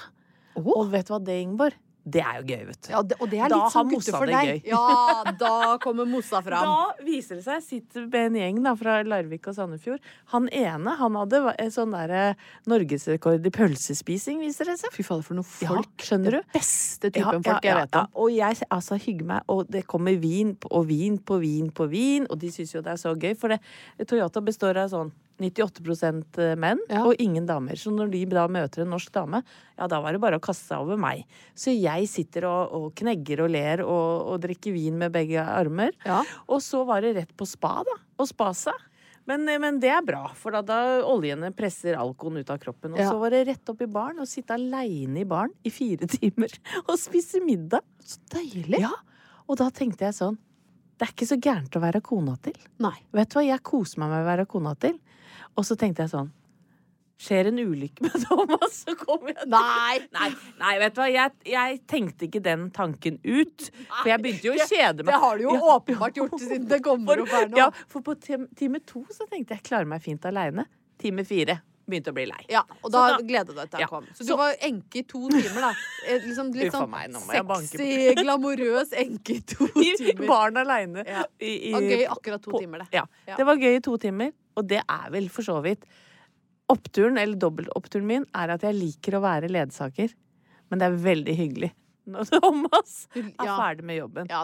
Og 0.57 0.91
vet 0.91 1.07
du 1.07 1.13
hva 1.13 1.23
det, 1.23 1.41
Ingeborg? 1.43 1.73
Det 2.03 2.21
er 2.25 2.39
jo 2.39 2.47
gøy, 2.49 2.61
vet 2.65 2.79
du. 2.81 2.87
Ja, 2.89 3.01
det, 3.05 3.15
og 3.21 3.29
det 3.29 3.39
er 3.39 3.51
Da 3.51 3.57
litt 3.59 3.73
sånn 3.75 3.89
gutter 3.91 4.15
for 4.17 4.31
deg. 4.31 4.47
gøy. 4.49 4.61
Ja, 4.71 5.33
da 5.37 5.77
kommer 5.83 6.07
Mossa 6.09 6.39
fram. 6.41 6.65
Da 6.65 7.05
viser 7.05 7.37
det 7.37 7.45
seg, 7.45 7.61
sitter 7.61 8.07
med 8.07 8.31
en 8.31 8.39
gjeng 8.39 8.61
da, 8.65 8.73
fra 8.79 8.95
Larvik 9.05 9.45
og 9.51 9.57
Sandefjord. 9.57 10.01
Han 10.33 10.49
ene 10.49 10.95
han 10.97 11.19
hadde 11.19 11.43
sånn 11.75 11.93
derre 11.93 12.23
norgesrekord 12.69 13.45
i 13.45 13.53
pølsespising, 13.53 14.41
viser 14.41 14.71
det 14.71 14.79
seg. 14.81 14.93
Fy 14.95 15.05
fader, 15.05 15.25
for 15.27 15.37
noen 15.37 15.49
Ja, 15.61 15.75
folk. 15.75 15.93
skjønner 16.01 16.39
du? 16.39 16.41
Beste 16.55 17.11
typen 17.13 17.45
folk 17.45 17.69
jeg 17.69 17.77
vet 17.77 17.93
ja. 17.93 18.05
om. 18.05 18.21
Og 18.25 18.33
jeg 18.33 18.61
altså, 18.69 18.97
hygger 18.97 19.29
meg, 19.35 19.45
og 19.51 19.69
det 19.69 19.85
kommer 19.85 20.17
vin 20.21 20.55
og 20.71 20.87
vin 20.89 21.19
på 21.21 21.37
vin 21.43 21.69
på 21.69 21.89
vin, 21.91 22.25
og 22.29 22.39
de 22.41 22.49
syns 22.53 22.73
jo 22.73 22.81
det 22.81 22.95
er 22.95 23.01
så 23.01 23.13
gøy, 23.13 23.35
for 23.37 23.53
det, 23.53 23.61
Toyota 24.09 24.41
består 24.41 24.81
av 24.81 24.89
sånn 24.89 25.13
98 25.39 26.55
menn 26.59 26.79
Ja. 26.89 27.03
og 27.05 27.15
ingen 27.19 27.45
damer. 27.45 27.75
Så 27.79 27.91
når 27.93 28.11
de 28.11 28.25
da 28.25 28.47
møter 28.47 28.83
en 28.83 28.91
norsk 28.93 29.11
dame, 29.15 29.43
ja, 29.77 29.87
da 29.87 29.99
var 30.01 30.11
det 30.13 30.21
bare 30.21 30.37
å 30.39 30.43
kaste 30.43 30.67
seg 30.67 30.79
over 30.83 30.97
meg. 30.97 31.25
Så 31.55 31.73
jeg 31.73 32.07
sitter 32.11 32.45
og, 32.49 32.71
og 32.73 32.93
knegger 32.95 33.41
og 33.45 33.49
ler 33.53 33.83
og, 33.85 34.27
og 34.33 34.41
drikker 34.43 34.73
vin 34.75 34.97
med 34.97 35.11
begge 35.15 35.41
armer. 35.41 35.91
Ja. 36.05 36.21
Og 36.47 36.61
så 36.61 36.83
var 36.85 37.01
det 37.01 37.15
rett 37.17 37.35
på 37.37 37.47
spa, 37.49 37.81
da. 37.87 37.97
Og 38.21 38.27
spa 38.29 38.51
seg. 38.53 38.87
Men, 39.29 39.45
men 39.45 39.77
det 39.79 39.91
er 39.93 40.01
bra, 40.03 40.23
for 40.33 40.51
da, 40.51 40.63
da 40.65 40.77
oljene 41.05 41.51
presser 41.55 41.93
alkoen 41.95 42.39
ut 42.41 42.49
av 42.49 42.57
kroppen. 42.59 42.95
Og 42.95 42.99
Ja. 42.99 43.09
så 43.11 43.19
var 43.21 43.29
det 43.29 43.43
rett 43.47 43.69
opp 43.69 43.81
i 43.85 43.87
baren 43.87 44.19
og 44.19 44.27
sitte 44.27 44.55
aleine 44.57 45.21
i 45.21 45.27
baren 45.29 45.53
i 45.63 45.69
fire 45.69 46.07
timer 46.17 46.51
og 46.87 46.97
spise 46.99 47.39
middag. 47.45 47.85
Så 48.01 48.17
deilig. 48.33 48.81
Ja, 48.81 48.91
Og 49.47 49.57
da 49.61 49.69
tenkte 49.69 50.05
jeg 50.07 50.15
sånn 50.17 50.37
Det 50.97 51.05
er 51.07 51.13
ikke 51.13 51.27
så 51.29 51.37
gærent 51.41 51.75
å 51.77 51.81
være 51.81 52.01
kona 52.05 52.35
til. 52.45 52.53
Nei. 52.81 52.93
Vet 53.13 53.29
du 53.29 53.37
hva, 53.39 53.45
jeg 53.45 53.63
koser 53.65 54.01
meg 54.01 54.09
med 54.11 54.21
å 54.21 54.27
være 54.27 54.45
kona 54.49 54.73
til. 54.77 54.97
Og 55.57 55.65
så 55.67 55.75
tenkte 55.79 56.05
jeg 56.05 56.13
sånn 56.13 56.29
Skjer 57.21 57.51
en 57.51 57.59
ulykke 57.61 58.01
med 58.01 58.15
Thomas, 58.25 58.79
så 58.81 58.95
kommer 58.97 59.29
jeg 59.35 59.45
Nei! 59.51 59.99
Nei, 60.17 60.29
nei, 60.57 60.71
vet 60.81 60.95
du 60.95 61.01
hva, 61.03 61.09
jeg, 61.13 61.35
jeg 61.53 61.81
tenkte 61.91 62.25
ikke 62.25 62.41
den 62.41 62.63
tanken 62.73 63.19
ut. 63.21 63.67
For 63.99 64.09
jeg 64.09 64.23
begynte 64.23 64.47
jo 64.49 64.55
å 64.55 64.65
kjede 64.65 65.05
meg. 65.05 65.11
Det 65.13 65.19
har 65.21 65.37
du 65.37 65.43
jo 65.45 65.53
Ja. 65.53 65.75
åpenbart 65.75 66.17
gjort 66.17 66.33
siden 66.41 66.65
det 66.71 66.79
kommer 66.85 67.21
opp 67.21 67.29
her 67.35 67.45
nå. 67.51 67.59
Ja, 67.61 67.67
for 67.91 68.01
på 68.07 68.15
time 68.23 68.81
to 68.89 69.03
så 69.13 69.27
tenkte 69.29 69.53
jeg 69.53 69.67
klarer 69.69 69.85
meg 69.91 70.01
fint 70.01 70.25
aleine. 70.25 70.65
Time 71.01 71.21
fire 71.29 71.59
begynte 71.89 72.11
å 72.11 72.15
bli 72.15 72.25
lei. 72.29 72.41
Ja, 72.49 72.61
og 72.83 72.91
da, 72.93 73.01
da- 73.17 73.23
gleda 73.25 73.45
du 73.49 73.55
deg 73.57 73.69
til 73.71 73.79
han 73.81 73.89
kom. 73.89 74.05
Så, 74.13 74.23
Så- 74.23 74.27
du 74.27 74.35
var 74.37 74.53
enke 74.67 75.01
i 75.01 75.03
to 75.03 75.21
timer, 75.29 75.61
da. 75.61 75.71
Liksom, 76.25 76.51
litt 76.53 76.71
sånn 76.75 76.89
meg, 76.89 77.11
på. 77.47 77.57
sexy, 77.65 78.13
glamorøs 78.23 78.93
enke 79.01 79.35
i 79.35 79.41
to 79.41 79.67
timer. 79.73 80.27
barn 80.27 80.57
aleine. 80.61 81.03
Ja. 81.07 81.25
Gøy 81.41 82.05
akkurat 82.07 82.41
to 82.45 82.51
timer, 82.59 82.85
det. 82.85 82.87
Ja. 82.99 83.05
Ja. 83.27 83.35
Det 83.39 83.45
var 83.45 83.55
gøy 83.61 83.75
i 83.79 83.83
to 83.83 83.97
timer, 83.97 84.31
og 84.55 84.67
det 84.67 84.81
er 84.87 85.09
vel 85.11 85.29
for 85.29 85.41
så 85.47 85.59
vidt 85.65 85.85
Oppturen, 86.71 87.17
eller 87.19 87.35
dobbeltoppturen 87.35 88.05
min, 88.07 88.25
er 88.33 88.53
at 88.53 88.61
jeg 88.63 88.77
liker 88.77 89.17
å 89.17 89.19
være 89.25 89.49
ledsager. 89.51 90.13
Men 90.71 90.79
det 90.79 90.85
er 90.87 90.93
veldig 91.03 91.33
hyggelig 91.35 91.71
når 92.11 92.29
Thomas 92.41 92.93
er 93.13 93.25
ja. 93.45 93.57
ferdig 93.59 93.83
med 93.85 93.97
jobben 93.99 94.29
Ja, 94.31 94.39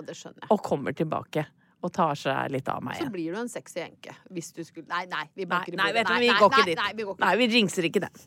og 0.52 0.60
kommer 0.64 0.94
tilbake 0.94 1.46
og 1.86 1.92
tar 1.94 2.16
seg 2.18 2.52
litt 2.54 2.68
av 2.72 2.84
meg 2.84 2.96
igjen. 2.98 3.08
Så 3.10 3.14
blir 3.14 3.32
du 3.34 3.38
en 3.42 3.50
sexy 3.52 3.80
enke. 3.86 4.14
Hvis 4.34 4.50
du 4.56 4.64
skulle 4.66 4.88
Nei, 4.90 5.06
nei, 5.12 5.26
vi 5.36 5.44
Nei, 5.46 5.50
banker 5.52 5.74
i 5.74 5.76
nei, 5.78 5.84
bordet. 5.92 6.10
Nei, 6.10 6.20
vi 6.24 6.28
går 6.34 6.48
ikke 6.48 6.58
nei, 6.58 6.66
dit. 6.70 6.78
Nei, 6.82 6.92
vi 6.98 7.04
Nei, 7.26 7.36
vi 7.38 7.46
jinxer 7.58 7.84
ikke 7.92 8.02
det. 8.08 8.12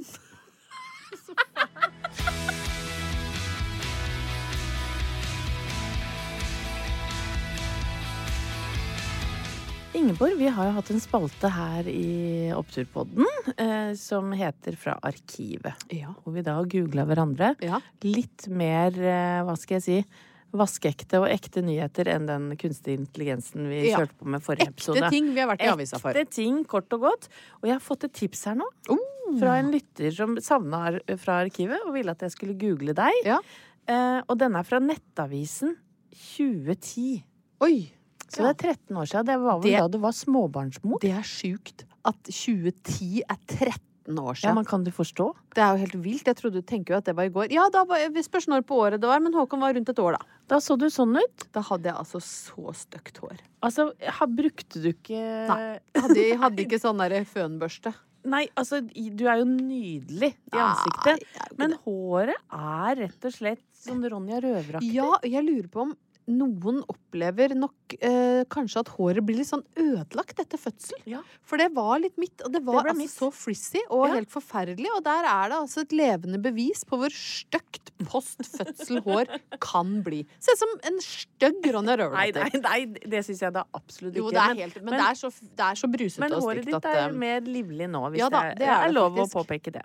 Ingeborg, 10.00 10.38
vi 10.38 10.48
har 10.48 10.68
jo 10.68 10.72
hatt 10.76 10.90
en 10.94 11.00
spalte 11.02 11.48
her 11.50 11.88
i 11.90 12.50
Oppturpodden 12.54 13.26
eh, 13.56 13.90
som 13.98 14.30
heter 14.32 14.76
Fra 14.78 14.94
arkivet. 15.02 15.74
Ja. 15.92 16.14
Hvor 16.22 16.32
vi 16.36 16.42
da 16.46 16.62
googla 16.62 17.04
hverandre. 17.08 17.54
Ja. 17.60 17.80
Litt 18.06 18.46
mer, 18.48 18.94
eh, 18.94 19.42
hva 19.44 19.56
skal 19.58 19.80
jeg 19.80 19.84
si, 19.84 20.04
vaskeekte 20.52 21.20
og 21.20 21.28
ekte 21.30 21.62
nyheter 21.62 22.08
enn 22.08 22.26
den 22.26 22.56
kunstige 22.58 22.98
intelligensen 22.98 23.68
vi 23.68 23.88
Ja. 23.90 23.98
kjørte 23.98 24.16
på 24.18 24.26
med 24.26 24.42
forrige 24.42 24.68
episode. 24.68 24.98
Ekte 24.98 25.10
ting 25.10 25.32
vi 25.34 25.40
har 25.40 25.48
vært 25.48 25.62
i 25.62 25.68
avisa 25.70 25.98
for. 25.98 26.10
Ekte 26.12 26.34
ting, 26.34 26.64
kort 26.64 26.92
og 26.92 27.00
godt. 27.00 27.28
Og 27.62 27.68
jeg 27.68 27.72
har 27.72 27.80
fått 27.80 28.04
et 28.04 28.12
tips 28.12 28.44
her 28.44 28.54
nå. 28.56 28.64
Oh. 28.88 28.98
Fra 29.38 29.58
en 29.60 29.70
lytter 29.70 30.10
som 30.12 30.36
savna 30.42 30.76
ar- 30.90 31.16
fra 31.16 31.44
arkivet 31.44 31.78
og 31.86 31.94
ville 31.94 32.10
at 32.10 32.18
jeg 32.20 32.30
skulle 32.32 32.58
google 32.58 32.92
deg. 32.94 33.12
Ja. 33.24 33.38
Eh, 33.86 34.22
og 34.28 34.38
denne 34.38 34.58
er 34.58 34.64
fra 34.64 34.78
Nettavisen 34.80 35.76
2010. 36.12 37.22
Oi! 37.60 37.92
Så 38.30 38.42
Ja. 38.42 38.52
det 38.52 38.64
er 38.64 38.74
13 38.74 38.96
år 38.96 39.06
siden. 39.06 39.26
Det 39.26 39.38
var 39.40 39.58
vel 39.60 39.70
Det- 39.70 39.78
da 39.78 39.88
du 39.88 39.98
var 39.98 40.12
småbarnsmor. 40.12 41.00
Det 41.00 41.10
er 41.10 41.22
sjukt 41.22 41.84
at 42.04 42.22
2010 42.24 43.22
er 43.28 43.36
13 43.46 43.80
år 44.18 44.40
Ja, 44.42 44.54
men 44.56 44.66
kan 44.66 44.82
du 44.86 44.90
forstå? 44.94 45.28
Det 45.54 45.62
er 45.62 45.76
jo 45.76 45.84
helt 45.84 45.96
vilt. 46.02 46.26
Jeg 46.26 46.38
trodde 46.38 46.62
du 46.62 46.66
tenker 46.66 46.94
jo 46.94 46.98
at 46.98 47.06
det 47.06 47.14
var 47.18 47.28
i 47.28 47.32
går. 47.34 47.52
Ja, 47.54 47.68
da 47.72 47.84
var, 47.88 48.02
vi 48.10 48.24
spørs 48.26 48.48
når 48.50 48.66
på 48.66 48.80
året 48.82 49.02
det 49.02 49.10
var, 49.10 49.22
men 49.22 49.36
Håkon 49.36 49.62
var 49.62 49.74
rundt 49.76 49.92
et 49.92 50.02
år, 50.02 50.18
da. 50.18 50.38
Da 50.50 50.58
så 50.64 50.76
du 50.80 50.88
sånn 50.90 51.14
ut. 51.20 51.46
Da 51.54 51.62
hadde 51.68 51.92
jeg 51.92 51.98
altså 52.00 52.20
så 52.24 52.74
stygt 52.74 53.22
hår. 53.22 53.38
Altså, 53.62 53.90
ha, 54.18 54.26
brukte 54.26 54.82
du 54.82 54.90
ikke 54.92 55.20
Nei. 55.50 55.64
Hadde, 56.00 56.28
hadde 56.42 56.64
ikke 56.66 56.80
sånn 56.82 57.02
derre 57.02 57.22
fønbørste. 57.28 57.94
Nei, 58.28 58.44
altså, 58.58 58.82
du 58.84 59.24
er 59.30 59.40
jo 59.40 59.46
nydelig 59.48 60.34
i 60.50 60.60
ansiktet. 60.60 61.24
Men 61.56 61.76
håret 61.86 62.36
er 62.52 63.04
rett 63.06 63.28
og 63.30 63.32
slett 63.32 63.64
sånn 63.80 64.02
Ronja 64.12 64.42
Røveraktig. 64.44 64.90
Ja, 64.92 65.14
jeg 65.24 65.46
lurer 65.46 65.70
på 65.72 65.86
om 65.86 65.94
noen 66.32 66.80
opplever 66.90 67.52
nok 67.58 67.94
eh, 68.00 68.42
kanskje 68.52 68.82
at 68.84 68.90
håret 68.96 69.24
blir 69.26 69.40
litt 69.40 69.48
sånn 69.50 69.64
ødelagt 69.78 70.38
etter 70.42 70.60
fødsel. 70.60 71.00
Ja. 71.10 71.20
For 71.46 71.60
det 71.60 71.70
var 71.76 71.98
litt 72.02 72.16
mitt, 72.20 72.40
og 72.46 72.52
det 72.54 72.62
var 72.66 72.84
det 72.86 72.94
altså 72.94 73.26
så 73.26 73.30
frizzy 73.34 73.82
og 73.88 74.06
Ja. 74.08 74.14
helt 74.18 74.30
forferdelig. 74.32 74.88
Og 74.96 75.02
der 75.06 75.26
er 75.28 75.50
det 75.52 75.58
altså 75.58 75.84
et 75.84 75.92
levende 75.96 76.40
bevis 76.42 76.84
på 76.88 76.98
hvor 77.00 77.10
stygt 77.14 77.90
postfødselhår 78.06 79.30
kan 79.68 79.96
bli. 80.06 80.22
Se 80.40 80.54
ut 80.54 80.62
som 80.62 80.72
en 80.90 80.98
stygg 81.04 81.66
Ronja 81.74 81.96
Nei, 81.96 82.00
Røverdatter. 82.04 82.62
nei, 82.62 82.86
nei, 82.86 83.10
det 83.10 83.24
syns 83.26 83.42
jeg 83.44 83.54
da 83.56 83.64
absolutt 83.76 84.14
ikke. 84.14 84.24
Jo, 84.24 84.30
det 84.34 84.42
er 84.46 84.58
helt, 84.64 84.80
men, 84.82 84.90
men- 84.92 85.00
det, 85.00 85.08
er 85.10 85.20
så, 85.20 85.30
det 85.42 85.66
er 85.72 85.80
så 85.82 85.90
brusete 85.90 86.24
Men 86.24 86.38
håret 86.38 86.66
ditt 86.70 86.90
er 86.94 87.12
mer 87.26 87.40
livlig 87.46 87.90
nå, 87.90 88.04
hvis 88.14 88.22
Ja 88.22 88.28
da, 88.32 88.42
det, 88.50 88.58
det 88.62 88.68
er, 88.70 88.88
er 88.88 88.94
lov 88.94 89.18
å 89.18 89.28
påpeke 89.30 89.72
det. 89.80 89.84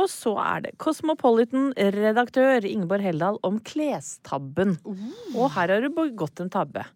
Og 0.00 0.08
så 0.08 0.32
er 0.40 0.64
det 0.64 0.76
Cosmopolitan-redaktør 0.80 2.64
Ingeborg 2.64 3.04
Heldal 3.04 3.36
om 3.44 3.58
klestabben. 3.60 4.78
Oh. 4.88 5.02
Og 5.34 5.52
her 5.56 5.74
har 5.74 5.84
du 5.84 5.90
begått 5.92 6.40
en 6.40 6.52
tabbe. 6.52 6.86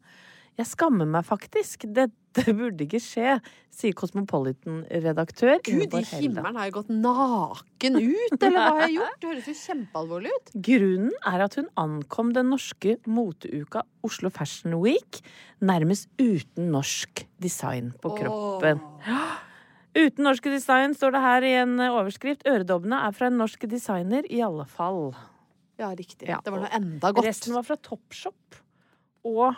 Jeg 0.55 0.70
skammer 0.70 1.09
meg 1.11 1.26
faktisk. 1.26 1.84
Dette 1.98 2.55
burde 2.57 2.86
ikke 2.86 3.02
skje, 3.02 3.36
sier 3.74 3.94
Cosmopolitan-redaktør 3.98 5.61
Gud 5.66 5.94
i 5.98 6.02
himmelen, 6.14 6.57
har 6.57 6.70
jeg 6.70 6.76
gått 6.78 6.90
naken 6.94 7.98
ut, 8.00 8.36
eller 8.40 8.57
hva 8.57 8.64
har 8.70 8.82
jeg 8.86 8.96
gjort? 8.96 9.20
Det 9.20 9.30
høres 9.30 9.50
jo 9.50 9.57
kjempealvorlig 9.61 10.34
ut. 10.34 10.52
Grunnen 10.70 11.14
er 11.30 11.44
at 11.44 11.59
hun 11.61 11.70
ankom 11.80 12.32
den 12.34 12.52
norske 12.55 12.96
moteuka 13.07 13.84
Oslo 14.07 14.32
Fashion 14.34 14.78
Week 14.82 15.20
nærmest 15.62 16.09
uten 16.22 16.72
norsk 16.74 17.26
design 17.42 17.92
på 18.00 18.16
kroppen. 18.22 18.80
Uten 19.95 20.24
norske 20.26 20.51
design, 20.51 20.95
står 20.99 21.14
det 21.14 21.20
her 21.22 21.45
i 21.47 21.53
en 21.61 21.76
overskrift. 21.86 22.42
Øredobbene 22.51 22.99
er 23.07 23.14
fra 23.14 23.28
en 23.30 23.38
norsk 23.38 23.66
designer, 23.70 24.26
i 24.26 24.40
alle 24.42 24.64
fall. 24.66 25.12
Ja, 25.78 25.92
riktig. 25.95 26.26
Ja, 26.28 26.40
det 26.42 26.51
var 26.55 26.64
noe 26.64 26.72
enda 26.74 27.12
godt. 27.14 27.26
Resten 27.26 27.55
var 27.55 27.62
fra 27.66 27.76
Topshop 27.82 28.59
og 29.26 29.55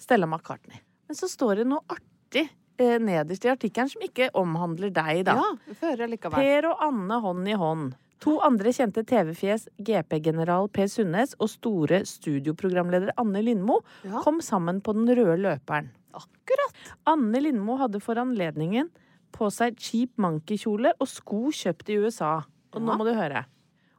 Stella 0.00 0.28
McCartney. 0.28 0.80
Men 1.08 1.16
så 1.18 1.28
står 1.28 1.62
det 1.62 1.66
noe 1.70 1.80
artig 1.92 2.44
eh, 2.78 2.98
nederst 3.00 3.44
i 3.48 3.52
artikkelen 3.52 3.88
som 3.92 4.04
ikke 4.04 4.28
omhandler 4.36 4.92
deg, 4.94 5.22
da. 5.28 5.38
Ja, 5.40 5.74
fører 5.80 6.08
likevel. 6.12 6.36
Per 6.40 6.68
og 6.70 6.84
Anne 6.88 7.20
hånd 7.24 7.48
i 7.48 7.56
hånd. 7.58 7.96
To 8.24 8.38
andre 8.42 8.72
kjente 8.74 9.04
TV-fjes, 9.06 9.68
GP-general 9.78 10.68
Per 10.74 10.88
Sundnes 10.90 11.36
og 11.38 11.48
store 11.52 12.00
studioprogramleder 12.08 13.12
Anne 13.20 13.40
Lindmo, 13.46 13.80
Ja. 14.04 14.20
kom 14.24 14.40
sammen 14.42 14.80
på 14.82 14.92
den 14.96 15.06
røde 15.08 15.36
løperen. 15.44 15.92
Akkurat. 16.18 16.74
Anne 17.06 17.40
Lindmo 17.44 17.76
hadde 17.78 18.00
for 18.02 18.18
anledningen 18.18 18.88
på 19.34 19.50
seg 19.54 19.78
cheap 19.82 20.16
monkey-kjole 20.20 20.94
og 20.98 21.08
sko 21.10 21.48
kjøpt 21.54 21.92
i 21.92 21.98
USA. 22.02 22.38
Og 22.74 22.84
nå 22.84 22.96
må 22.98 23.06
du 23.06 23.12
høre. 23.16 23.44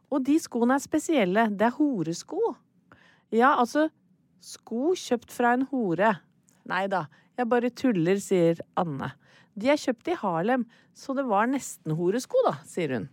Og 0.10 0.24
de 0.26 0.38
skoene 0.42 0.78
er 0.78 0.84
spesielle. 0.84 1.46
Det 1.54 1.68
er 1.70 1.78
horesko. 1.78 2.56
Ja, 3.36 3.56
altså 3.56 3.88
sko 4.42 4.96
kjøpt 4.98 5.34
fra 5.36 5.54
en 5.58 5.68
hore. 5.70 6.16
Nei 6.70 6.86
da, 6.92 7.06
jeg 7.38 7.50
bare 7.50 7.72
tuller, 7.74 8.20
sier 8.22 8.62
Anne. 8.80 9.12
De 9.60 9.70
er 9.72 9.80
kjøpt 9.80 10.12
i 10.14 10.18
Harlem, 10.22 10.66
så 10.96 11.16
det 11.18 11.26
var 11.28 11.50
nesten 11.50 11.96
horesko, 11.98 12.42
da, 12.46 12.56
sier 12.68 12.96
hun. 12.96 13.08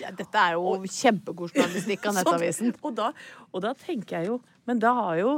Ja, 0.00 0.10
Dette 0.16 0.40
er 0.40 0.56
jo 0.56 0.72
kjempegod 0.82 1.52
journalistikk 1.54 2.08
av 2.08 2.14
Nettavisen. 2.18 2.72
Og 2.82 2.96
da, 2.96 3.12
og 3.52 3.62
da 3.62 3.74
tenker 3.78 4.18
jeg 4.18 4.32
jo 4.32 4.38
Men 4.66 4.80
da 4.82 4.90
har 4.96 5.18
jo 5.20 5.32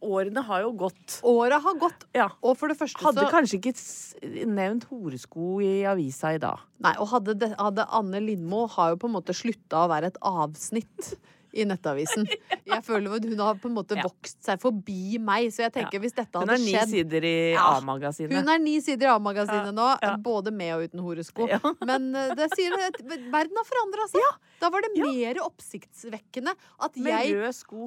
Årene 0.00 0.42
har 0.46 0.62
jo 0.64 0.70
gått. 0.80 1.18
Åra 1.28 1.58
har 1.60 1.74
gått, 1.80 2.06
Ja. 2.16 2.28
og 2.42 2.56
for 2.56 2.68
det 2.72 2.78
første 2.78 3.04
Hadde 3.04 3.26
så 3.26 3.30
kanskje 3.30 3.60
ikke 3.60 4.46
nevnt 4.48 4.84
horesko 4.88 5.60
i 5.60 5.82
avisa 5.84 6.34
i 6.34 6.38
dag. 6.40 6.58
Nei, 6.80 6.94
og 6.98 7.08
hadde, 7.12 7.34
det, 7.38 7.50
hadde 7.58 7.84
Anne 7.90 8.20
Lindmo 8.24 8.66
har 8.68 8.94
jo 8.94 8.96
på 9.02 9.10
en 9.10 9.18
måte 9.18 9.36
slutta 9.36 9.84
å 9.84 9.90
være 9.92 10.06
et 10.14 10.16
avsnitt 10.22 11.14
i 11.52 11.64
Nettavisen. 11.66 12.24
Jeg 12.70 12.84
føler 12.86 13.16
at 13.18 13.24
hun 13.26 13.40
har 13.42 13.56
på 13.58 13.66
en 13.68 13.74
måte 13.74 13.96
Ja. 13.98 14.04
vokst 14.06 14.38
seg 14.46 14.60
forbi 14.62 15.18
meg, 15.18 15.48
så 15.52 15.64
jeg 15.66 15.72
tenker 15.74 15.98
hvis 15.98 16.14
dette 16.14 16.38
hadde 16.38 16.54
skjedd 16.54 16.70
Hun 16.70 16.76
er 16.78 16.86
ni 16.86 16.92
sider 16.92 17.26
i 17.26 17.36
A-magasinet. 17.58 18.34
Hun 18.38 18.48
er 18.54 18.60
ni 18.62 18.76
sider 18.80 19.08
i 19.08 19.10
A-magasinet 19.10 19.74
nå, 19.74 19.88
både 20.22 20.52
med 20.54 20.76
og 20.76 20.84
uten 20.86 21.02
horesko. 21.02 21.48
Men 21.90 22.14
eh, 22.14 22.30
det 22.38 22.52
sier 22.54 22.76
at 22.86 23.00
verden 23.02 23.58
har 23.58 23.66
forandra 23.66 24.06
seg. 24.12 24.38
Da 24.62 24.70
var 24.70 24.86
det 24.86 24.92
mer 24.94 25.42
oppsiktsvekkende 25.42 26.54
at 26.86 26.94
jeg 26.94 27.34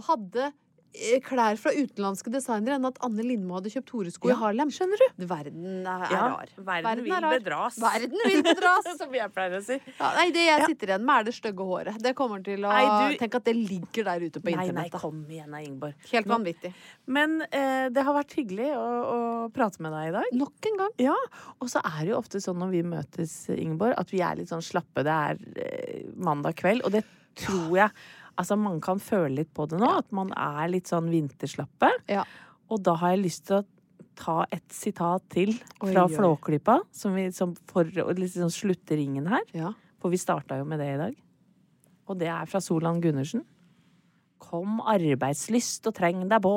hadde 0.10 0.52
klær 1.26 1.58
fra 1.58 1.72
utenlandske 1.74 2.30
designere 2.34 2.76
enn 2.78 2.86
at 2.86 3.00
Anne 3.06 3.24
Lindmo 3.26 3.56
hadde 3.58 3.72
kjøpt 3.74 3.90
horesko 3.96 4.30
Ja, 4.30 4.36
i 4.36 4.40
Harlem. 4.40 4.70
skjønner 4.74 5.02
du? 5.02 5.24
Verden 5.28 5.88
er, 5.90 6.04
Ja, 6.14 6.22
rar. 6.36 6.52
verden 6.58 7.04
vil 7.04 7.14
er 7.18 7.22
rar. 7.26 7.34
bedras. 7.40 7.80
Verden 7.82 8.22
vil 8.30 8.44
bedras. 8.46 8.90
Som 9.02 9.14
jeg 9.18 9.32
pleier 9.34 9.58
å 9.58 9.64
si. 9.66 9.80
Ja, 9.98 10.12
nei, 10.20 10.28
det 10.36 10.46
jeg 10.46 10.68
sitter 10.70 10.94
igjen 10.94 11.06
med, 11.08 11.16
er 11.20 11.24
det 11.30 11.34
stygge 11.38 11.66
håret. 11.66 11.98
Det 12.04 12.14
kommer 12.20 12.44
til 12.46 12.62
å 12.64 12.72
Nei, 12.74 12.86
du- 13.14 13.18
Tenk 13.24 13.36
at 13.40 13.48
det 13.50 13.56
ligger 13.58 14.08
der 14.12 14.28
ute 14.28 14.40
på 14.44 14.54
Nei, 14.56 14.68
nei, 14.76 14.88
kom 14.94 15.24
igjen 15.28 15.50
da, 15.52 15.64
Ingeborg. 15.66 15.96
Helt 16.12 16.28
vanvittig. 16.30 16.74
Men 17.08 17.40
eh, 17.50 17.90
det 17.94 18.04
har 18.06 18.14
vært 18.20 18.38
hyggelig 18.38 18.70
å, 18.78 18.86
å 19.16 19.20
prate 19.56 19.82
med 19.82 19.92
deg 19.98 20.12
i 20.12 20.16
dag. 20.20 20.30
Nok 20.44 20.70
en 20.72 20.78
gang. 20.84 20.94
Ja, 21.02 21.18
og 21.60 21.70
så 21.74 21.82
er 21.84 22.04
det 22.06 22.14
jo 22.14 22.20
ofte 22.22 22.42
sånn 22.44 22.60
når 22.62 22.70
vi 22.78 22.84
møtes, 22.94 23.34
Ingeborg, 23.54 23.98
at 23.98 24.14
vi 24.14 24.22
er 24.22 24.38
litt 24.40 24.52
sånn 24.54 24.62
slappe. 24.64 25.04
Det 25.06 25.18
er 25.18 25.42
eh, 25.58 26.04
mandag 26.16 26.56
kveld, 26.62 26.86
og 26.86 26.94
det 26.94 27.04
tror 27.40 27.72
jeg 27.80 27.90
Altså, 28.40 28.58
man 28.58 28.80
kan 28.82 29.02
føle 29.04 29.44
litt 29.44 29.52
på 29.54 29.68
det 29.70 29.78
nå, 29.82 29.90
at 30.02 30.10
man 30.16 30.32
er 30.34 30.72
litt 30.72 30.90
sånn 30.90 31.12
vinterslappe. 31.12 31.92
Ja. 32.10 32.24
Og 32.74 32.82
da 32.86 32.96
har 33.02 33.14
jeg 33.14 33.26
lyst 33.28 33.46
til 33.50 33.60
å 33.60 33.66
ta 34.18 34.44
et 34.54 34.66
sitat 34.74 35.26
til 35.34 35.54
fra 35.80 36.06
oi. 36.08 36.14
Flåklypa, 36.14 36.80
som 36.94 37.16
vi, 37.18 37.28
som 37.36 37.54
for 37.70 37.86
å 37.86 38.14
liksom 38.18 38.52
slutte 38.54 38.98
ringen 38.98 39.30
her. 39.30 39.46
Ja. 39.58 39.74
For 40.02 40.14
vi 40.14 40.20
starta 40.22 40.58
jo 40.60 40.68
med 40.68 40.82
det 40.82 40.90
i 40.96 41.00
dag. 41.02 41.18
Og 42.10 42.20
det 42.20 42.30
er 42.34 42.50
fra 42.50 42.62
Solan 42.64 43.00
Gundersen. 43.04 43.46
Kom 44.44 44.82
arbeidslyst 44.92 45.88
og 45.88 45.96
treng 45.98 46.26
deg 46.28 46.44
på, 46.44 46.56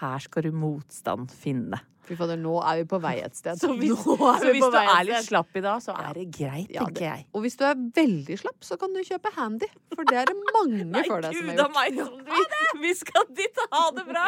her 0.00 0.24
skal 0.24 0.48
du 0.48 0.56
motstand 0.56 1.30
finne. 1.30 1.78
Fy 2.02 2.16
fader, 2.18 2.36
nå 2.42 2.56
er 2.66 2.80
vi 2.80 2.84
på 2.90 2.98
vei 3.02 3.14
et 3.22 3.36
sted. 3.38 3.60
Så 3.62 3.68
hvis, 3.78 3.92
nå 3.94 4.16
er 4.26 4.40
så 4.42 4.46
vi 4.48 4.52
hvis 4.56 4.64
på 4.64 4.70
du 4.72 4.74
vei 4.74 4.84
er 4.90 5.04
litt 5.06 5.18
sted. 5.20 5.28
slapp 5.30 5.56
i 5.56 5.62
dag, 5.62 5.82
så 5.84 5.94
er 5.94 6.16
det 6.18 6.24
greit, 6.34 6.70
Ja, 6.74 6.82
tenker 6.88 7.04
jeg. 7.06 7.26
Og 7.32 7.44
hvis 7.44 7.56
du 7.60 7.64
er 7.68 7.76
veldig 8.00 8.38
slapp, 8.42 8.58
så 8.66 8.78
kan 8.80 8.92
du 8.96 9.00
kjøpe 9.06 9.30
Handy. 9.36 9.68
For 9.94 10.02
det 10.10 10.18
er 10.24 10.30
det 10.32 10.36
mange 10.56 11.04
for 11.10 11.22
deg 11.22 11.36
som 11.38 11.52
har 11.52 11.62
gjort. 11.62 11.76
meg 11.78 12.00
som 12.02 12.18
vi, 12.26 12.88
vi 12.88 12.94
skal 12.98 13.28
dit! 13.38 13.62
Ha 13.76 13.84
det 14.00 14.06
bra! 14.10 14.26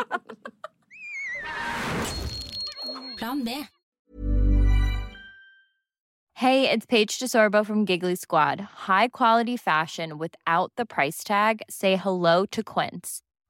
Plan 3.19 3.43
B. 3.45 3.51
Hey, 6.37 6.69
it's 6.69 6.85
Paige 6.87 7.19
DeSorbo 7.19 7.65
from 7.65 7.85
Giggly 7.85 8.17
Squad. 8.17 8.61
High 8.87 9.09
quality 9.09 9.57
fashion 9.57 10.19
without 10.19 10.73
the 10.77 10.85
price 10.85 11.23
tag. 11.25 11.63
Say 11.71 11.97
hello 11.97 12.45
to 12.47 12.63
Quince. 12.63 13.23